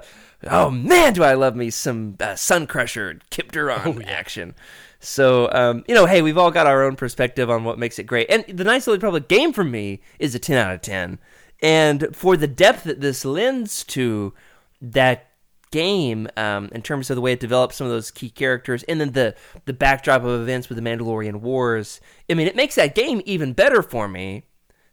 oh 0.50 0.70
man, 0.70 1.14
do 1.14 1.24
I 1.24 1.34
love 1.34 1.56
me 1.56 1.70
some 1.70 2.18
uh, 2.20 2.36
Sun 2.36 2.68
Crusher 2.68 3.20
Kip 3.30 3.52
Durron 3.52 4.06
action. 4.08 4.56
So 5.00 5.50
um, 5.52 5.86
you 5.88 5.96
know, 5.96 6.06
hey, 6.06 6.22
we've 6.22 6.38
all 6.38 6.52
got 6.52 6.68
our 6.68 6.84
own 6.84 6.96
perspective 6.96 7.50
on 7.50 7.64
what 7.64 7.80
makes 7.80 7.98
it 7.98 8.04
great. 8.04 8.30
And 8.30 8.44
the 8.48 8.64
Knights 8.64 8.88
of 8.88 8.92
the 8.92 8.98
Republic 8.98 9.30
game 9.30 9.54
for 9.54 9.64
me 9.64 10.02
is 10.20 10.36
a 10.36 10.40
ten 10.40 10.58
out 10.58 10.74
of 10.74 10.82
ten. 10.82 11.20
And 11.62 12.16
for 12.16 12.38
the 12.38 12.48
depth 12.48 12.84
that 12.84 13.02
this 13.02 13.26
lends 13.26 13.84
to 13.86 14.34
that 14.82 15.30
game, 15.72 16.28
um, 16.38 16.70
in 16.72 16.82
terms 16.82 17.10
of 17.10 17.16
the 17.16 17.22
way 17.22 17.34
it 17.34 17.40
develops 17.40 17.76
some 17.76 17.88
of 17.88 17.92
those 17.92 18.12
key 18.12 18.30
characters, 18.30 18.84
and 18.84 19.00
then 19.02 19.12
the 19.12 19.36
the 19.66 19.74
backdrop 19.74 20.24
of 20.24 20.42
events 20.42 20.70
with 20.70 20.78
the 20.78 20.82
Mandalorian 20.82 21.38
Wars, 21.38 22.00
I 22.30 22.34
mean, 22.34 22.48
it 22.48 22.56
makes 22.56 22.76
that 22.76 22.96
game 22.96 23.22
even 23.26 23.54
better 23.54 23.82
for 23.82 24.08
me. 24.08 24.44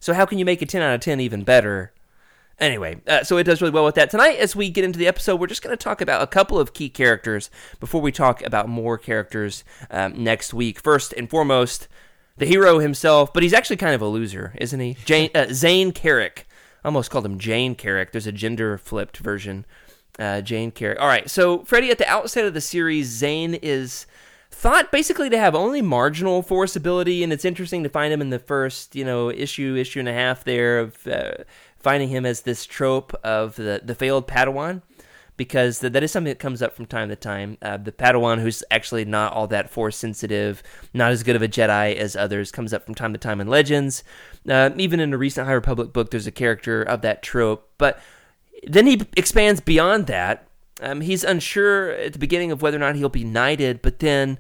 So 0.01 0.15
how 0.15 0.27
can 0.27 0.39
you 0.39 0.45
make 0.45 0.63
a 0.63 0.67
ten 0.67 0.83
out 0.83 0.95
of 0.95 1.01
ten 1.01 1.21
even 1.21 1.45
better? 1.45 1.93
Anyway, 2.59 3.01
uh, 3.07 3.25
so 3.25 3.39
it 3.39 3.45
does 3.45 3.61
really 3.61 3.73
well 3.73 3.85
with 3.85 3.95
that. 3.97 4.11
Tonight, 4.11 4.39
as 4.39 4.55
we 4.55 4.71
get 4.71 4.85
into 4.85 4.99
the 4.99 5.09
episode, 5.09 5.41
we're 5.41 5.47
just 5.47 5.63
going 5.63 5.77
to 5.77 5.83
talk 5.83 6.01
about 6.01 6.23
a 6.23 6.27
couple 6.27 6.59
of 6.59 6.75
key 6.75 6.89
characters 6.89 7.51
before 7.81 8.01
we 8.01 8.13
talk 8.13 8.43
about 8.45 8.69
more 8.69 8.97
characters 8.99 9.65
um, 9.91 10.23
next 10.23 10.55
week. 10.55 10.81
First 10.81 11.13
and 11.15 11.29
foremost, 11.29 11.89
the 12.37 12.47
hero 12.47 12.79
himself, 12.79 13.33
but 13.33 13.43
he's 13.43 13.53
actually 13.53 13.79
kind 13.79 13.95
of 13.95 14.03
a 14.03 14.07
loser, 14.07 14.55
isn't 14.59 14.79
he? 14.79 14.97
Jane, 15.05 15.31
uh, 15.35 15.47
Zayne 15.53 15.93
Carrick. 15.93 16.47
Almost 16.85 17.11
called 17.11 17.27
him 17.27 17.39
Jane 17.39 17.75
Carrick. 17.75 18.13
There's 18.13 18.27
a 18.27 18.33
gender 18.33 18.77
flipped 18.79 19.19
version. 19.19 19.65
Uh, 20.19 20.41
Jane 20.43 20.71
Carrick. 20.71 21.01
All 21.01 21.07
right, 21.07 21.31
so 21.31 21.65
Freddie, 21.65 21.91
at 21.91 21.99
the 21.99 22.09
outset 22.09 22.45
of 22.45 22.53
the 22.53 22.61
series, 22.61 23.09
Zayne 23.09 23.55
is 23.63 24.07
thought 24.51 24.93
basically 24.93 25.31
to 25.31 25.39
have 25.39 25.55
only 25.55 25.81
marginal 25.81 26.43
force 26.43 26.77
ability, 26.77 27.23
and 27.23 27.33
it's 27.33 27.45
interesting 27.45 27.83
to 27.83 27.89
find 27.89 28.13
him 28.13 28.21
in 28.21 28.31
the 28.31 28.39
first, 28.39 28.95
you 28.95 29.05
know, 29.05 29.31
issue, 29.31 29.75
issue 29.77 30.01
and 30.01 30.09
a 30.09 30.13
half 30.13 30.45
there 30.45 30.79
of 30.79 31.07
uh, 31.07 31.33
finding 31.79 32.11
him 32.11 32.27
as 32.27 32.43
this 32.43 32.67
trope 32.67 33.15
of 33.25 33.57
the 33.57 33.81
the 33.83 33.95
failed 33.95 34.29
Padawan 34.29 34.83
because 35.37 35.81
th- 35.81 35.93
that 35.93 36.03
is 36.03 36.11
something 36.11 36.31
that 36.31 36.39
comes 36.39 36.63
up 36.63 36.75
from 36.75 36.87
time 36.87 37.09
to 37.09 37.17
time. 37.17 37.59
Uh, 37.63 37.77
the 37.77 37.93
Padawan, 37.93 38.41
who's 38.41 38.63
actually 38.71 39.05
not 39.05 39.33
all 39.33 39.47
that 39.49 39.71
force 39.71 39.97
sensitive, 39.97 40.63
not 40.93 41.11
as 41.13 41.23
good 41.23 41.37
of 41.37 41.43
a 41.43 41.49
Jedi 41.49 41.95
as 41.97 42.17
others, 42.17 42.51
comes 42.51 42.73
up 42.73 42.85
from 42.85 42.95
time 42.95 43.13
to 43.13 43.19
time 43.19 43.41
in 43.41 43.49
Legends. 43.49 44.05
Uh, 44.49 44.71
even 44.77 45.01
in 45.01 45.13
a 45.13 45.19
recent 45.19 45.47
High 45.47 45.55
Republic 45.55 45.93
book, 45.93 46.11
there's 46.11 46.27
a 46.27 46.33
character 46.33 46.83
of 46.83 47.03
that 47.03 47.23
trope. 47.23 47.71
But 47.79 48.01
then 48.67 48.87
he 48.87 49.03
expands 49.17 49.61
beyond 49.61 50.07
that. 50.07 50.49
Um, 50.81 51.01
he's 51.01 51.25
unsure 51.25 51.91
at 51.91 52.13
the 52.13 52.19
beginning 52.19 52.51
of 52.51 52.63
whether 52.63 52.77
or 52.77 52.81
not 52.81 52.97
he'll 52.97 53.09
be 53.09 53.25
knighted, 53.25 53.83
but 53.83 54.01
then. 54.01 54.39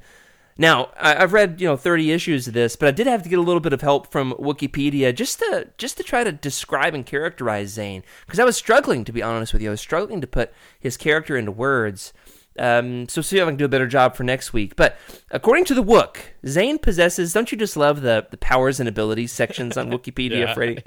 Now, 0.59 0.91
I- 0.99 1.23
I've 1.23 1.33
read 1.33 1.61
you 1.61 1.67
know 1.67 1.77
30 1.77 2.13
issues 2.13 2.47
of 2.49 2.55
this, 2.55 2.77
but 2.77 2.89
I 2.89 2.91
did 2.93 3.07
have 3.07 3.23
to 3.23 3.29
get 3.29 3.39
a 3.39 3.43
little 3.43 3.61
bit 3.61 3.73
of 3.73 3.81
help 3.81 4.11
from 4.13 4.33
Wookieepedia 4.35 5.15
just 5.15 5.39
to 5.39 5.69
just 5.79 5.97
to 5.97 6.03
try 6.03 6.25
to 6.25 6.33
describe 6.33 6.95
and 6.95 7.07
characterize 7.07 7.71
Zayne 7.71 8.03
because 8.27 8.39
I 8.39 8.45
was 8.45 8.57
struggling 8.57 9.05
to 9.05 9.13
be 9.13 9.23
honest 9.23 9.53
with 9.53 9.63
you. 9.63 9.69
I 9.69 9.73
was 9.73 9.81
struggling 9.81 10.21
to 10.21 10.27
put 10.27 10.53
his 10.79 10.97
character 10.97 11.37
into 11.37 11.51
words. 11.53 12.13
Um, 12.59 13.09
so 13.09 13.23
see 13.23 13.39
if 13.39 13.45
I 13.45 13.47
can 13.47 13.57
do 13.57 13.65
a 13.65 13.69
better 13.69 13.87
job 13.87 14.15
for 14.15 14.25
next 14.25 14.53
week. 14.53 14.77
But 14.77 14.99
according 15.31 15.65
to 15.67 15.75
the 15.75 15.83
Wook, 15.83 16.17
Zayne 16.47 16.77
possesses. 16.79 17.33
Don't 17.33 17.51
you 17.51 17.57
just 17.57 17.77
love 17.79 18.03
the 18.03 18.27
the 18.31 18.37
powers 18.37 18.79
and 18.79 18.89
abilities 18.89 19.33
sections 19.33 19.79
on 19.79 19.91
Wookieepedia, 19.91 20.31
Yeah. 20.41 20.53
Freddie? 20.55 20.83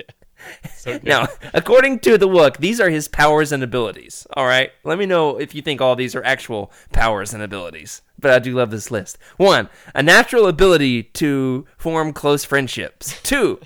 So. 0.75 0.99
Now, 1.03 1.27
according 1.53 1.99
to 1.99 2.17
the 2.17 2.27
Wook, 2.27 2.57
these 2.57 2.79
are 2.79 2.89
his 2.89 3.07
powers 3.07 3.51
and 3.51 3.63
abilities. 3.63 4.27
All 4.33 4.45
right. 4.45 4.71
Let 4.83 4.97
me 4.97 5.05
know 5.05 5.37
if 5.37 5.55
you 5.55 5.61
think 5.61 5.81
all 5.81 5.95
these 5.95 6.15
are 6.15 6.23
actual 6.23 6.71
powers 6.91 7.33
and 7.33 7.41
abilities. 7.41 8.01
But 8.19 8.31
I 8.31 8.39
do 8.39 8.53
love 8.53 8.71
this 8.71 8.91
list. 8.91 9.17
One, 9.37 9.69
a 9.93 10.03
natural 10.03 10.47
ability 10.47 11.03
to 11.03 11.65
form 11.77 12.13
close 12.13 12.45
friendships. 12.45 13.19
Two, 13.23 13.59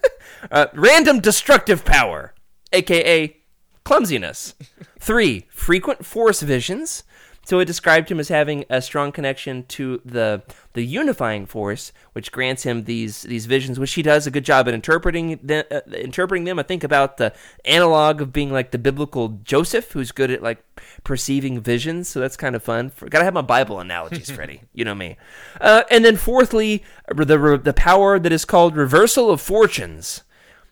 uh, 0.50 0.66
random 0.74 1.20
destructive 1.20 1.84
power, 1.84 2.34
aka 2.72 3.36
clumsiness. 3.84 4.54
Three, 4.98 5.46
frequent 5.50 6.04
force 6.04 6.42
visions. 6.42 7.04
So 7.46 7.60
it 7.60 7.66
described 7.66 8.10
him 8.10 8.18
as 8.18 8.26
having 8.26 8.64
a 8.68 8.82
strong 8.82 9.12
connection 9.12 9.66
to 9.66 10.00
the 10.04 10.42
the 10.72 10.84
unifying 10.84 11.46
force, 11.46 11.92
which 12.12 12.32
grants 12.32 12.64
him 12.64 12.84
these 12.84 13.22
these 13.22 13.46
visions, 13.46 13.78
which 13.78 13.92
he 13.92 14.02
does 14.02 14.26
a 14.26 14.32
good 14.32 14.44
job 14.44 14.66
at 14.66 14.74
interpreting 14.74 15.38
them, 15.40 15.64
uh, 15.70 15.82
interpreting 15.92 16.42
them. 16.42 16.58
I 16.58 16.64
think 16.64 16.82
about 16.82 17.18
the 17.18 17.32
analog 17.64 18.20
of 18.20 18.32
being 18.32 18.52
like 18.52 18.72
the 18.72 18.78
biblical 18.78 19.28
Joseph, 19.44 19.92
who's 19.92 20.10
good 20.10 20.32
at 20.32 20.42
like 20.42 20.58
perceiving 21.04 21.60
visions. 21.60 22.08
So 22.08 22.18
that's 22.18 22.36
kind 22.36 22.56
of 22.56 22.64
fun. 22.64 22.90
For, 22.90 23.08
gotta 23.08 23.24
have 23.24 23.34
my 23.34 23.42
Bible 23.42 23.78
analogies, 23.78 24.28
Freddie. 24.34 24.62
You 24.72 24.84
know 24.84 24.96
me. 24.96 25.16
Uh, 25.60 25.84
and 25.88 26.04
then 26.04 26.16
fourthly, 26.16 26.82
the 27.06 27.60
the 27.62 27.72
power 27.72 28.18
that 28.18 28.32
is 28.32 28.44
called 28.44 28.74
reversal 28.74 29.30
of 29.30 29.40
fortunes, 29.40 30.24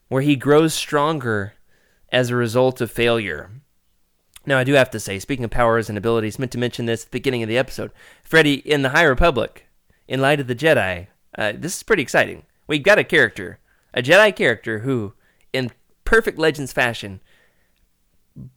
where 0.08 0.22
he 0.22 0.34
grows 0.34 0.74
stronger 0.74 1.54
as 2.10 2.30
a 2.30 2.36
result 2.36 2.80
of 2.80 2.90
failure. 2.90 3.52
Now, 4.46 4.58
I 4.58 4.64
do 4.64 4.74
have 4.74 4.90
to 4.90 5.00
say, 5.00 5.18
speaking 5.18 5.44
of 5.44 5.50
powers 5.50 5.88
and 5.88 5.96
abilities, 5.96 6.38
meant 6.38 6.52
to 6.52 6.58
mention 6.58 6.86
this 6.86 7.02
at 7.02 7.10
the 7.10 7.18
beginning 7.18 7.42
of 7.42 7.48
the 7.48 7.58
episode. 7.58 7.90
Freddy, 8.22 8.54
in 8.54 8.82
the 8.82 8.90
High 8.90 9.04
Republic, 9.04 9.66
in 10.06 10.20
Light 10.20 10.40
of 10.40 10.46
the 10.46 10.54
Jedi, 10.54 11.06
uh, 11.38 11.52
this 11.56 11.76
is 11.76 11.82
pretty 11.82 12.02
exciting. 12.02 12.44
We've 12.66 12.82
got 12.82 12.98
a 12.98 13.04
character, 13.04 13.58
a 13.94 14.02
Jedi 14.02 14.34
character 14.36 14.80
who, 14.80 15.14
in 15.52 15.70
perfect 16.04 16.38
Legends 16.38 16.72
fashion, 16.72 17.20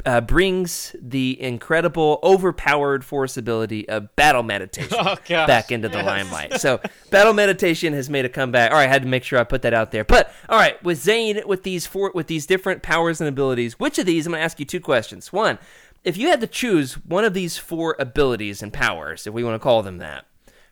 uh, 0.06 0.22
brings 0.22 0.96
the 1.00 1.40
incredible, 1.40 2.20
overpowered 2.24 3.06
force 3.06 3.38
ability 3.38 3.88
of 3.88 4.16
battle 4.16 4.42
meditation 4.42 4.98
Oh, 5.00 5.16
back 5.28 5.72
into 5.72 5.88
the 5.88 6.02
limelight. 6.02 6.60
So, 6.60 6.82
battle 7.12 7.34
meditation 7.34 7.94
has 7.94 8.10
made 8.10 8.26
a 8.26 8.30
comeback. 8.30 8.72
All 8.72 8.78
right, 8.78 8.90
I 8.90 8.92
had 8.92 9.04
to 9.04 9.08
make 9.08 9.24
sure 9.24 9.38
I 9.38 9.44
put 9.44 9.62
that 9.62 9.74
out 9.74 9.92
there. 9.92 10.04
But 10.04 10.34
all 10.50 10.58
right, 10.58 10.82
with 10.84 10.98
Zayne, 10.98 11.46
with 11.46 11.64
these 11.64 11.86
four, 11.86 12.12
with 12.16 12.28
these 12.28 12.48
different 12.48 12.82
powers 12.82 13.22
and 13.22 13.28
abilities, 13.28 13.80
which 13.80 14.00
of 14.00 14.08
these? 14.08 14.26
I'm 14.26 14.32
going 14.32 14.40
to 14.40 14.46
ask 14.46 14.60
you 14.60 14.66
two 14.66 14.80
questions. 14.80 15.32
One, 15.32 15.60
if 16.04 16.18
you 16.18 16.30
had 16.30 16.42
to 16.42 16.48
choose 16.48 16.94
one 17.06 17.24
of 17.24 17.34
these 17.34 17.58
four 17.58 17.96
abilities 18.00 18.64
and 18.64 18.74
powers, 18.74 19.28
if 19.28 19.34
we 19.34 19.44
want 19.44 19.56
to 19.56 19.64
call 19.64 19.84
them 19.84 20.00
that, 20.00 20.26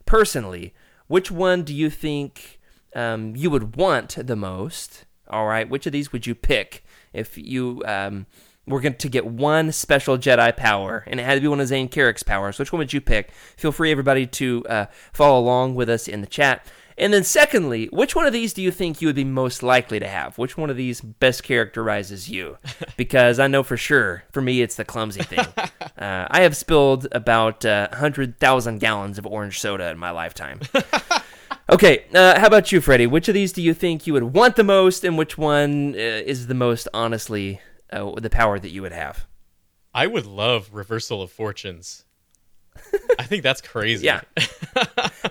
personally, 0.06 0.74
which 1.08 1.30
one 1.30 1.62
do 1.62 1.76
you 1.76 1.92
think 1.92 2.60
um, 2.96 3.36
you 3.36 3.52
would 3.52 3.76
want 3.76 4.16
the 4.26 4.36
most? 4.36 5.06
All 5.30 5.46
right, 5.46 5.70
which 5.70 5.86
of 5.86 5.92
these 5.92 6.12
would 6.12 6.26
you 6.26 6.34
pick 6.34 6.84
if 7.14 7.38
you 7.38 7.84
um, 7.86 8.26
were 8.68 8.82
going 8.82 8.96
to 8.96 9.10
get 9.10 9.26
one 9.26 9.72
special 9.72 10.18
Jedi 10.18 10.56
power, 10.56 11.04
and 11.08 11.20
it 11.20 11.24
had 11.24 11.36
to 11.36 11.42
be 11.42 11.48
one 11.48 11.60
of 11.60 11.68
Zayne 11.68 11.90
Carrick's 11.90 12.24
powers? 12.24 12.60
Which 12.60 12.72
one 12.72 12.80
would 12.80 12.94
you 12.94 13.02
pick? 13.02 13.32
Feel 13.58 13.72
free, 13.72 13.92
everybody, 13.92 14.26
to 14.28 14.66
uh, 14.68 14.86
follow 15.14 15.40
along 15.40 15.76
with 15.76 15.90
us 15.90 16.08
in 16.08 16.22
the 16.22 16.28
chat. 16.28 16.66
And 16.98 17.14
then, 17.14 17.26
secondly, 17.26 17.88
which 17.92 18.16
one 18.16 18.26
of 18.26 18.32
these 18.32 18.54
do 18.54 18.62
you 18.62 18.72
think 18.72 19.02
you 19.02 19.10
would 19.10 19.18
be 19.18 19.26
most 19.26 19.62
likely 19.62 20.00
to 20.00 20.08
have? 20.08 20.38
Which 20.38 20.58
one 20.58 20.70
of 20.70 20.78
these 20.78 21.02
best 21.02 21.44
characterizes 21.44 22.30
you? 22.30 22.58
Because 22.98 23.40
I 23.40 23.48
know 23.48 23.62
for 23.62 23.76
sure, 23.76 24.24
for 24.32 24.42
me, 24.42 24.62
it's 24.62 24.76
the 24.76 24.86
clumsy 24.86 25.24
thing. 25.24 25.46
Uh, 25.98 26.28
I 26.30 26.42
have 26.42 26.58
spilled 26.58 27.08
about 27.14 27.64
uh, 27.64 27.88
100,000 27.92 28.80
gallons 28.80 29.18
of 29.18 29.26
orange 29.26 29.62
soda 29.62 29.90
in 29.90 29.98
my 29.98 30.12
lifetime. 30.12 30.60
Okay, 31.68 32.06
uh, 32.14 32.40
how 32.40 32.46
about 32.46 32.72
you, 32.72 32.80
Freddie? 32.80 33.08
Which 33.08 33.28
of 33.28 33.34
these 33.34 33.52
do 33.52 33.60
you 33.60 33.74
think 33.74 34.06
you 34.06 34.14
would 34.14 34.36
want 34.36 34.56
the 34.56 34.64
most, 34.64 35.04
and 35.04 35.18
which 35.18 35.36
one 35.36 35.96
uh, 35.96 35.98
is 35.98 36.46
the 36.46 36.54
most 36.54 36.88
honestly 36.94 37.60
uh, 37.92 38.12
the 38.20 38.30
power 38.30 38.60
that 38.60 38.70
you 38.70 38.82
would 38.82 38.92
have? 38.92 39.26
I 39.94 40.08
would 40.08 40.26
love 40.26 40.70
reversal 40.74 41.22
of 41.22 41.32
fortunes. 41.32 42.04
I 43.20 43.24
think 43.24 43.44
that's 43.44 43.62
crazy. 43.62 44.06
Yeah. 44.06 44.22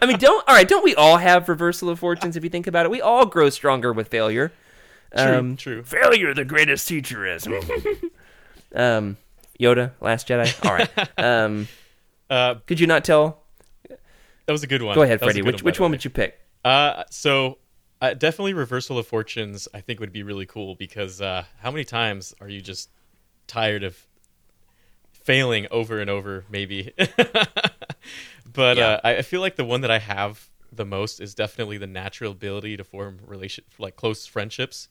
I 0.00 0.06
mean, 0.06 0.16
don't 0.18 0.46
all 0.48 0.54
right? 0.54 0.66
Don't 0.66 0.84
we 0.84 0.94
all 0.94 1.18
have 1.18 1.48
reversal 1.48 1.90
of 1.90 1.98
fortunes? 1.98 2.36
If 2.36 2.44
you 2.44 2.50
think 2.50 2.66
about 2.66 2.86
it, 2.86 2.90
we 2.90 3.02
all 3.02 3.26
grow 3.26 3.50
stronger 3.50 3.92
with 3.92 4.08
failure. 4.08 4.52
True, 5.16 5.36
Um, 5.36 5.56
true. 5.56 5.82
Failure, 5.82 6.32
the 6.34 6.44
greatest 6.44 6.88
teacher 6.88 7.26
is. 7.26 7.46
um, 8.74 9.16
Yoda, 9.60 9.92
Last 10.00 10.26
Jedi. 10.28 10.64
All 10.64 10.74
right. 10.74 10.90
Um, 11.18 11.68
Uh, 12.30 12.54
could 12.66 12.80
you 12.80 12.86
not 12.86 13.04
tell? 13.04 13.42
that 13.88 14.52
was 14.52 14.62
a 14.62 14.66
good 14.66 14.82
one. 14.82 14.94
Go 14.94 15.02
ahead, 15.02 15.20
That 15.20 15.26
was 15.26 15.36
a 15.36 15.40
Freddie. 15.40 15.46
Which 15.52 15.62
by 15.62 15.66
which 15.66 15.78
one 15.80 15.90
would 15.90 16.04
you 16.04 16.10
pick? 16.10 16.40
Uh, 16.64 17.04
so 17.10 17.58
uh, 18.10 18.14
definitely 18.14 18.54
reversal 18.54 18.98
of 18.98 19.06
fortunes. 19.06 19.68
I 19.74 19.80
think 19.80 20.00
would 20.00 20.12
be 20.12 20.22
really 20.22 20.46
cool 20.46 20.74
because 20.74 21.20
uh, 21.20 21.44
how 21.60 21.70
many 21.70 21.84
times 21.84 22.34
are 22.40 22.48
you 22.48 22.60
just 22.60 22.90
tired 23.46 23.82
of 23.84 24.06
failing 25.12 25.66
over 25.70 26.00
and 26.00 26.10
over? 26.10 26.44
Maybe, 26.50 26.92
but 28.52 28.76
Yeah. 28.76 28.86
uh, 28.88 29.00
I 29.04 29.22
feel 29.22 29.40
like 29.40 29.56
the 29.56 29.64
one 29.64 29.80
that 29.82 29.90
I 29.90 29.98
have 29.98 30.48
the 30.72 30.84
most 30.84 31.20
is 31.20 31.34
definitely 31.34 31.78
the 31.78 31.86
natural 31.86 32.32
ability 32.32 32.76
to 32.76 32.84
form 32.84 33.20
relation 33.26 33.64
like 33.78 33.96
close 33.96 34.26
friendships, 34.26 34.88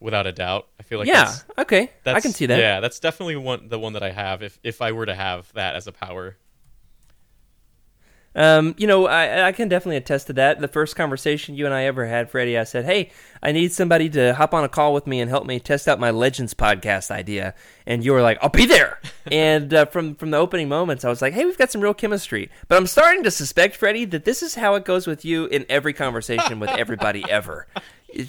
without 0.00 0.26
a 0.26 0.32
doubt. 0.32 0.66
I 0.78 0.82
feel 0.82 0.98
like 0.98 1.08
yeah. 1.08 1.24
that's, 1.24 1.44
Okay. 1.58 1.90
I 2.06 2.20
can 2.20 2.32
see 2.32 2.46
that. 2.46 2.58
Yeah, 2.58 2.80
that's 2.80 2.98
definitely 2.98 3.36
one 3.36 3.68
the 3.68 3.78
one 3.78 3.92
that 3.92 4.02
I 4.02 4.10
have 4.10 4.42
if 4.42 4.58
if 4.62 4.82
I 4.82 4.92
were 4.92 5.06
to 5.06 5.14
have 5.14 5.52
that 5.52 5.76
as 5.76 5.86
a 5.86 5.92
power. 5.92 6.36
Um, 8.36 8.76
you 8.78 8.86
know, 8.86 9.06
I, 9.08 9.48
I 9.48 9.52
can 9.52 9.68
definitely 9.68 9.96
attest 9.96 10.28
to 10.28 10.32
that. 10.34 10.60
The 10.60 10.68
first 10.68 10.94
conversation 10.94 11.56
you 11.56 11.64
and 11.66 11.74
I 11.74 11.82
ever 11.84 12.06
had, 12.06 12.30
Freddie, 12.30 12.56
I 12.56 12.62
said, 12.64 12.84
"Hey, 12.84 13.10
I 13.42 13.50
need 13.50 13.72
somebody 13.72 14.08
to 14.10 14.34
hop 14.34 14.54
on 14.54 14.62
a 14.62 14.68
call 14.68 14.94
with 14.94 15.06
me 15.08 15.20
and 15.20 15.28
help 15.28 15.46
me 15.46 15.58
test 15.58 15.88
out 15.88 15.98
my 15.98 16.10
Legends 16.12 16.54
podcast 16.54 17.10
idea." 17.10 17.54
And 17.86 18.04
you 18.04 18.12
were 18.12 18.22
like, 18.22 18.38
"I'll 18.40 18.48
be 18.48 18.66
there." 18.66 19.00
and 19.32 19.74
uh, 19.74 19.86
from 19.86 20.14
from 20.14 20.30
the 20.30 20.36
opening 20.36 20.68
moments, 20.68 21.04
I 21.04 21.08
was 21.08 21.20
like, 21.20 21.32
"Hey, 21.34 21.44
we've 21.44 21.58
got 21.58 21.72
some 21.72 21.80
real 21.80 21.92
chemistry." 21.94 22.50
But 22.68 22.76
I'm 22.78 22.86
starting 22.86 23.24
to 23.24 23.32
suspect, 23.32 23.74
Freddie, 23.74 24.04
that 24.06 24.24
this 24.24 24.44
is 24.44 24.54
how 24.54 24.76
it 24.76 24.84
goes 24.84 25.08
with 25.08 25.24
you 25.24 25.46
in 25.46 25.66
every 25.68 25.92
conversation 25.92 26.60
with 26.60 26.70
everybody 26.70 27.24
ever. 27.28 27.66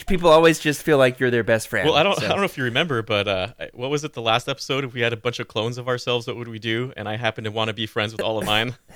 People 0.07 0.29
always 0.29 0.59
just 0.59 0.83
feel 0.83 0.99
like 0.99 1.19
you're 1.19 1.31
their 1.31 1.43
best 1.43 1.67
friend. 1.67 1.87
Well, 1.87 1.97
I 1.97 2.03
don't 2.03 2.15
So- 2.17 2.25
I 2.25 2.29
don't 2.29 2.37
know 2.39 2.43
if 2.45 2.55
you 2.57 2.63
remember, 2.65 3.01
but 3.01 3.27
uh, 3.27 3.47
what 3.73 3.89
was 3.89 4.03
it 4.03 4.13
the 4.13 4.21
last 4.21 4.47
episode? 4.47 4.83
If 4.83 4.93
we 4.93 5.01
had 5.01 5.11
a 5.13 5.17
bunch 5.17 5.39
of 5.39 5.47
clones 5.47 5.79
of 5.79 5.87
ourselves, 5.87 6.27
what 6.27 6.35
would 6.37 6.47
we 6.47 6.59
do? 6.59 6.93
And 6.97 7.09
I 7.09 7.17
happen 7.17 7.43
to 7.45 7.51
want 7.51 7.69
to 7.69 7.73
be 7.73 7.87
friends 7.87 8.11
with 8.11 8.21
all 8.21 8.37
of 8.37 8.45
mine. 8.45 8.75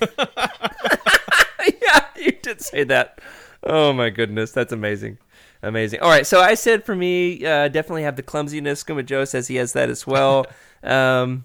you 2.16 2.32
did 2.32 2.60
say 2.60 2.84
that. 2.84 3.20
Oh 3.62 3.92
my 3.92 4.10
goodness, 4.10 4.52
that's 4.52 4.72
amazing, 4.72 5.18
amazing. 5.62 6.00
All 6.00 6.10
right, 6.10 6.26
so 6.26 6.40
I 6.40 6.54
said 6.54 6.84
for 6.84 6.94
me, 6.94 7.44
uh, 7.44 7.68
definitely 7.68 8.04
have 8.04 8.16
the 8.16 8.22
clumsiness. 8.22 8.84
Skooma 8.84 9.04
Joe 9.04 9.24
says 9.24 9.48
he 9.48 9.56
has 9.56 9.72
that 9.72 9.90
as 9.90 10.06
well. 10.06 10.46
um, 10.82 11.44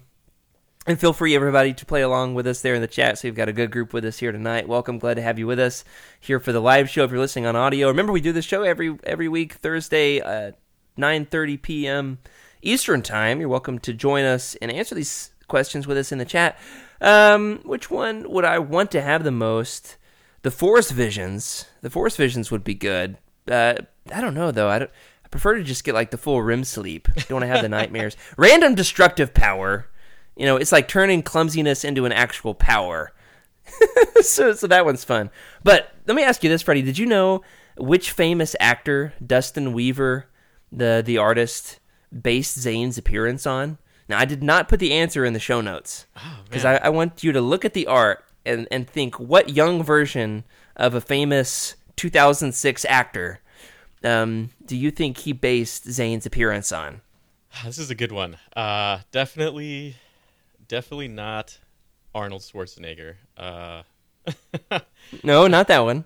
and 0.86 0.98
feel 0.98 1.12
free, 1.12 1.36
everybody, 1.36 1.72
to 1.74 1.86
play 1.86 2.02
along 2.02 2.34
with 2.34 2.46
us 2.46 2.60
there 2.60 2.74
in 2.74 2.80
the 2.80 2.88
chat. 2.88 3.18
So 3.18 3.28
we've 3.28 3.36
got 3.36 3.48
a 3.48 3.52
good 3.52 3.70
group 3.70 3.92
with 3.92 4.04
us 4.04 4.18
here 4.18 4.32
tonight. 4.32 4.66
Welcome, 4.66 4.98
glad 4.98 5.14
to 5.14 5.22
have 5.22 5.38
you 5.38 5.46
with 5.46 5.60
us 5.60 5.84
here 6.18 6.40
for 6.40 6.52
the 6.52 6.60
live 6.60 6.90
show. 6.90 7.04
If 7.04 7.10
you're 7.10 7.20
listening 7.20 7.46
on 7.46 7.54
audio, 7.54 7.88
remember 7.88 8.12
we 8.12 8.20
do 8.20 8.32
this 8.32 8.44
show 8.44 8.62
every 8.62 8.98
every 9.04 9.28
week 9.28 9.54
Thursday, 9.54 10.20
uh, 10.20 10.52
9:30 10.98 11.62
p.m. 11.62 12.18
Eastern 12.62 13.02
time. 13.02 13.40
You're 13.40 13.48
welcome 13.48 13.78
to 13.80 13.92
join 13.92 14.24
us 14.24 14.56
and 14.56 14.70
answer 14.70 14.94
these 14.94 15.30
questions 15.48 15.86
with 15.86 15.98
us 15.98 16.12
in 16.12 16.18
the 16.18 16.24
chat. 16.24 16.58
Um, 17.00 17.60
which 17.64 17.90
one 17.90 18.28
would 18.30 18.44
I 18.44 18.58
want 18.58 18.90
to 18.92 19.02
have 19.02 19.24
the 19.24 19.30
most? 19.30 19.96
The 20.42 20.50
Force 20.50 20.90
Visions. 20.90 21.66
The 21.80 21.90
Force 21.90 22.16
Visions 22.16 22.50
would 22.50 22.64
be 22.64 22.74
good. 22.74 23.18
Uh, 23.50 23.74
I 24.12 24.20
don't 24.20 24.34
know 24.34 24.50
though. 24.50 24.68
I 24.68 24.80
don't. 24.80 24.90
I 25.24 25.28
prefer 25.28 25.54
to 25.54 25.62
just 25.62 25.84
get 25.84 25.94
like 25.94 26.10
the 26.10 26.18
full 26.18 26.42
REM 26.42 26.64
sleep. 26.64 27.08
Don't 27.14 27.32
want 27.32 27.42
to 27.42 27.46
have 27.48 27.62
the 27.62 27.68
nightmares. 27.68 28.16
Random 28.36 28.74
destructive 28.74 29.34
power. 29.34 29.88
You 30.36 30.46
know, 30.46 30.56
it's 30.56 30.72
like 30.72 30.88
turning 30.88 31.22
clumsiness 31.22 31.84
into 31.84 32.04
an 32.04 32.12
actual 32.12 32.54
power. 32.54 33.12
so, 34.20 34.52
so 34.54 34.66
that 34.66 34.84
one's 34.84 35.04
fun. 35.04 35.30
But 35.62 35.92
let 36.06 36.16
me 36.16 36.24
ask 36.24 36.42
you 36.42 36.50
this, 36.50 36.62
Freddie. 36.62 36.82
Did 36.82 36.98
you 36.98 37.06
know 37.06 37.42
which 37.76 38.10
famous 38.10 38.56
actor 38.58 39.14
Dustin 39.24 39.72
Weaver, 39.72 40.26
the 40.70 41.02
the 41.04 41.18
artist, 41.18 41.78
based 42.20 42.58
Zayne's 42.58 42.98
appearance 42.98 43.46
on? 43.46 43.78
Now, 44.08 44.18
I 44.18 44.24
did 44.24 44.42
not 44.42 44.68
put 44.68 44.80
the 44.80 44.92
answer 44.92 45.24
in 45.24 45.32
the 45.32 45.38
show 45.38 45.60
notes 45.60 46.06
because 46.44 46.64
I, 46.64 46.76
I 46.76 46.88
want 46.88 47.22
you 47.22 47.32
to 47.32 47.40
look 47.40 47.64
at 47.64 47.72
the 47.72 47.86
art 47.86 48.24
and, 48.44 48.66
and 48.70 48.88
think 48.88 49.18
what 49.18 49.50
young 49.50 49.82
version 49.82 50.44
of 50.76 50.94
a 50.94 51.00
famous 51.00 51.76
2006 51.96 52.84
actor 52.86 53.40
um, 54.04 54.50
do 54.64 54.76
you 54.76 54.90
think 54.90 55.18
he 55.18 55.32
based 55.32 55.86
Zayne's 55.86 56.26
appearance 56.26 56.72
on? 56.72 57.02
this 57.64 57.78
is 57.78 57.90
a 57.90 57.94
good 57.94 58.12
one. 58.12 58.36
Uh, 58.56 58.98
definitely, 59.12 59.96
definitely 60.66 61.08
not 61.08 61.58
Arnold 62.14 62.42
Schwarzenegger. 62.42 63.14
Uh, 63.36 63.82
No, 65.22 65.46
not 65.46 65.68
that 65.68 65.80
one. 65.80 66.04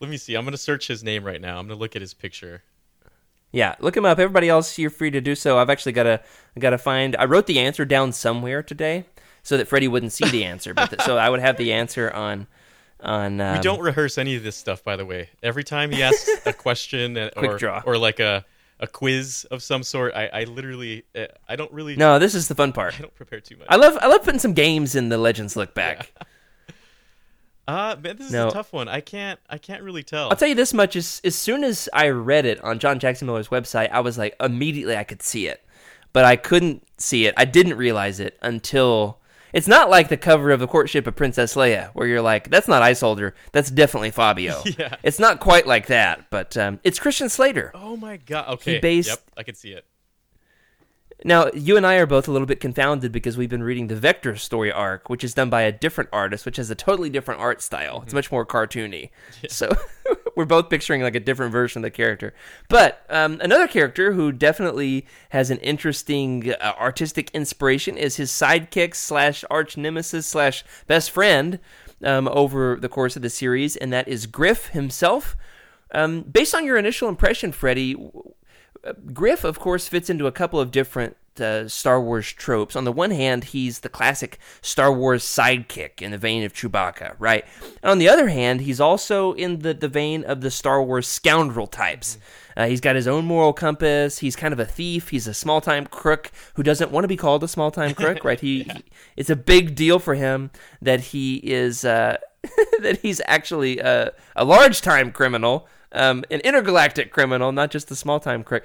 let 0.00 0.10
me 0.10 0.16
see. 0.16 0.34
I'm 0.34 0.44
gonna 0.44 0.56
search 0.56 0.86
his 0.88 1.02
name 1.02 1.24
right 1.24 1.40
now. 1.40 1.58
I'm 1.58 1.66
gonna 1.66 1.78
look 1.78 1.96
at 1.96 2.02
his 2.02 2.14
picture. 2.14 2.62
Yeah, 3.52 3.76
look 3.78 3.96
him 3.96 4.04
up. 4.04 4.18
Everybody 4.18 4.48
else, 4.48 4.78
you're 4.78 4.90
free 4.90 5.12
to 5.12 5.20
do 5.20 5.34
so. 5.36 5.58
I've 5.58 5.70
actually 5.70 5.92
got 5.92 6.02
to 6.04 6.20
got 6.58 6.70
to 6.70 6.78
find. 6.78 7.14
I 7.16 7.24
wrote 7.24 7.46
the 7.46 7.60
answer 7.60 7.84
down 7.84 8.10
somewhere 8.10 8.64
today 8.64 9.04
so 9.44 9.56
that 9.56 9.68
Freddie 9.68 9.86
wouldn't 9.88 10.12
see 10.12 10.28
the 10.28 10.42
answer, 10.44 10.74
but 10.74 10.90
th- 10.90 11.02
so 11.02 11.16
I 11.16 11.30
would 11.30 11.38
have 11.40 11.56
the 11.56 11.72
answer 11.72 12.10
on 12.10 12.48
on. 13.00 13.40
Um, 13.40 13.56
We 13.58 13.62
don't 13.62 13.80
rehearse 13.80 14.18
any 14.18 14.34
of 14.34 14.42
this 14.42 14.56
stuff, 14.56 14.82
by 14.82 14.96
the 14.96 15.06
way. 15.06 15.28
Every 15.42 15.62
time 15.62 15.92
he 15.92 16.02
asks 16.02 16.28
a 16.46 16.52
question 16.66 17.16
or, 17.36 17.56
draw. 17.58 17.82
or 17.86 17.96
like 17.98 18.18
a, 18.18 18.44
a 18.80 18.86
quiz 18.88 19.46
of 19.50 19.62
some 19.62 19.82
sort, 19.82 20.14
I, 20.14 20.26
I 20.28 20.44
literally, 20.44 21.04
uh, 21.14 21.26
I 21.48 21.54
don't 21.56 21.70
really, 21.72 21.94
No, 21.96 22.18
this 22.18 22.34
is 22.34 22.48
the 22.48 22.54
fun 22.56 22.72
part. 22.72 22.94
I 22.98 23.02
don't 23.02 23.14
prepare 23.14 23.40
too 23.40 23.56
much. 23.56 23.66
I 23.70 23.76
love 23.76 23.96
I 24.00 24.06
love 24.08 24.24
putting 24.24 24.40
some 24.40 24.54
games 24.54 24.94
in 24.96 25.10
the 25.10 25.18
Legends 25.18 25.54
look 25.56 25.74
back. 25.74 26.10
Uh, 27.66 27.96
man, 28.02 28.16
this 28.16 28.26
is 28.26 28.32
No. 28.32 28.48
a 28.48 28.50
tough 28.50 28.74
one. 28.74 28.88
I 28.88 29.00
can't, 29.00 29.40
I 29.48 29.56
can't 29.56 29.82
really 29.82 30.02
tell. 30.02 30.28
I'll 30.28 30.36
tell 30.36 30.48
you 30.48 30.54
this 30.54 30.74
much: 30.74 30.96
as 30.96 31.22
as 31.24 31.34
soon 31.34 31.64
as 31.64 31.88
I 31.94 32.08
read 32.10 32.44
it 32.44 32.62
on 32.62 32.78
John 32.78 32.98
Jackson 32.98 33.26
Miller's 33.26 33.48
website, 33.48 33.90
I 33.90 34.00
was 34.00 34.18
like, 34.18 34.36
immediately 34.38 34.96
I 34.98 35.04
could 35.04 35.22
see 35.22 35.46
it, 35.46 35.64
but 36.12 36.26
I 36.26 36.36
couldn't 36.36 36.86
see 36.98 37.24
it. 37.24 37.32
I 37.38 37.46
didn't 37.46 37.78
realize 37.78 38.20
it 38.20 38.36
until 38.42 39.18
it's 39.54 39.66
not 39.68 39.88
like 39.88 40.08
the 40.10 40.18
cover 40.18 40.50
of 40.50 40.60
the 40.60 40.66
courtship 40.66 41.06
of 41.06 41.16
Princess 41.16 41.54
Leia, 41.54 41.88
where 41.94 42.06
you're 42.06 42.20
like, 42.20 42.50
that's 42.50 42.68
not 42.68 42.82
Isolder, 42.82 43.32
that's 43.52 43.70
definitely 43.70 44.10
Fabio. 44.10 44.62
Yeah. 44.78 44.96
it's 45.02 45.18
not 45.18 45.40
quite 45.40 45.66
like 45.66 45.86
that, 45.86 46.28
but 46.28 46.56
um, 46.58 46.80
it's 46.84 46.98
Christian 46.98 47.28
Slater. 47.30 47.70
oh 47.74 47.96
my 47.96 48.18
god. 48.18 48.48
Okay. 48.54 48.78
based- 48.80 49.08
Yep, 49.08 49.20
I 49.38 49.42
can 49.44 49.54
see 49.54 49.70
it. 49.70 49.86
Now, 51.26 51.48
you 51.54 51.76
and 51.78 51.86
I 51.86 51.94
are 51.94 52.06
both 52.06 52.28
a 52.28 52.32
little 52.32 52.44
bit 52.46 52.60
confounded 52.60 53.10
because 53.10 53.38
we've 53.38 53.48
been 53.48 53.62
reading 53.62 53.86
the 53.86 53.96
Vector 53.96 54.36
story 54.36 54.70
arc, 54.70 55.08
which 55.08 55.24
is 55.24 55.32
done 55.32 55.48
by 55.48 55.62
a 55.62 55.72
different 55.72 56.10
artist, 56.12 56.44
which 56.44 56.56
has 56.58 56.68
a 56.70 56.74
totally 56.74 57.08
different 57.08 57.40
art 57.40 57.62
style. 57.62 58.02
It's 58.02 58.12
much 58.12 58.30
more 58.30 58.44
cartoony. 58.44 59.08
So 59.48 59.70
we're 60.36 60.44
both 60.44 60.70
picturing 60.70 61.02
like 61.02 61.14
a 61.14 61.20
different 61.20 61.52
version 61.52 61.80
of 61.80 61.82
the 61.84 61.90
character. 61.90 62.34
But 62.68 63.04
um, 63.08 63.40
another 63.42 63.68
character 63.68 64.12
who 64.12 64.32
definitely 64.32 65.06
has 65.30 65.50
an 65.50 65.58
interesting 65.58 66.52
uh, 66.52 66.74
artistic 66.78 67.30
inspiration 67.32 67.96
is 67.96 68.16
his 68.16 68.30
sidekick 68.30 68.94
slash 68.94 69.44
arch 69.50 69.76
nemesis 69.76 70.26
slash 70.26 70.64
best 70.86 71.10
friend 71.10 71.58
um, 72.02 72.28
over 72.28 72.76
the 72.76 72.88
course 72.88 73.16
of 73.16 73.22
the 73.22 73.30
series, 73.30 73.76
and 73.76 73.92
that 73.92 74.08
is 74.08 74.26
Griff 74.26 74.68
himself. 74.68 75.36
Um, 75.92 76.22
based 76.22 76.54
on 76.54 76.64
your 76.64 76.76
initial 76.76 77.08
impression, 77.08 77.52
Freddie, 77.52 77.96
Griff, 79.12 79.44
of 79.44 79.58
course, 79.58 79.88
fits 79.88 80.10
into 80.10 80.26
a 80.26 80.32
couple 80.32 80.60
of 80.60 80.70
different 80.70 81.16
uh, 81.40 81.66
Star 81.68 82.00
Wars 82.00 82.30
tropes. 82.30 82.76
On 82.76 82.84
the 82.84 82.92
one 82.92 83.10
hand, 83.10 83.44
he's 83.44 83.80
the 83.80 83.88
classic 83.88 84.38
Star 84.62 84.92
Wars 84.92 85.24
sidekick 85.24 86.00
in 86.00 86.12
the 86.12 86.18
vein 86.18 86.44
of 86.44 86.52
Chewbacca, 86.52 87.14
right? 87.18 87.44
And 87.82 87.90
on 87.90 87.98
the 87.98 88.08
other 88.08 88.28
hand, 88.28 88.60
he's 88.60 88.80
also 88.80 89.32
in 89.32 89.60
the, 89.60 89.74
the 89.74 89.88
vein 89.88 90.22
of 90.24 90.42
the 90.42 90.50
Star 90.50 90.82
Wars 90.82 91.08
scoundrel 91.08 91.66
types. 91.66 92.18
Uh, 92.56 92.66
he's 92.66 92.80
got 92.80 92.94
his 92.94 93.08
own 93.08 93.24
moral 93.24 93.52
compass. 93.52 94.18
He's 94.18 94.36
kind 94.36 94.52
of 94.52 94.60
a 94.60 94.64
thief. 94.64 95.08
He's 95.08 95.26
a 95.26 95.34
small 95.34 95.60
time 95.60 95.86
crook 95.86 96.30
who 96.54 96.62
doesn't 96.62 96.92
want 96.92 97.02
to 97.02 97.08
be 97.08 97.16
called 97.16 97.42
a 97.42 97.48
small 97.48 97.72
time 97.72 97.94
crook, 97.94 98.22
right? 98.24 98.38
He, 98.38 98.62
he- 98.72 98.84
it's 99.16 99.30
a 99.30 99.36
big 99.36 99.74
deal 99.74 99.98
for 99.98 100.14
him 100.14 100.50
that 100.80 101.00
he 101.00 101.36
is 101.36 101.84
uh, 101.84 102.18
that 102.80 103.00
he's 103.02 103.20
actually 103.26 103.78
a, 103.80 104.12
a 104.36 104.44
large 104.44 104.82
time 104.82 105.10
criminal, 105.10 105.66
um, 105.94 106.24
an 106.30 106.40
intergalactic 106.40 107.10
criminal, 107.10 107.52
not 107.52 107.70
just 107.70 107.90
a 107.90 107.96
small 107.96 108.20
time 108.20 108.44
crook. 108.44 108.64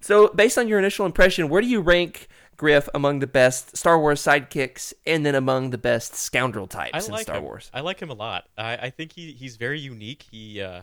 So, 0.00 0.28
based 0.28 0.58
on 0.58 0.68
your 0.68 0.78
initial 0.78 1.06
impression, 1.06 1.48
where 1.48 1.62
do 1.62 1.68
you 1.68 1.80
rank 1.80 2.28
Griff 2.56 2.88
among 2.94 3.18
the 3.18 3.26
best 3.26 3.76
Star 3.76 3.98
Wars 3.98 4.22
sidekicks, 4.22 4.94
and 5.06 5.26
then 5.26 5.34
among 5.34 5.70
the 5.70 5.78
best 5.78 6.14
scoundrel 6.14 6.66
types 6.66 7.08
in 7.08 7.16
Star 7.18 7.36
him. 7.36 7.44
Wars? 7.44 7.70
I 7.74 7.80
like 7.80 8.00
him 8.00 8.10
a 8.10 8.14
lot. 8.14 8.48
I, 8.56 8.76
I 8.76 8.90
think 8.90 9.12
he 9.12 9.32
he's 9.32 9.56
very 9.56 9.78
unique. 9.78 10.24
He 10.30 10.60
uh, 10.60 10.82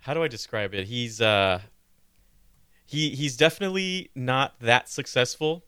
how 0.00 0.14
do 0.14 0.22
I 0.22 0.28
describe 0.28 0.74
it? 0.74 0.86
He's 0.86 1.20
uh, 1.20 1.60
he 2.86 3.10
he's 3.10 3.36
definitely 3.36 4.10
not 4.14 4.58
that 4.60 4.88
successful, 4.88 5.64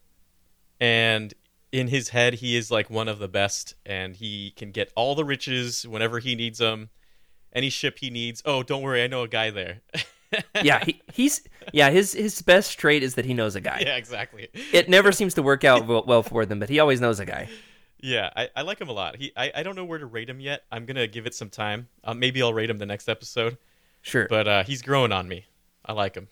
and 0.81 1.35
in 1.73 1.89
his 1.89 2.11
head 2.11 2.35
he 2.35 2.57
is 2.57 2.71
like 2.71 2.89
one 2.89 3.09
of 3.09 3.19
the 3.19 3.29
best, 3.29 3.75
and 3.85 4.17
he 4.17 4.53
can 4.53 4.71
get 4.71 4.93
all 4.95 5.15
the 5.15 5.25
riches 5.25 5.87
whenever 5.89 6.21
he 6.21 6.35
needs 6.35 6.59
them. 6.59 6.91
Any 7.55 7.71
ship 7.71 7.99
he 7.99 8.11
needs. 8.11 8.43
Oh, 8.45 8.63
don't 8.63 8.83
worry, 8.83 9.03
I 9.03 9.07
know 9.07 9.23
a 9.23 9.29
guy 9.29 9.51
there. 9.51 9.81
yeah, 10.63 10.85
he, 10.85 11.01
he's 11.13 11.43
yeah. 11.73 11.91
His 11.91 12.13
his 12.13 12.41
best 12.43 12.79
trait 12.79 13.03
is 13.03 13.15
that 13.17 13.25
he 13.25 13.35
knows 13.35 13.55
a 13.55 13.61
guy. 13.61 13.83
yeah, 13.85 13.97
exactly. 13.97 14.49
It 14.73 14.89
never 14.89 15.13
seems 15.13 15.35
to 15.35 15.43
work 15.43 15.65
out 15.65 15.87
well, 15.87 16.23
for 16.23 16.47
them, 16.47 16.59
but 16.59 16.69
he 16.69 16.81
always 16.81 17.01
knows 17.01 17.21
a 17.21 17.27
guy. 17.27 17.49
Yeah, 18.01 18.31
I, 18.35 18.49
I 18.57 18.63
like 18.63 18.81
him 18.81 18.89
a 18.89 18.93
lot. 18.93 19.17
He 19.17 19.33
I, 19.37 19.53
I 19.57 19.63
don't 19.63 19.77
know 19.77 19.85
where 19.85 19.99
to 19.99 20.07
rate 20.07 20.29
him 20.29 20.41
yet. 20.41 20.65
I'm 20.73 20.87
gonna 20.87 21.07
give 21.07 21.27
it 21.27 21.35
some 21.35 21.51
time. 21.51 21.89
Uh, 22.03 22.15
maybe 22.15 22.43
I'll 22.43 22.55
rate 22.55 22.71
him 22.71 22.79
the 22.79 22.87
next 22.87 23.09
episode. 23.09 23.59
Sure. 24.01 24.27
But 24.29 24.49
uh, 24.49 24.65
he's 24.65 24.83
growing 24.83 25.13
on 25.13 25.29
me. 25.29 25.47
I 25.85 25.93
like 25.93 26.17
him. 26.17 26.29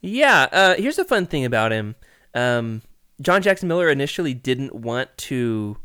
Yeah, 0.00 0.46
uh, 0.52 0.74
here's 0.76 0.96
the 0.96 1.04
fun 1.04 1.26
thing 1.26 1.44
about 1.44 1.72
him. 1.72 1.96
Um, 2.34 2.82
John 3.20 3.42
Jackson 3.42 3.66
Miller 3.68 3.90
initially 3.90 4.34
didn't 4.34 4.74
want 4.74 5.16
to. 5.18 5.78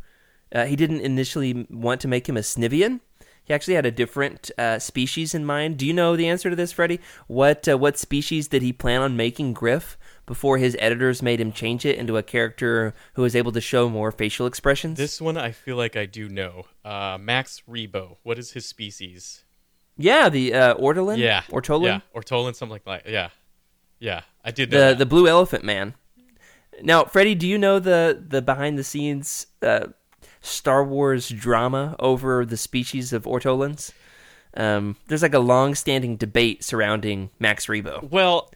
Uh, 0.54 0.66
he 0.66 0.76
didn't 0.76 1.01
initially 1.01 1.66
want 1.72 2.01
to 2.01 2.08
make 2.08 2.30
him 2.30 2.38
a 2.38 2.41
Snivian. 2.41 2.99
He 3.45 3.53
actually 3.53 3.73
had 3.73 3.85
a 3.85 3.91
different 3.91 4.51
uh, 4.57 4.79
species 4.79 5.35
in 5.35 5.45
mind. 5.45 5.77
Do 5.77 5.85
you 5.85 5.93
know 5.93 6.15
the 6.15 6.27
answer 6.27 6.49
to 6.49 6.55
this, 6.55 6.71
Freddie? 6.71 7.01
What 7.27 7.67
uh, 7.67 7.77
what 7.77 7.97
species 7.97 8.47
did 8.47 8.61
he 8.61 8.71
plan 8.71 9.01
on 9.01 9.17
making 9.17 9.53
Griff 9.53 9.97
before 10.25 10.57
his 10.57 10.77
editors 10.79 11.21
made 11.21 11.41
him 11.41 11.51
change 11.51 11.85
it 11.85 11.97
into 11.97 12.15
a 12.15 12.23
character 12.23 12.93
who 13.15 13.21
was 13.21 13.35
able 13.35 13.51
to 13.51 13.59
show 13.61 13.89
more 13.89 14.11
facial 14.11 14.47
expressions? 14.47 14.97
This 14.97 15.19
one 15.19 15.37
I 15.37 15.51
feel 15.51 15.75
like 15.75 15.95
I 15.97 16.05
do 16.05 16.29
know. 16.29 16.63
Uh, 16.85 17.17
Max 17.19 17.61
Rebo. 17.69 18.17
What 18.23 18.39
is 18.39 18.51
his 18.51 18.65
species? 18.65 19.43
yeah, 19.97 20.29
the 20.29 20.53
uh, 20.53 20.75
Ortolan? 20.75 21.17
Yeah. 21.17 21.43
Ortolan? 21.49 21.85
Yeah. 21.85 21.99
Ortolan, 22.15 22.55
something 22.55 22.71
like 22.71 22.85
that. 22.85 23.07
Yeah. 23.11 23.29
Yeah. 23.99 24.21
I 24.43 24.51
did 24.51 24.71
know 24.71 24.79
the 24.79 24.85
that. 24.85 24.97
the 24.99 25.05
blue 25.05 25.27
elephant 25.27 25.63
man. 25.63 25.95
Now, 26.81 27.03
Freddie, 27.03 27.35
do 27.35 27.47
you 27.47 27.57
know 27.57 27.79
the 27.79 28.23
the 28.27 28.41
behind 28.41 28.79
the 28.79 28.83
scenes 28.83 29.47
uh, 29.61 29.87
Star 30.43 30.83
Wars 30.83 31.29
drama 31.29 31.95
over 31.99 32.45
the 32.45 32.57
species 32.57 33.13
of 33.13 33.25
ortolans? 33.25 33.91
Um, 34.55 34.97
there's 35.07 35.23
like 35.23 35.33
a 35.33 35.39
long 35.39 35.73
standing 35.73 36.17
debate 36.17 36.63
surrounding 36.63 37.31
Max 37.39 37.65
Rebo. 37.65 38.11
Well, 38.11 38.51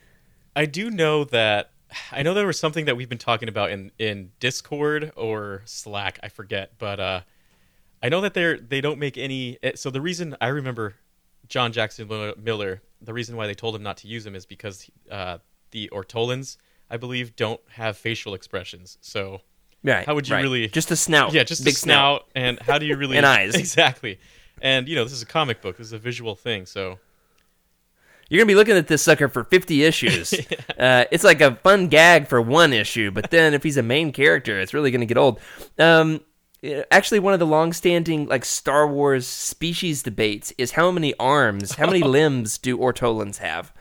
I 0.55 0.65
do 0.65 0.91
know 0.91 1.23
that 1.25 1.71
I 2.11 2.21
know 2.21 2.33
there 2.33 2.45
was 2.45 2.59
something 2.59 2.85
that 2.85 2.97
we've 2.97 3.09
been 3.09 3.17
talking 3.17 3.49
about 3.49 3.71
in 3.71 3.91
in 3.97 4.31
Discord 4.39 5.11
or 5.15 5.63
Slack, 5.65 6.19
I 6.21 6.27
forget, 6.27 6.73
but 6.77 6.99
uh 6.99 7.21
I 8.03 8.09
know 8.09 8.21
that 8.21 8.33
they're 8.33 8.59
they 8.59 8.81
don't 8.81 8.99
make 8.99 9.17
any 9.17 9.57
eh, 9.63 9.71
so 9.75 9.89
the 9.89 10.01
reason 10.01 10.35
I 10.41 10.49
remember 10.49 10.95
John 11.47 11.71
Jackson 11.71 12.07
Miller, 12.07 12.81
the 13.01 13.13
reason 13.13 13.37
why 13.37 13.47
they 13.47 13.53
told 13.55 13.75
him 13.75 13.81
not 13.81 13.97
to 13.97 14.07
use 14.07 14.25
him 14.25 14.35
is 14.35 14.45
because 14.45 14.89
uh 15.09 15.37
the 15.71 15.89
Ortolans, 15.89 16.57
I 16.89 16.97
believe, 16.97 17.35
don't 17.35 17.61
have 17.71 17.97
facial 17.97 18.33
expressions. 18.33 18.97
So 19.01 19.41
Right. 19.87 20.05
How 20.05 20.15
would 20.15 20.27
you 20.27 20.35
right. 20.35 20.41
really- 20.43 20.67
just 20.67 20.91
a 20.91 20.95
snout? 20.95 21.33
yeah, 21.33 21.43
just 21.43 21.63
big 21.63 21.73
a 21.73 21.77
snout, 21.77 22.25
and 22.35 22.59
how 22.59 22.77
do 22.77 22.85
you 22.85 22.95
really 22.97 23.17
And 23.21 23.25
eyes. 23.25 23.55
exactly? 23.65 24.19
And 24.61 24.87
you 24.87 24.95
know, 24.95 25.03
this 25.03 25.13
is 25.13 25.21
a 25.21 25.25
comic 25.27 25.61
book. 25.61 25.77
This 25.77 25.87
is 25.87 25.93
a 25.93 25.97
visual 25.99 26.35
thing, 26.35 26.65
so 26.65 26.99
You're 28.29 28.39
gonna 28.39 28.47
be 28.47 28.55
looking 28.55 28.75
at 28.75 28.87
this 28.87 29.01
sucker 29.01 29.29
for 29.29 29.43
50 29.45 29.83
issues. 29.83 30.33
uh, 30.79 31.05
it's 31.11 31.23
like 31.23 31.41
a 31.41 31.55
fun 31.55 31.87
gag 31.87 32.27
for 32.27 32.41
one 32.41 32.73
issue, 32.73 33.11
but 33.11 33.29
then 33.31 33.53
if 33.53 33.63
he's 33.63 33.77
a 33.77 33.83
main 33.83 34.11
character, 34.11 34.59
it's 34.59 34.73
really 34.73 34.91
gonna 34.91 35.05
get 35.05 35.17
old. 35.17 35.39
Um, 35.79 36.21
actually, 36.91 37.19
one 37.19 37.33
of 37.33 37.39
the 37.39 37.45
long-standing 37.45 38.27
like 38.27 38.43
Star 38.43 38.87
Wars 38.87 39.25
species 39.27 40.03
debates 40.03 40.51
is 40.57 40.71
how 40.71 40.91
many 40.91 41.13
arms, 41.19 41.75
how 41.75 41.85
many 41.85 42.01
limbs 42.01 42.57
do 42.57 42.77
ortolans 42.77 43.37
have? 43.37 43.71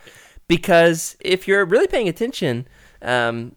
Because 0.46 1.16
if 1.20 1.48
you're 1.48 1.64
really 1.64 1.88
paying 1.88 2.08
attention, 2.08 2.68
um, 3.02 3.56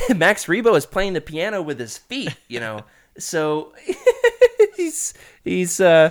Max 0.16 0.46
Rebo 0.46 0.76
is 0.76 0.86
playing 0.86 1.12
the 1.12 1.20
piano 1.20 1.62
with 1.62 1.78
his 1.78 1.98
feet, 1.98 2.36
you 2.48 2.60
know. 2.60 2.84
so 3.18 3.72
he's 4.76 5.14
he's 5.44 5.80
uh 5.80 6.10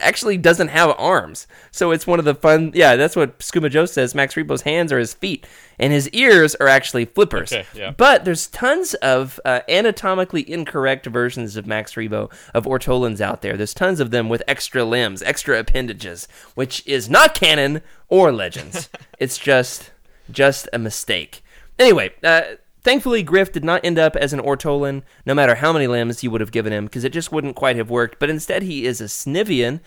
actually 0.00 0.36
doesn't 0.36 0.68
have 0.68 0.94
arms. 0.98 1.48
So 1.72 1.90
it's 1.90 2.06
one 2.06 2.18
of 2.20 2.24
the 2.24 2.34
fun 2.34 2.72
yeah, 2.74 2.94
that's 2.96 3.16
what 3.16 3.40
Skooma 3.40 3.70
Joe 3.70 3.86
says. 3.86 4.14
Max 4.14 4.34
Rebo's 4.34 4.62
hands 4.62 4.92
are 4.92 4.98
his 4.98 5.14
feet 5.14 5.46
and 5.78 5.92
his 5.92 6.08
ears 6.10 6.54
are 6.56 6.68
actually 6.68 7.06
flippers. 7.06 7.52
Okay, 7.52 7.66
yeah. 7.74 7.92
But 7.96 8.24
there's 8.24 8.46
tons 8.48 8.94
of 8.94 9.40
uh, 9.44 9.60
anatomically 9.68 10.48
incorrect 10.48 11.06
versions 11.06 11.56
of 11.56 11.66
Max 11.66 11.94
Rebo 11.94 12.32
of 12.54 12.66
ortolans 12.68 13.20
out 13.20 13.42
there. 13.42 13.56
There's 13.56 13.74
tons 13.74 13.98
of 13.98 14.12
them 14.12 14.28
with 14.28 14.44
extra 14.46 14.84
limbs, 14.84 15.22
extra 15.22 15.58
appendages, 15.58 16.28
which 16.54 16.86
is 16.86 17.10
not 17.10 17.34
canon 17.34 17.82
or 18.08 18.30
legends. 18.30 18.88
it's 19.18 19.38
just 19.38 19.90
just 20.30 20.68
a 20.72 20.78
mistake. 20.78 21.42
Anyway, 21.78 22.12
uh, 22.22 22.42
thankfully 22.82 23.22
Griff 23.22 23.52
did 23.52 23.64
not 23.64 23.84
end 23.84 23.98
up 23.98 24.16
as 24.16 24.32
an 24.32 24.40
Ortolan, 24.40 25.02
no 25.26 25.34
matter 25.34 25.54
how 25.56 25.72
many 25.72 25.86
limbs 25.86 26.22
you 26.22 26.30
would 26.30 26.40
have 26.40 26.52
given 26.52 26.72
him, 26.72 26.86
because 26.86 27.04
it 27.04 27.12
just 27.12 27.32
wouldn't 27.32 27.56
quite 27.56 27.76
have 27.76 27.90
worked. 27.90 28.18
But 28.18 28.30
instead, 28.30 28.62
he 28.62 28.84
is 28.86 29.00
a 29.00 29.04
Snivian. 29.04 29.80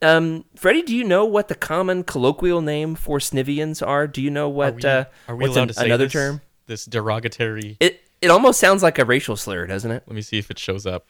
Um, 0.00 0.44
Freddie, 0.54 0.82
do 0.82 0.94
you 0.96 1.04
know 1.04 1.24
what 1.24 1.48
the 1.48 1.54
common 1.54 2.04
colloquial 2.04 2.62
name 2.62 2.94
for 2.94 3.18
Snivians 3.18 3.84
are? 3.84 4.06
Do 4.06 4.22
you 4.22 4.30
know 4.30 4.46
are 4.46 4.52
what? 4.52 4.76
we, 4.76 4.84
uh, 4.84 5.04
are 5.26 5.36
we 5.36 5.46
allowed 5.46 5.62
an- 5.62 5.68
to 5.68 5.74
say 5.74 5.86
another 5.86 6.04
this, 6.04 6.12
term? 6.12 6.40
This 6.66 6.84
derogatory. 6.84 7.76
It 7.80 8.02
it 8.20 8.30
almost 8.30 8.60
sounds 8.60 8.82
like 8.82 8.98
a 8.98 9.04
racial 9.04 9.36
slur, 9.36 9.66
doesn't 9.66 9.90
it? 9.90 10.02
Let 10.06 10.14
me 10.14 10.22
see 10.22 10.38
if 10.38 10.50
it 10.50 10.58
shows 10.58 10.86
up. 10.86 11.08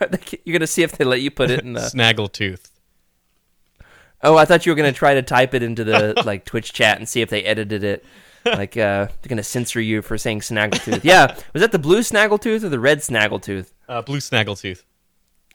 You're 0.44 0.52
gonna 0.58 0.66
see 0.66 0.82
if 0.82 0.92
they 0.92 1.04
let 1.04 1.20
you 1.20 1.30
put 1.30 1.50
it 1.50 1.60
in 1.60 1.72
the. 1.72 1.80
Snaggletooth. 1.94 2.70
Oh, 4.22 4.36
I 4.36 4.44
thought 4.44 4.66
you 4.66 4.72
were 4.72 4.76
gonna 4.76 4.92
try 4.92 5.14
to 5.14 5.22
type 5.22 5.54
it 5.54 5.62
into 5.62 5.84
the 5.84 6.20
like 6.24 6.44
Twitch 6.44 6.72
chat 6.72 6.98
and 6.98 7.08
see 7.08 7.20
if 7.20 7.30
they 7.30 7.44
edited 7.44 7.84
it. 7.84 8.04
Like 8.44 8.76
uh, 8.76 9.06
they're 9.06 9.28
gonna 9.28 9.42
censor 9.42 9.80
you 9.80 10.02
for 10.02 10.16
saying 10.16 10.40
snaggletooth. 10.40 11.04
Yeah, 11.04 11.36
was 11.52 11.60
that 11.60 11.72
the 11.72 11.78
blue 11.78 12.00
snaggletooth 12.00 12.64
or 12.64 12.68
the 12.68 12.80
red 12.80 12.98
snaggletooth? 12.98 13.72
Uh, 13.88 14.02
blue 14.02 14.18
snaggletooth. 14.18 14.84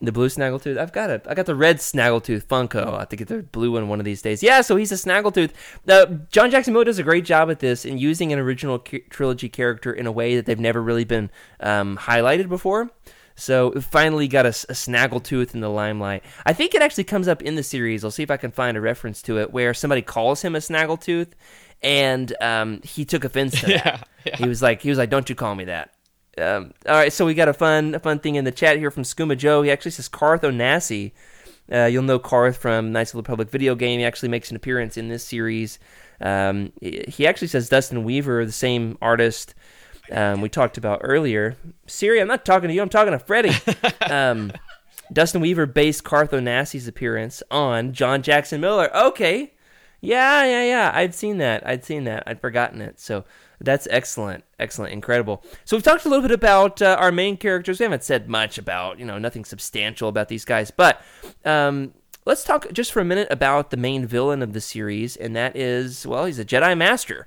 The 0.02 0.12
blue 0.12 0.28
snaggletooth. 0.28 0.78
I've 0.78 0.92
got 0.92 1.10
it. 1.10 1.26
I 1.30 1.34
got 1.34 1.46
the 1.46 1.56
red 1.56 1.78
snaggletooth 1.78 2.46
Funko. 2.46 2.94
I 2.94 3.00
have 3.00 3.10
to 3.10 3.16
get 3.16 3.30
the 3.30 3.44
blue 3.44 3.72
one 3.72 3.88
one 3.88 4.00
of 4.00 4.06
these 4.06 4.22
days. 4.22 4.44
Yeah, 4.44 4.62
so 4.62 4.76
he's 4.76 4.92
a 4.92 4.96
snaggletooth. 4.96 5.52
Uh, 5.88 6.06
John 6.30 6.52
Jackson 6.52 6.74
Miller 6.74 6.86
does 6.86 7.00
a 7.00 7.04
great 7.04 7.24
job 7.24 7.50
at 7.50 7.60
this 7.60 7.86
in 7.86 7.98
using 7.98 8.34
an 8.34 8.40
original 8.40 8.80
trilogy 8.80 9.48
character 9.48 9.94
in 9.94 10.06
a 10.06 10.12
way 10.12 10.36
that 10.36 10.46
they've 10.46 10.60
never 10.60 10.82
really 10.82 11.06
been 11.06 11.30
um, 11.62 11.98
highlighted 11.98 12.50
before. 12.50 12.92
So 13.36 13.72
finally 13.82 14.28
got 14.28 14.46
a 14.46 14.50
snaggletooth 14.50 15.54
in 15.54 15.62
the 15.62 15.70
limelight. 15.70 16.24
I 16.46 16.54
think 16.54 16.76
it 16.76 16.82
actually 16.82 17.06
comes 17.06 17.28
up 17.28 17.42
in 17.42 17.56
the 17.56 17.64
series. 17.64 18.04
I'll 18.04 18.12
see 18.12 18.24
if 18.24 18.32
I 18.32 18.38
can 18.38 18.52
find 18.52 18.78
a 18.78 18.82
reference 18.82 19.22
to 19.24 19.40
it 19.40 19.52
where 19.52 19.74
somebody 19.74 20.02
calls 20.02 20.42
him 20.44 20.56
a 20.56 20.60
snaggletooth, 20.60 21.30
and 21.84 22.34
um, 22.42 22.82
he 22.84 23.06
took 23.06 23.24
offense 23.24 23.60
to 23.62 23.66
that. 23.68 24.08
Yeah, 24.26 24.38
He 24.38 24.48
was 24.48 24.62
like, 24.62 24.82
he 24.82 24.90
was 24.90 24.98
like, 24.98 25.10
"Don't 25.10 25.30
you 25.30 25.36
call 25.36 25.56
me 25.56 25.66
that." 25.66 25.94
Um, 26.38 26.74
all 26.88 26.96
right, 26.96 27.14
so 27.14 27.26
we 27.26 27.34
got 27.36 27.48
a 27.48 27.54
fun, 27.54 27.94
a 27.94 28.00
fun 28.00 28.20
thing 28.20 28.36
in 28.36 28.46
the 28.46 28.52
chat 28.52 28.78
here 28.78 28.90
from 28.90 29.04
Skooma 29.04 29.38
Joe. 29.38 29.62
He 29.62 29.72
actually 29.72 29.92
says 29.92 30.08
Carth 30.10 30.42
Onasi. 30.42 31.12
Uh, 31.72 31.86
you'll 31.86 32.04
know 32.04 32.20
Carth 32.20 32.58
from 32.58 32.92
Knights 32.92 33.12
of 33.12 33.18
the 33.18 33.22
Republic 33.22 33.50
video 33.50 33.76
game. 33.76 34.00
He 34.00 34.06
actually 34.06 34.30
makes 34.30 34.50
an 34.50 34.56
appearance 34.56 34.98
in 34.98 35.08
this 35.10 35.24
series. 35.24 35.80
Um, 36.20 36.72
he 36.82 37.28
actually 37.28 37.48
says 37.50 37.70
Dustin 37.70 38.04
Weaver, 38.04 38.46
the 38.46 38.52
same 38.52 38.98
artist 39.02 39.54
um, 40.12 40.42
we 40.42 40.50
talked 40.50 40.78
about 40.78 41.02
earlier. 41.04 41.56
Siri, 41.88 42.20
I'm 42.20 42.28
not 42.28 42.46
talking 42.46 42.68
to 42.68 42.74
you. 42.74 42.82
I'm 42.82 42.90
talking 42.90 43.14
to 43.14 43.20
Freddie. 43.20 43.56
um, 44.12 44.52
Dustin 45.12 45.42
Weaver 45.42 45.66
based 45.66 46.04
Carth 46.04 46.32
Onasi's 46.32 46.88
appearance 46.88 47.44
on 47.52 47.94
John 47.94 48.22
Jackson 48.22 48.60
Miller. 48.62 48.96
Okay, 48.96 49.53
yeah, 50.04 50.44
yeah, 50.44 50.64
yeah. 50.64 50.92
I'd 50.94 51.16
seen 51.16 51.38
that. 51.38 51.66
I'd 51.66 51.86
seen 51.86 52.04
that. 52.04 52.24
I'd 52.28 52.42
forgotten 52.42 52.82
it. 52.82 53.00
So 53.00 53.24
that's 53.62 53.88
excellent, 53.90 54.44
excellent, 54.60 54.92
incredible. 54.92 55.42
So 55.64 55.78
we've 55.78 55.84
talked 55.84 56.06
a 56.06 56.10
little 56.10 56.22
bit 56.22 56.32
about 56.32 56.82
uh, 56.82 56.98
our 57.00 57.14
main 57.14 57.38
characters. 57.38 57.80
We 57.80 57.84
haven't 57.84 58.04
said 58.04 58.28
much 58.28 58.58
about, 58.58 59.00
you 59.00 59.06
know, 59.06 59.18
nothing 59.18 59.46
substantial 59.46 60.10
about 60.10 60.28
these 60.28 60.44
guys, 60.44 60.72
but 60.72 61.02
um, 61.46 61.94
let's 62.26 62.44
talk 62.44 62.70
just 62.74 62.92
for 62.92 63.00
a 63.00 63.06
minute 63.06 63.30
about 63.32 63.70
the 63.70 63.78
main 63.78 64.06
villain 64.06 64.42
of 64.42 64.52
the 64.52 64.60
series, 64.60 65.16
and 65.16 65.38
that 65.38 65.56
is, 65.56 66.06
well, 66.06 66.26
he's 66.26 66.38
a 66.38 66.44
Jedi 66.44 66.78
Master. 66.78 67.26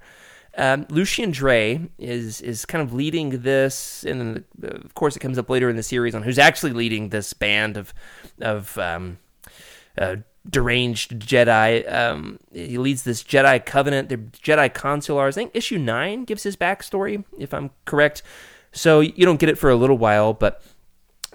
Um, 0.58 0.86
Lucien 0.90 1.32
Draay 1.32 1.88
is 1.98 2.42
is 2.42 2.66
kind 2.66 2.82
of 2.82 2.92
leading 2.92 3.42
this, 3.42 4.04
and 4.04 4.44
then, 4.62 4.72
of 4.84 4.94
course 4.94 5.16
it 5.16 5.20
comes 5.20 5.38
up 5.38 5.48
later 5.48 5.70
in 5.70 5.76
the 5.76 5.82
series 5.82 6.14
on 6.14 6.22
who's 6.22 6.38
actually 6.38 6.72
leading 6.72 7.08
this 7.08 7.32
band 7.32 7.78
of 7.78 7.94
of 8.40 8.76
um, 8.76 9.18
uh, 9.96 10.16
deranged 10.48 11.18
Jedi. 11.20 11.92
Um, 11.92 12.38
he 12.52 12.78
leads 12.78 13.02
this 13.02 13.22
Jedi 13.22 13.64
Covenant. 13.64 14.08
The 14.08 14.16
Jedi 14.16 14.72
Consulars. 14.72 15.28
I 15.28 15.32
think 15.32 15.50
issue 15.54 15.78
nine 15.78 16.24
gives 16.24 16.42
his 16.42 16.56
backstory, 16.56 17.24
if 17.38 17.52
I'm 17.52 17.70
correct. 17.84 18.22
So 18.72 19.00
you 19.00 19.24
don't 19.24 19.40
get 19.40 19.48
it 19.48 19.58
for 19.58 19.70
a 19.70 19.76
little 19.76 19.98
while, 19.98 20.32
but 20.32 20.62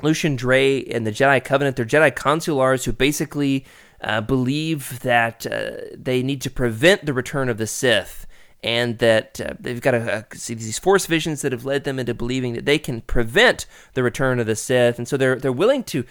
Lucien 0.02 0.38
Draay 0.38 0.88
and 0.94 1.06
the 1.06 1.12
Jedi 1.12 1.44
Covenant, 1.44 1.76
they're 1.76 1.86
Jedi 1.86 2.12
Consulars 2.12 2.86
who 2.86 2.92
basically 2.92 3.66
uh, 4.02 4.22
believe 4.22 5.00
that 5.02 5.46
uh, 5.46 5.72
they 5.96 6.24
need 6.24 6.42
to 6.42 6.50
prevent 6.50 7.06
the 7.06 7.14
return 7.14 7.50
of 7.50 7.58
the 7.58 7.68
Sith. 7.68 8.26
And 8.64 9.00
that 9.00 9.42
uh, 9.42 9.56
they've 9.60 9.82
got 9.82 9.96
a, 9.96 10.20
a, 10.20 10.26
these 10.30 10.78
force 10.78 11.08
visions 11.08 11.42
that 11.42 11.52
have 11.52 11.66
led 11.66 11.84
them 11.84 11.98
into 11.98 12.14
believing 12.14 12.54
that 12.54 12.66
they 12.68 12.78
can 12.78 13.02
prevent 13.02 13.66
the 13.96 14.04
return 14.04 14.40
of 14.40 14.46
the 14.46 14.56
Sith, 14.56 15.00
and 15.00 15.08
so 15.08 15.18
they're 15.18 15.38
they're 15.38 15.52
willing 15.52 15.84
to 15.86 16.06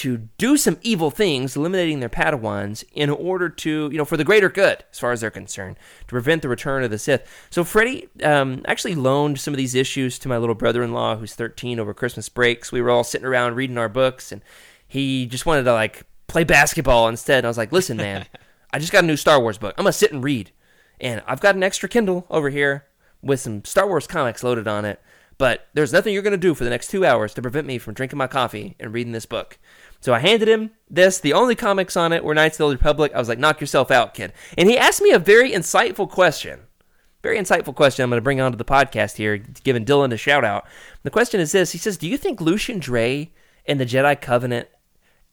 to 0.00 0.16
do 0.38 0.56
some 0.56 0.78
evil 0.80 1.10
things, 1.10 1.54
eliminating 1.54 2.00
their 2.00 2.08
Padawans 2.08 2.84
in 2.94 3.10
order 3.10 3.50
to, 3.50 3.90
you 3.92 3.98
know, 3.98 4.06
for 4.06 4.16
the 4.16 4.24
greater 4.24 4.48
good, 4.48 4.82
as 4.90 4.98
far 4.98 5.12
as 5.12 5.20
they're 5.20 5.30
concerned, 5.30 5.76
to 6.00 6.06
prevent 6.06 6.40
the 6.40 6.48
return 6.48 6.82
of 6.82 6.90
the 6.90 6.98
Sith. 6.98 7.30
So 7.50 7.64
Freddie 7.64 8.08
um, 8.22 8.62
actually 8.66 8.94
loaned 8.94 9.38
some 9.38 9.52
of 9.52 9.58
these 9.58 9.74
issues 9.74 10.18
to 10.20 10.28
my 10.28 10.38
little 10.38 10.54
brother-in-law, 10.54 11.16
who's 11.16 11.34
13, 11.34 11.78
over 11.78 11.92
Christmas 11.92 12.30
breaks. 12.30 12.72
We 12.72 12.80
were 12.80 12.88
all 12.88 13.04
sitting 13.04 13.26
around 13.26 13.56
reading 13.56 13.76
our 13.76 13.90
books, 13.90 14.32
and 14.32 14.40
he 14.88 15.26
just 15.26 15.44
wanted 15.44 15.64
to 15.64 15.74
like 15.74 16.04
play 16.28 16.44
basketball 16.44 17.06
instead. 17.06 17.40
And 17.40 17.46
I 17.46 17.50
was 17.50 17.58
like, 17.58 17.70
"Listen, 17.70 17.98
man, 17.98 18.24
I 18.72 18.78
just 18.78 18.92
got 18.92 19.04
a 19.04 19.06
new 19.06 19.18
Star 19.18 19.38
Wars 19.38 19.58
book. 19.58 19.74
I'm 19.76 19.84
gonna 19.84 19.92
sit 19.92 20.12
and 20.12 20.24
read, 20.24 20.50
and 20.98 21.22
I've 21.26 21.40
got 21.40 21.56
an 21.56 21.62
extra 21.62 21.90
Kindle 21.90 22.26
over 22.30 22.48
here 22.48 22.86
with 23.20 23.40
some 23.40 23.66
Star 23.66 23.86
Wars 23.86 24.06
comics 24.06 24.42
loaded 24.42 24.66
on 24.66 24.86
it." 24.86 24.98
But 25.36 25.68
there's 25.72 25.90
nothing 25.90 26.12
you're 26.12 26.22
going 26.22 26.32
to 26.32 26.36
do 26.36 26.54
for 26.54 26.64
the 26.64 26.70
next 26.70 26.88
two 26.88 27.02
hours 27.02 27.32
to 27.32 27.40
prevent 27.40 27.66
me 27.66 27.78
from 27.78 27.94
drinking 27.94 28.18
my 28.18 28.26
coffee 28.26 28.76
and 28.78 28.92
reading 28.92 29.14
this 29.14 29.24
book. 29.24 29.58
So 30.00 30.14
I 30.14 30.18
handed 30.18 30.48
him 30.48 30.70
this. 30.88 31.18
The 31.18 31.34
only 31.34 31.54
comics 31.54 31.96
on 31.96 32.12
it 32.12 32.24
were 32.24 32.34
Knights 32.34 32.54
of 32.54 32.58
the 32.58 32.64
Old 32.64 32.72
Republic. 32.74 33.12
I 33.14 33.18
was 33.18 33.28
like, 33.28 33.38
knock 33.38 33.60
yourself 33.60 33.90
out, 33.90 34.14
kid. 34.14 34.32
And 34.56 34.68
he 34.68 34.78
asked 34.78 35.02
me 35.02 35.10
a 35.10 35.18
very 35.18 35.52
insightful 35.52 36.08
question. 36.08 36.60
Very 37.22 37.38
insightful 37.38 37.74
question 37.74 38.02
I'm 38.02 38.10
going 38.10 38.16
to 38.16 38.24
bring 38.24 38.40
onto 38.40 38.56
the 38.56 38.64
podcast 38.64 39.16
here, 39.16 39.36
giving 39.36 39.84
Dylan 39.84 40.12
a 40.12 40.16
shout 40.16 40.44
out. 40.44 40.66
The 41.02 41.10
question 41.10 41.38
is 41.38 41.52
this 41.52 41.72
He 41.72 41.78
says, 41.78 41.98
Do 41.98 42.08
you 42.08 42.16
think 42.16 42.40
Lucien 42.40 42.80
Draay 42.80 43.28
and 43.66 43.78
the 43.78 43.86
Jedi 43.86 44.18
Covenant 44.18 44.68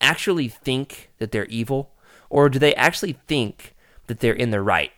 actually 0.02 0.50
think 0.50 1.12
that 1.20 1.32
they're 1.32 1.46
evil? 1.46 1.94
Or 2.30 2.50
do 2.50 2.60
they 2.60 2.76
actually 2.76 3.14
think 3.28 3.74
that 4.08 4.20
they're 4.20 4.34
in 4.34 4.52
the 4.52 4.62
right? 4.62 4.92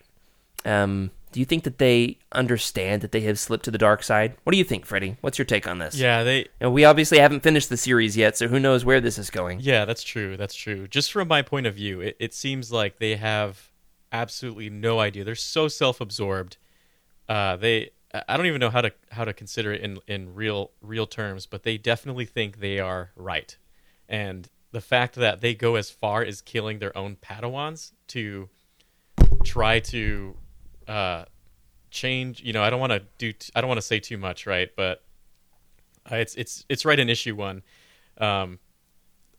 Um, 0.65 1.11
Do 1.32 1.39
you 1.39 1.45
think 1.45 1.63
that 1.63 1.77
they 1.77 2.17
understand 2.32 3.01
that 3.01 3.11
they 3.11 3.21
have 3.21 3.38
slipped 3.38 3.65
to 3.65 3.71
the 3.71 3.77
dark 3.77 4.01
side? 4.01 4.36
What 4.43 4.51
do 4.51 4.57
you 4.57 4.63
think, 4.63 4.86
Freddie? 4.86 5.17
What's 5.21 5.38
your 5.38 5.45
take 5.45 5.67
on 5.67 5.77
this? 5.77 5.95
Yeah, 5.95 6.23
they. 6.23 6.47
And 6.59 6.73
we 6.73 6.86
obviously 6.86 7.19
haven't 7.19 7.43
finished 7.43 7.69
the 7.69 7.77
series 7.77 8.17
yet, 8.17 8.38
so 8.38 8.47
who 8.47 8.59
knows 8.59 8.84
where 8.84 8.99
this 8.99 9.17
is 9.17 9.30
going. 9.30 9.59
Yeah, 9.61 9.86
that's 9.86 10.03
true. 10.03 10.38
That's 10.38 10.55
true. 10.55 10.88
Just 10.88 11.11
from 11.11 11.27
my 11.27 11.41
point 11.41 11.67
of 11.67 11.75
view, 11.75 12.01
it, 12.01 12.17
it 12.19 12.34
seems 12.34 12.71
like 12.71 12.97
they 12.97 13.15
have 13.15 13.69
absolutely 14.11 14.69
no 14.69 14.99
idea. 14.99 15.23
They're 15.23 15.36
so 15.36 15.67
self-absorbed. 15.67 16.57
Uh, 17.27 17.55
they. 17.57 17.91
I 18.27 18.38
don't 18.38 18.47
even 18.47 18.59
know 18.59 18.71
how 18.71 18.82
to 18.82 18.91
how 19.11 19.23
to 19.23 19.34
consider 19.34 19.71
it 19.71 19.82
in 19.82 19.99
in 20.07 20.34
real 20.34 20.71
real 20.82 21.05
terms, 21.05 21.45
but 21.45 21.61
they 21.61 21.77
definitely 21.77 22.25
think 22.25 22.59
they 22.59 22.80
are 22.80 23.11
right, 23.15 23.55
and 24.07 24.49
the 24.71 24.82
fact 24.82 25.15
that 25.15 25.41
they 25.41 25.53
go 25.53 25.75
as 25.75 25.91
far 25.91 26.23
as 26.23 26.41
killing 26.41 26.80
their 26.80 26.95
own 26.97 27.17
Padawans 27.17 27.91
to 28.07 28.49
try 29.43 29.80
to 29.80 30.36
uh, 30.89 31.25
change. 31.91 32.41
You 32.41 32.51
know, 32.53 32.63
I 32.63 32.69
don't 32.69 32.79
want 32.79 32.91
to 32.91 33.03
do. 33.17 33.31
T- 33.31 33.51
I 33.55 33.61
don't 33.61 33.67
want 33.67 33.77
to 33.79 33.85
say 33.85 33.99
too 33.99 34.17
much, 34.17 34.45
right? 34.45 34.69
But 34.75 35.03
uh, 36.11 36.15
it's 36.15 36.35
it's 36.35 36.65
it's 36.69 36.83
right 36.85 36.99
in 36.99 37.09
issue 37.09 37.35
one. 37.35 37.61
Um, 38.17 38.59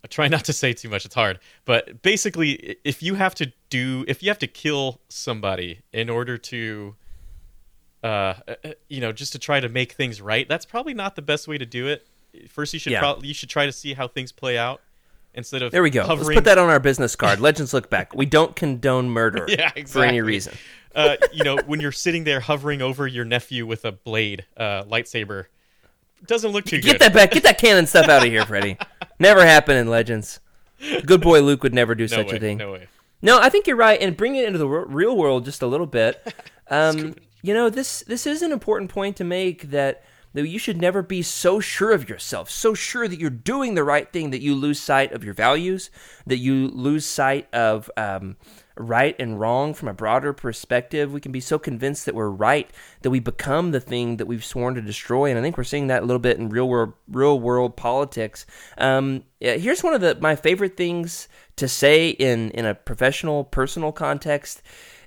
I 0.02 0.08
try 0.08 0.28
not 0.28 0.44
to 0.46 0.52
say 0.54 0.72
too 0.72 0.88
much. 0.88 1.04
It's 1.04 1.14
hard, 1.14 1.40
but 1.66 2.00
basically, 2.02 2.76
if 2.84 3.02
you 3.02 3.16
have 3.16 3.34
to 3.36 3.52
do, 3.68 4.04
if 4.08 4.22
you 4.22 4.30
have 4.30 4.38
to 4.38 4.46
kill 4.46 5.00
somebody 5.10 5.80
in 5.92 6.08
order 6.08 6.38
to, 6.38 6.94
uh, 8.02 8.06
uh, 8.06 8.54
you 8.88 9.00
know, 9.00 9.12
just 9.12 9.32
to 9.32 9.38
try 9.38 9.60
to 9.60 9.68
make 9.68 9.92
things 9.92 10.22
right, 10.22 10.48
that's 10.48 10.64
probably 10.64 10.94
not 10.94 11.16
the 11.16 11.22
best 11.22 11.46
way 11.48 11.58
to 11.58 11.66
do 11.66 11.86
it. 11.86 12.06
First, 12.48 12.72
you 12.72 12.78
should 12.78 12.92
Yeah. 12.92 13.00
probably 13.00 13.28
you 13.28 13.34
should 13.34 13.50
try 13.50 13.66
to 13.66 13.72
see 13.72 13.92
how 13.92 14.08
things 14.08 14.32
play 14.32 14.56
out 14.56 14.80
instead 15.34 15.60
of 15.62 15.70
There 15.72 15.82
we 15.82 15.90
go. 15.90 16.02
Hovering, 16.02 16.28
Let's 16.28 16.36
put 16.38 16.44
that 16.44 16.58
on 16.58 16.70
our 16.70 16.80
business 16.80 17.14
card. 17.14 17.40
Legends 17.40 17.74
look 17.74 17.90
back. 17.90 18.14
We 18.14 18.24
don't 18.24 18.56
condone 18.56 19.10
murder 19.10 19.44
Yeah, 19.48 19.70
for 19.86 20.02
any 20.02 20.20
reason. 20.22 20.54
Uh, 20.94 21.16
you 21.32 21.44
know, 21.44 21.56
when 21.66 21.80
you're 21.80 21.92
sitting 21.92 22.24
there 22.24 22.40
hovering 22.40 22.82
over 22.82 23.06
your 23.06 23.24
nephew 23.24 23.66
with 23.66 23.84
a 23.84 23.92
blade, 23.92 24.46
uh, 24.56 24.84
lightsaber, 24.84 25.46
doesn't 26.26 26.50
look 26.50 26.64
too 26.64 26.76
Get 26.76 26.82
good. 26.82 26.92
Get 26.92 26.98
that 27.00 27.14
back. 27.14 27.30
Get 27.30 27.42
that 27.44 27.58
canon 27.58 27.86
stuff 27.86 28.08
out 28.08 28.24
of 28.24 28.28
here, 28.28 28.44
Freddy. 28.44 28.76
Never 29.18 29.44
happened 29.44 29.78
in 29.78 29.88
Legends. 29.88 30.40
Good 31.04 31.20
boy 31.20 31.42
Luke 31.42 31.62
would 31.62 31.74
never 31.74 31.94
do 31.94 32.04
no 32.04 32.06
such 32.06 32.30
way, 32.30 32.36
a 32.38 32.40
thing. 32.40 32.56
No 32.56 32.72
way. 32.72 32.88
No, 33.20 33.38
I 33.38 33.50
think 33.50 33.66
you're 33.66 33.76
right, 33.76 34.00
and 34.00 34.16
bring 34.16 34.34
it 34.34 34.46
into 34.46 34.58
the 34.58 34.66
real 34.66 35.14
world 35.14 35.44
just 35.44 35.62
a 35.62 35.66
little 35.66 35.86
bit. 35.86 36.34
Um, 36.72 37.16
you 37.42 37.52
know, 37.52 37.68
this 37.68 38.04
this 38.06 38.28
is 38.28 38.42
an 38.42 38.52
important 38.52 38.92
point 38.92 39.16
to 39.16 39.24
make 39.24 39.70
that 39.70 40.04
that 40.34 40.46
you 40.46 40.56
should 40.56 40.80
never 40.80 41.02
be 41.02 41.20
so 41.20 41.58
sure 41.58 41.90
of 41.90 42.08
yourself, 42.08 42.48
so 42.48 42.74
sure 42.74 43.08
that 43.08 43.18
you're 43.18 43.28
doing 43.28 43.74
the 43.74 43.82
right 43.82 44.12
thing 44.12 44.30
that 44.30 44.40
you 44.40 44.54
lose 44.54 44.78
sight 44.78 45.12
of 45.12 45.24
your 45.24 45.34
values, 45.34 45.90
that 46.26 46.36
you 46.36 46.68
lose 46.68 47.04
sight 47.04 47.52
of 47.52 47.90
um, 47.96 48.36
right 48.76 49.14
and 49.18 49.38
wrong 49.38 49.74
from 49.74 49.88
a 49.88 49.94
broader 49.94 50.32
perspective. 50.32 51.12
We 51.12 51.20
can 51.20 51.32
be 51.32 51.40
so 51.40 51.58
convinced 51.58 52.06
that 52.06 52.14
we're 52.14 52.30
right 52.30 52.70
that 53.02 53.10
we 53.10 53.20
become 53.20 53.72
the 53.72 53.80
thing 53.80 54.16
that 54.18 54.26
we've 54.26 54.44
sworn 54.44 54.74
to 54.74 54.82
destroy, 54.82 55.30
and 55.30 55.38
I 55.38 55.42
think 55.42 55.56
we're 55.56 55.64
seeing 55.64 55.88
that 55.88 56.02
a 56.02 56.06
little 56.06 56.20
bit 56.20 56.38
in 56.38 56.48
real 56.48 56.68
world 56.68 56.92
real 57.08 57.38
world 57.38 57.76
politics. 57.76 58.46
Um, 58.78 59.24
here's 59.40 59.82
one 59.82 59.94
of 59.94 60.00
the 60.00 60.16
my 60.20 60.36
favorite 60.36 60.76
things 60.76 61.28
to 61.56 61.68
say 61.68 62.10
in 62.10 62.50
in 62.50 62.64
a 62.64 62.74
professional 62.74 63.44
personal 63.44 63.92
context 63.92 64.62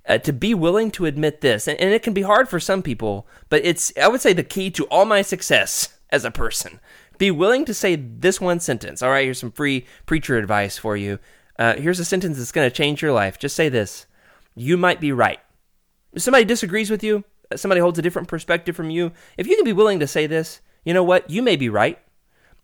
uh, 0.07 0.17
to 0.19 0.33
be 0.33 0.53
willing 0.53 0.91
to 0.91 1.05
admit 1.05 1.41
this 1.41 1.67
and, 1.67 1.79
and 1.79 1.93
it 1.93 2.03
can 2.03 2.13
be 2.13 2.21
hard 2.21 2.49
for 2.49 2.59
some 2.59 2.81
people 2.81 3.27
but 3.49 3.63
it's 3.65 3.93
i 4.01 4.07
would 4.07 4.21
say 4.21 4.33
the 4.33 4.43
key 4.43 4.69
to 4.69 4.85
all 4.85 5.05
my 5.05 5.21
success 5.21 5.97
as 6.09 6.25
a 6.25 6.31
person 6.31 6.79
be 7.17 7.31
willing 7.31 7.65
to 7.65 7.73
say 7.73 7.95
this 7.95 8.41
one 8.41 8.59
sentence 8.59 9.01
all 9.01 9.09
right 9.09 9.25
here's 9.25 9.39
some 9.39 9.51
free 9.51 9.85
preacher 10.05 10.37
advice 10.37 10.77
for 10.77 10.97
you 10.97 11.19
uh, 11.59 11.75
here's 11.75 11.99
a 11.99 12.05
sentence 12.05 12.37
that's 12.37 12.51
going 12.51 12.69
to 12.69 12.75
change 12.75 13.01
your 13.01 13.11
life. 13.11 13.37
Just 13.39 13.55
say 13.55 13.69
this. 13.69 14.05
You 14.55 14.77
might 14.77 14.99
be 14.99 15.11
right. 15.11 15.39
If 16.13 16.21
somebody 16.21 16.45
disagrees 16.45 16.89
with 16.89 17.03
you 17.03 17.23
uh, 17.51 17.57
somebody 17.57 17.81
holds 17.81 17.99
a 17.99 18.01
different 18.01 18.27
perspective 18.27 18.75
from 18.75 18.89
you 18.89 19.11
if 19.37 19.47
you 19.47 19.55
can 19.55 19.65
be 19.65 19.73
willing 19.73 19.99
to 19.99 20.07
say 20.07 20.27
this 20.27 20.61
you 20.83 20.93
know 20.93 21.03
what? 21.03 21.29
You 21.29 21.41
may 21.41 21.55
be 21.55 21.69
right. 21.69 21.99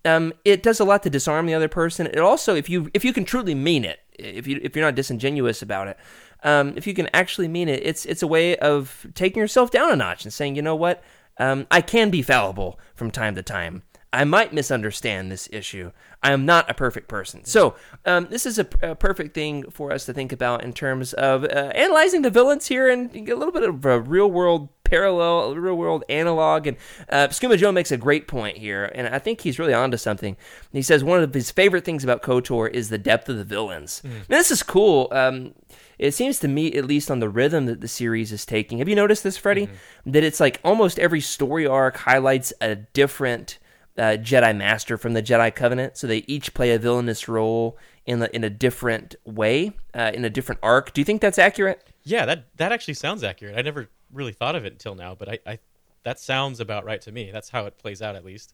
Um, 0.06 0.34
it 0.46 0.64
does 0.64 0.80
a 0.80 0.86
lot 0.86 1.04
to 1.04 1.10
disarm 1.10 1.46
the 1.46 1.54
other 1.54 1.68
person. 1.68 2.08
It 2.08 2.20
also, 2.20 2.56
if 2.56 2.70
you 2.70 2.90
if 2.94 3.04
you 3.04 3.14
can 3.14 3.26
truly 3.26 3.56
mean 3.56 3.84
it, 3.84 4.00
if 4.18 4.48
you 4.48 4.60
if 4.62 4.76
you're 4.76 4.86
not 4.86 4.96
disingenuous 4.96 5.62
about 5.62 5.88
it, 5.88 5.98
um, 6.44 6.74
if 6.76 6.88
you 6.88 6.94
can 6.94 7.10
actually 7.14 7.48
mean 7.48 7.68
it, 7.68 7.82
it's 7.86 8.06
it's 8.06 8.24
a 8.24 8.28
way 8.28 8.56
of 8.58 9.08
taking 9.14 9.42
yourself 9.42 9.72
down 9.72 9.92
a 9.92 9.96
notch 9.96 10.24
and 10.24 10.34
saying, 10.34 10.56
you 10.56 10.62
know 10.62 10.76
what, 10.76 11.04
um, 11.38 11.68
I 11.70 11.82
can 11.82 12.10
be 12.10 12.22
fallible 12.22 12.80
from 12.96 13.12
time 13.12 13.36
to 13.36 13.44
time. 13.44 13.84
I 14.12 14.24
might 14.24 14.54
misunderstand 14.54 15.32
this 15.32 15.48
issue. 15.52 15.92
I 16.24 16.32
am 16.32 16.46
not 16.46 16.70
a 16.70 16.74
perfect 16.74 17.08
person. 17.08 17.46
So, 17.46 17.76
um, 18.06 18.28
this 18.30 18.46
is 18.46 18.58
a, 18.58 18.68
a 18.82 18.96
perfect 18.96 19.36
thing 19.36 19.70
for 19.70 19.92
us 19.94 20.06
to 20.06 20.14
think 20.14 20.32
about 20.32 20.64
in 20.64 20.74
terms 20.74 21.14
of 21.14 21.44
uh, 21.44 21.72
analyzing 21.76 22.24
the 22.24 22.32
villains 22.32 22.68
here 22.68 22.90
and 22.90 23.16
a 23.16 23.36
little 23.36 23.52
bit 23.52 23.64
of 23.64 23.86
a 23.86 24.00
real 24.00 24.30
world 24.30 24.70
parallel, 24.84 25.52
a 25.52 25.60
real 25.60 25.76
world 25.76 26.04
analog. 26.10 26.66
And 26.66 26.78
uh, 27.10 27.28
Skooma 27.28 27.58
Joe 27.58 27.72
makes 27.72 27.92
a 27.92 27.98
great 27.98 28.28
point 28.28 28.58
here, 28.58 28.92
and 28.96 29.08
I 29.08 29.20
think 29.20 29.42
he's 29.42 29.60
really 29.60 29.74
onto 29.74 29.98
something. 29.98 30.36
He 30.74 30.82
says 30.82 31.04
one 31.04 31.22
of 31.22 31.34
his 31.34 31.52
favorite 31.52 31.86
things 31.86 32.04
about 32.04 32.24
KOTOR 32.24 32.70
is 32.72 32.90
the 32.90 32.98
depth 32.98 33.30
of 33.30 33.38
the 33.38 33.44
villains. 33.44 34.02
Now, 34.04 34.38
this 34.38 34.50
is 34.52 34.64
cool. 34.64 35.08
Um, 35.12 35.54
it 36.00 36.14
seems 36.14 36.40
to 36.40 36.48
me, 36.48 36.74
at 36.74 36.86
least 36.86 37.12
on 37.12 37.20
the 37.20 37.30
rhythm 37.30 37.68
that 37.68 37.82
the 37.82 37.88
series 37.88 38.32
is 38.32 38.46
taking. 38.46 38.80
Have 38.80 38.90
you 38.90 38.96
noticed 38.96 39.24
this, 39.24 39.38
Freddie? 39.38 39.70
That 40.06 40.24
it's 40.24 40.40
like 40.40 40.60
almost 40.64 40.98
every 40.98 41.22
story 41.22 41.68
arc 41.68 41.98
highlights 41.98 42.52
a 42.60 42.76
different 42.76 43.60
uh, 44.00 44.18
Jedi 44.18 44.56
Master 44.56 44.98
from 44.98 45.14
the 45.14 45.22
Jedi 45.22 45.54
Covenant, 45.54 45.98
so 45.98 46.08
they 46.08 46.24
each 46.28 46.54
play 46.54 46.72
a 46.72 46.80
villainous 46.80 47.28
role 47.28 47.78
in 48.06 48.22
a, 48.22 48.30
in 48.34 48.44
a 48.44 48.50
different 48.50 49.16
way, 49.26 49.74
uh, 49.94 50.12
in 50.14 50.26
a 50.26 50.30
different 50.30 50.60
arc. 50.64 50.94
Do 50.94 51.02
you 51.02 51.06
think 51.06 51.22
that's 51.22 51.38
accurate? 51.38 51.88
Yeah, 52.04 52.26
that 52.26 52.46
that 52.58 52.72
actually 52.72 52.96
sounds 52.96 53.24
accurate. 53.24 53.58
I 53.58 53.62
never 53.62 53.90
really 54.12 54.32
thought 54.34 54.56
of 54.56 54.66
it 54.66 54.72
until 54.72 54.96
now, 54.96 55.16
but 55.16 55.30
I, 55.30 55.40
I 55.46 55.60
that 56.04 56.20
sounds 56.20 56.60
about 56.60 56.86
right 56.86 57.02
to 57.02 57.12
me. 57.12 57.30
That's 57.32 57.50
how 57.50 57.66
it 57.66 57.78
plays 57.78 58.02
out, 58.02 58.16
at 58.16 58.26
least. 58.26 58.54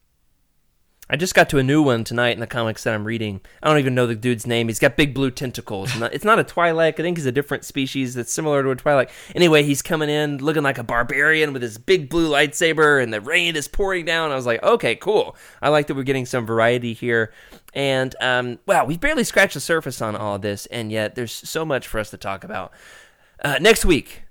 I 1.08 1.18
just 1.18 1.36
got 1.36 1.50
to 1.50 1.60
a 1.60 1.64
new 1.64 1.84
one 1.84 2.04
tonight 2.04 2.32
in 2.32 2.40
the 2.40 2.48
comics 2.48 2.84
that 2.84 2.96
I'm 2.96 3.04
reading. 3.04 3.42
I 3.62 3.70
don't 3.70 3.78
even 3.78 3.94
know 3.94 4.08
the 4.08 4.16
dude's 4.16 4.48
name. 4.48 4.70
He's 4.70 4.80
got 4.80 4.98
big 4.98 5.14
blue 5.14 5.30
tentacles. 5.30 5.92
It's 6.02 6.26
not 6.26 6.40
a 6.40 6.44
Twi'lek. 6.44 6.94
I 6.94 7.04
think 7.04 7.18
he's 7.18 7.28
a 7.28 7.32
different 7.32 7.64
species 7.64 8.16
that's 8.16 8.34
similar 8.34 8.64
to 8.64 8.72
a 8.72 8.76
Twi'lek. 8.76 9.10
Anyway, 9.36 9.62
he's 9.62 9.84
coming 9.84 10.10
in 10.10 10.40
looking 10.40 10.64
like 10.64 10.80
a 10.80 10.84
barbarian 10.84 11.54
with 11.54 11.62
his 11.62 11.78
big 11.78 12.10
blue 12.10 12.28
lightsaber, 12.30 13.02
and 13.02 13.14
the 13.14 13.22
rain 13.22 13.56
is 13.56 13.68
pouring 13.68 14.06
down. 14.06 14.32
I 14.32 14.36
was 14.36 14.48
like, 14.48 14.64
okay, 14.64 14.96
cool. 14.96 15.36
I 15.62 15.70
like 15.70 15.86
that 15.88 15.96
we're 15.96 16.04
getting 16.04 16.26
some 16.26 16.46
variety 16.46 16.94
here. 16.94 17.32
And 17.74 18.16
um, 18.20 18.58
wow, 18.66 18.86
we've 18.86 19.00
barely 19.00 19.24
scratched 19.24 19.54
the 19.54 19.60
surface 19.60 20.02
on 20.02 20.16
all 20.16 20.40
this, 20.40 20.66
and 20.68 20.92
yet 20.92 21.14
there's 21.14 21.34
so 21.34 21.66
much 21.66 21.88
for 21.88 22.00
us 22.00 22.10
to 22.10 22.18
talk 22.18 22.44
about. 22.44 22.72
Uh, 23.44 23.60
next 23.62 23.86
week, 23.86 24.24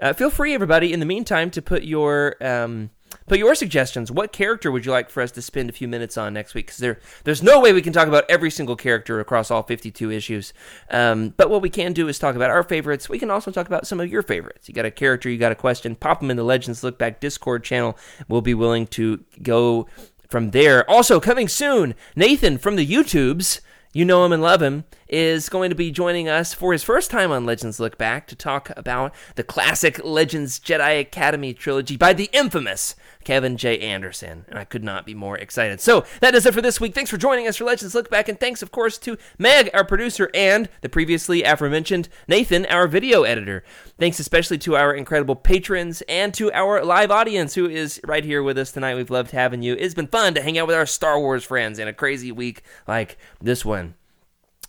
uh, 0.00 0.12
feel 0.12 0.30
free, 0.30 0.52
everybody, 0.52 0.92
in 0.92 1.00
the 1.00 1.06
meantime, 1.06 1.50
to 1.52 1.62
put 1.62 1.84
your 1.84 2.36
um, 2.44 2.90
put 3.26 3.38
your 3.38 3.54
suggestions. 3.54 4.10
What 4.10 4.32
character 4.32 4.70
would 4.70 4.84
you 4.86 4.92
like 4.92 5.10
for 5.10 5.22
us 5.22 5.32
to 5.32 5.42
spend 5.42 5.70
a 5.70 5.72
few 5.72 5.88
minutes 5.88 6.16
on 6.16 6.34
next 6.34 6.54
week? 6.54 6.66
Because 6.66 6.78
there, 6.78 7.00
there's 7.24 7.42
no 7.42 7.60
way 7.60 7.72
we 7.72 7.82
can 7.82 7.92
talk 7.92 8.08
about 8.08 8.24
every 8.28 8.50
single 8.50 8.76
character 8.76 9.20
across 9.20 9.50
all 9.50 9.62
52 9.62 10.10
issues. 10.10 10.52
Um, 10.90 11.34
but 11.36 11.50
what 11.50 11.62
we 11.62 11.70
can 11.70 11.92
do 11.92 12.08
is 12.08 12.18
talk 12.18 12.36
about 12.36 12.50
our 12.50 12.62
favorites. 12.62 13.08
We 13.08 13.18
can 13.18 13.30
also 13.30 13.50
talk 13.50 13.66
about 13.66 13.86
some 13.86 14.00
of 14.00 14.10
your 14.10 14.22
favorites. 14.22 14.68
You 14.68 14.74
got 14.74 14.84
a 14.84 14.90
character, 14.90 15.28
you 15.28 15.38
got 15.38 15.52
a 15.52 15.56
question, 15.56 15.94
pop 15.94 16.20
them 16.20 16.30
in 16.30 16.36
the 16.36 16.44
Legends 16.44 16.82
Look 16.82 16.98
Back 16.98 17.20
Discord 17.20 17.64
channel. 17.64 17.96
We'll 18.28 18.42
be 18.42 18.54
willing 18.54 18.86
to 18.88 19.24
go 19.42 19.88
from 20.28 20.50
there. 20.50 20.88
Also, 20.90 21.20
coming 21.20 21.48
soon, 21.48 21.94
Nathan 22.14 22.58
from 22.58 22.76
the 22.76 22.86
YouTubes 22.86 23.60
you 23.92 24.04
know 24.04 24.24
him 24.24 24.32
and 24.32 24.42
love 24.42 24.62
him, 24.62 24.84
is 25.08 25.48
going 25.48 25.70
to 25.70 25.76
be 25.76 25.90
joining 25.90 26.28
us 26.28 26.54
for 26.54 26.72
his 26.72 26.82
first 26.82 27.10
time 27.10 27.30
on 27.30 27.46
Legends 27.46 27.80
Look 27.80 27.98
Back 27.98 28.26
to 28.28 28.36
talk 28.36 28.70
about 28.76 29.14
the 29.34 29.42
classic 29.42 30.00
Legends 30.04 30.58
Jedi 30.60 31.00
Academy 31.00 31.54
trilogy 31.54 31.96
by 31.96 32.12
the 32.12 32.30
infamous 32.32 32.94
Kevin 33.24 33.56
J. 33.56 33.78
Anderson. 33.80 34.44
And 34.48 34.58
I 34.58 34.64
could 34.64 34.82
not 34.82 35.04
be 35.04 35.14
more 35.14 35.36
excited. 35.36 35.80
So 35.80 36.04
that 36.20 36.34
is 36.34 36.46
it 36.46 36.54
for 36.54 36.62
this 36.62 36.80
week. 36.80 36.94
Thanks 36.94 37.10
for 37.10 37.16
joining 37.18 37.46
us 37.46 37.56
for 37.56 37.64
Legends 37.64 37.94
Look 37.94 38.08
Back. 38.08 38.28
And 38.28 38.40
thanks, 38.40 38.62
of 38.62 38.72
course, 38.72 38.96
to 38.98 39.18
Meg, 39.38 39.68
our 39.74 39.84
producer, 39.84 40.30
and 40.32 40.68
the 40.80 40.88
previously 40.88 41.42
aforementioned 41.42 42.08
Nathan, 42.26 42.64
our 42.66 42.88
video 42.88 43.24
editor. 43.24 43.64
Thanks 43.98 44.18
especially 44.18 44.58
to 44.58 44.76
our 44.76 44.94
incredible 44.94 45.36
patrons 45.36 46.02
and 46.08 46.32
to 46.34 46.50
our 46.52 46.82
live 46.82 47.10
audience 47.10 47.54
who 47.54 47.68
is 47.68 48.00
right 48.04 48.24
here 48.24 48.42
with 48.42 48.56
us 48.56 48.72
tonight. 48.72 48.94
We've 48.94 49.10
loved 49.10 49.32
having 49.32 49.62
you. 49.62 49.74
It's 49.74 49.94
been 49.94 50.06
fun 50.06 50.34
to 50.34 50.42
hang 50.42 50.56
out 50.56 50.66
with 50.66 50.76
our 50.76 50.86
Star 50.86 51.20
Wars 51.20 51.44
friends 51.44 51.78
in 51.78 51.88
a 51.88 51.92
crazy 51.92 52.32
week 52.32 52.62
like 52.86 53.18
this 53.40 53.62
one. 53.64 53.94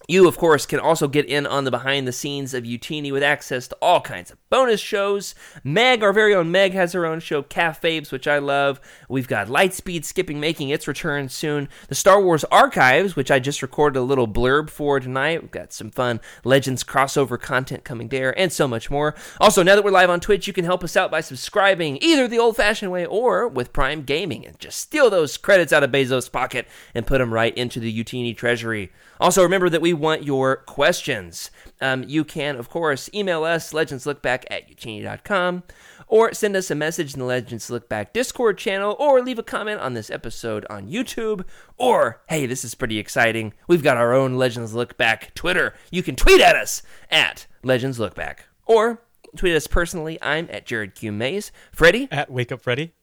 You, 0.10 0.28
of 0.28 0.40
course, 0.40 0.66
can 0.66 0.80
also 0.80 1.08
get 1.08 1.28
in 1.28 1.46
on 1.46 1.66
the 1.66 1.70
behind 1.70 2.08
the 2.08 2.12
scenes 2.12 2.56
of 2.56 2.64
Utini 2.64 3.12
with 3.12 3.22
access 3.22 3.68
to 3.68 3.78
all 3.80 4.02
kinds 4.02 4.32
of 4.32 4.49
bonus 4.50 4.80
shows. 4.80 5.36
Meg, 5.64 6.04
our 6.04 6.14
very 6.14 6.34
own 6.34 6.52
Meg, 6.52 6.74
has 6.74 6.94
her 6.94 7.06
own 7.06 7.20
show, 7.20 7.44
Cafabes, 7.44 8.12
which 8.12 8.28
I 8.28 8.40
love. 8.40 8.80
We've 9.08 9.28
got 9.28 9.48
Lightspeed 9.48 10.06
Skipping 10.06 10.40
making 10.40 10.70
its 10.70 10.88
return 10.88 11.30
soon. 11.30 11.70
The 11.88 11.96
Star 11.96 12.22
Wars 12.22 12.44
Archives, 12.46 13.16
which 13.16 13.32
I 13.32 13.40
just 13.40 13.62
recorded 13.62 14.00
a 14.00 14.04
little 14.04 14.28
blurb 14.28 14.70
for 14.70 15.00
tonight. 15.00 15.42
We've 15.42 15.52
got 15.52 15.74
some 15.74 15.92
fun 15.92 16.20
Legends 16.44 16.84
crossover 16.84 17.40
content 17.40 17.84
coming 17.84 18.10
there, 18.10 18.38
and 18.38 18.52
so 18.52 18.68
much 18.68 18.90
more. 18.90 19.16
Also, 19.40 19.64
now 19.64 19.76
that 19.76 19.84
we're 19.84 19.92
live 19.92 20.10
on 20.10 20.20
Twitch, 20.20 20.48
you 20.48 20.54
can 20.54 20.66
help 20.66 20.84
us 20.84 20.98
out 20.98 21.12
by 21.12 21.22
subscribing 21.22 21.98
either 22.02 22.28
the 22.28 22.40
old 22.40 22.56
fashioned 22.56 22.92
way 22.92 23.06
or 23.06 23.48
with 23.48 23.74
Prime 23.74 24.04
Gaming 24.04 24.46
and 24.46 24.60
just 24.60 24.80
steal 24.80 25.10
those 25.10 25.38
credits 25.38 25.74
out 25.74 25.84
of 25.84 25.92
Bezos' 25.92 26.32
pocket 26.32 26.68
and 26.94 27.08
put 27.08 27.20
them 27.20 27.34
right 27.34 27.56
into 27.58 27.80
the 27.80 28.04
Utini 28.04 28.36
treasury. 28.36 28.92
Also, 29.20 29.44
remember 29.44 29.70
that 29.70 29.82
we 29.82 29.92
want 29.92 30.24
your 30.24 30.56
questions. 30.56 31.52
Um, 31.82 32.06
you 32.08 32.24
can, 32.24 32.56
of 32.56 32.70
course, 32.70 33.10
email 33.14 33.44
us, 33.44 33.74
legendslookback 33.74 34.39
at 34.50 34.70
utini.com, 34.70 35.64
or 36.08 36.34
send 36.34 36.56
us 36.56 36.72
a 36.72 36.76
message 36.76 37.14
in 37.14 37.20
the 37.20 37.26
Legends 37.26 37.70
Look 37.70 37.88
Back 37.90 38.14
Discord 38.14 38.58
channel, 38.58 38.96
or 39.00 39.22
leave 39.22 39.40
a 39.40 39.44
comment 39.44 39.80
on 39.82 39.94
this 39.94 40.10
episode 40.10 40.66
on 40.70 40.88
YouTube. 40.90 41.46
Or, 41.78 42.22
hey, 42.30 42.46
this 42.46 42.64
is 42.66 42.76
pretty 42.76 42.98
exciting. 42.98 43.54
We've 43.68 43.84
got 43.84 43.98
our 43.98 44.14
own 44.14 44.36
Legends 44.36 44.74
Look 44.74 44.98
Back 44.98 45.34
Twitter. 45.36 45.74
You 45.92 46.04
can 46.04 46.16
tweet 46.16 46.42
at 46.42 46.56
us 46.56 46.82
at 47.12 47.48
Legends 47.64 48.00
Look 48.00 48.16
Back. 48.16 48.46
Or 48.66 49.02
tweet 49.36 49.56
us 49.56 49.68
personally. 49.68 50.18
I'm 50.22 50.48
at 50.52 50.66
Jared 50.66 50.96
Q. 50.96 51.12
Mays. 51.12 51.52
Freddie 51.72 52.08
At 52.12 52.32
Wake 52.32 52.52
Up 52.52 52.62
Freddy. 52.62 52.94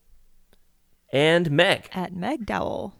and 1.12 1.50
Meg. 1.50 1.88
At 1.92 2.12
Meg 2.14 2.46
Dowell. 2.46 2.94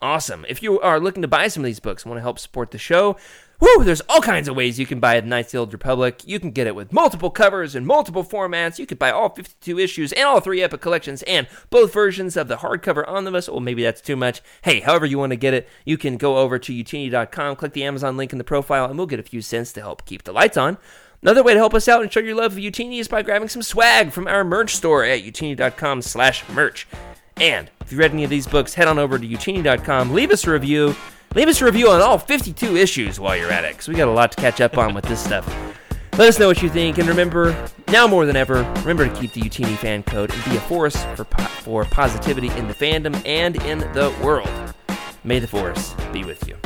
Awesome. 0.00 0.44
If 0.48 0.62
you 0.62 0.78
are 0.80 1.00
looking 1.00 1.22
to 1.22 1.28
buy 1.28 1.48
some 1.48 1.62
of 1.62 1.66
these 1.66 1.80
books 1.80 2.04
and 2.04 2.10
want 2.10 2.18
to 2.18 2.22
help 2.22 2.38
support 2.38 2.70
the 2.70 2.78
show, 2.78 3.16
whoo, 3.60 3.84
there's 3.84 4.00
all 4.02 4.20
kinds 4.20 4.48
of 4.48 4.56
ways 4.56 4.78
you 4.78 4.86
can 4.86 5.00
buy 5.00 5.16
in 5.16 5.28
Knights 5.28 5.48
of 5.48 5.52
the 5.52 5.58
Old 5.58 5.72
Republic. 5.72 6.22
You 6.24 6.40
can 6.40 6.50
get 6.50 6.66
it 6.66 6.74
with 6.74 6.92
multiple 6.92 7.30
covers 7.30 7.74
and 7.74 7.86
multiple 7.86 8.24
formats. 8.24 8.78
You 8.78 8.86
could 8.86 8.98
buy 8.98 9.10
all 9.10 9.28
52 9.30 9.78
issues 9.78 10.12
and 10.12 10.24
all 10.24 10.40
three 10.40 10.62
epic 10.62 10.80
collections 10.80 11.22
and 11.24 11.46
both 11.70 11.92
versions 11.92 12.36
of 12.36 12.48
the 12.48 12.58
hardcover 12.58 13.06
omnibus. 13.08 13.48
Well, 13.48 13.60
maybe 13.60 13.82
that's 13.82 14.00
too 14.00 14.16
much. 14.16 14.40
Hey, 14.62 14.80
however 14.80 15.06
you 15.06 15.18
want 15.18 15.30
to 15.30 15.36
get 15.36 15.54
it, 15.54 15.68
you 15.84 15.98
can 15.98 16.16
go 16.16 16.38
over 16.38 16.58
to 16.58 16.72
utini.com, 16.72 17.56
click 17.56 17.72
the 17.72 17.84
Amazon 17.84 18.16
link 18.16 18.32
in 18.32 18.38
the 18.38 18.44
profile, 18.44 18.86
and 18.86 18.96
we'll 18.96 19.06
get 19.06 19.20
a 19.20 19.24
few 19.24 19.42
cents 19.42 19.72
to 19.72 19.80
help 19.80 20.06
keep 20.06 20.24
the 20.24 20.32
lights 20.32 20.56
on. 20.56 20.78
Another 21.20 21.42
way 21.42 21.52
to 21.52 21.58
help 21.58 21.74
us 21.74 21.88
out 21.88 22.02
and 22.02 22.12
show 22.12 22.20
your 22.20 22.36
love 22.36 22.52
of 22.52 22.58
Utini 22.58 23.00
is 23.00 23.08
by 23.08 23.22
grabbing 23.22 23.48
some 23.48 23.62
swag 23.62 24.12
from 24.12 24.28
our 24.28 24.44
merch 24.44 24.76
store 24.76 25.04
at 25.04 25.22
utini.com 25.22 26.02
slash 26.02 26.48
merch. 26.48 26.86
And 27.40 27.70
if 27.80 27.92
you 27.92 27.98
read 27.98 28.12
any 28.12 28.24
of 28.24 28.30
these 28.30 28.46
books, 28.46 28.74
head 28.74 28.88
on 28.88 28.98
over 28.98 29.18
to 29.18 29.26
utini.com, 29.26 30.12
leave 30.12 30.30
us 30.30 30.46
a 30.46 30.50
review. 30.50 30.94
Leave 31.34 31.48
us 31.48 31.60
a 31.60 31.64
review 31.64 31.90
on 31.90 32.00
all 32.00 32.18
52 32.18 32.76
issues 32.76 33.20
while 33.20 33.36
you're 33.36 33.50
at 33.50 33.64
it, 33.64 33.72
because 33.72 33.86
we 33.88 33.94
got 33.94 34.08
a 34.08 34.12
lot 34.12 34.32
to 34.32 34.40
catch 34.40 34.60
up 34.60 34.78
on 34.78 34.94
with 34.94 35.04
this 35.04 35.22
stuff. 35.22 35.46
Let 36.18 36.28
us 36.28 36.38
know 36.38 36.48
what 36.48 36.62
you 36.62 36.68
think, 36.68 36.98
and 36.98 37.08
remember, 37.08 37.54
now 37.88 38.08
more 38.08 38.26
than 38.26 38.34
ever, 38.34 38.62
remember 38.80 39.08
to 39.08 39.14
keep 39.20 39.34
the 39.34 39.40
Utini 39.40 39.76
fan 39.76 40.02
code 40.02 40.32
and 40.34 40.44
be 40.46 40.56
a 40.56 40.60
force 40.60 40.96
for, 41.14 41.24
po- 41.24 41.44
for 41.44 41.84
positivity 41.84 42.48
in 42.56 42.66
the 42.66 42.74
fandom 42.74 43.14
and 43.24 43.54
in 43.62 43.78
the 43.92 44.12
world. 44.20 44.50
May 45.22 45.38
the 45.38 45.46
force 45.46 45.94
be 46.12 46.24
with 46.24 46.48
you. 46.48 46.56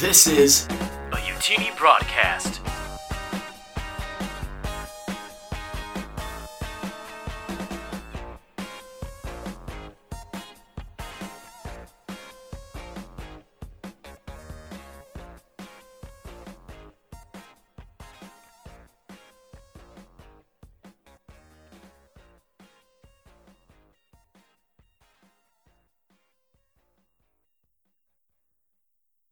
This 0.00 0.26
is 0.26 0.66
a 1.12 1.16
Utini 1.16 1.76
broadcast. 1.78 2.60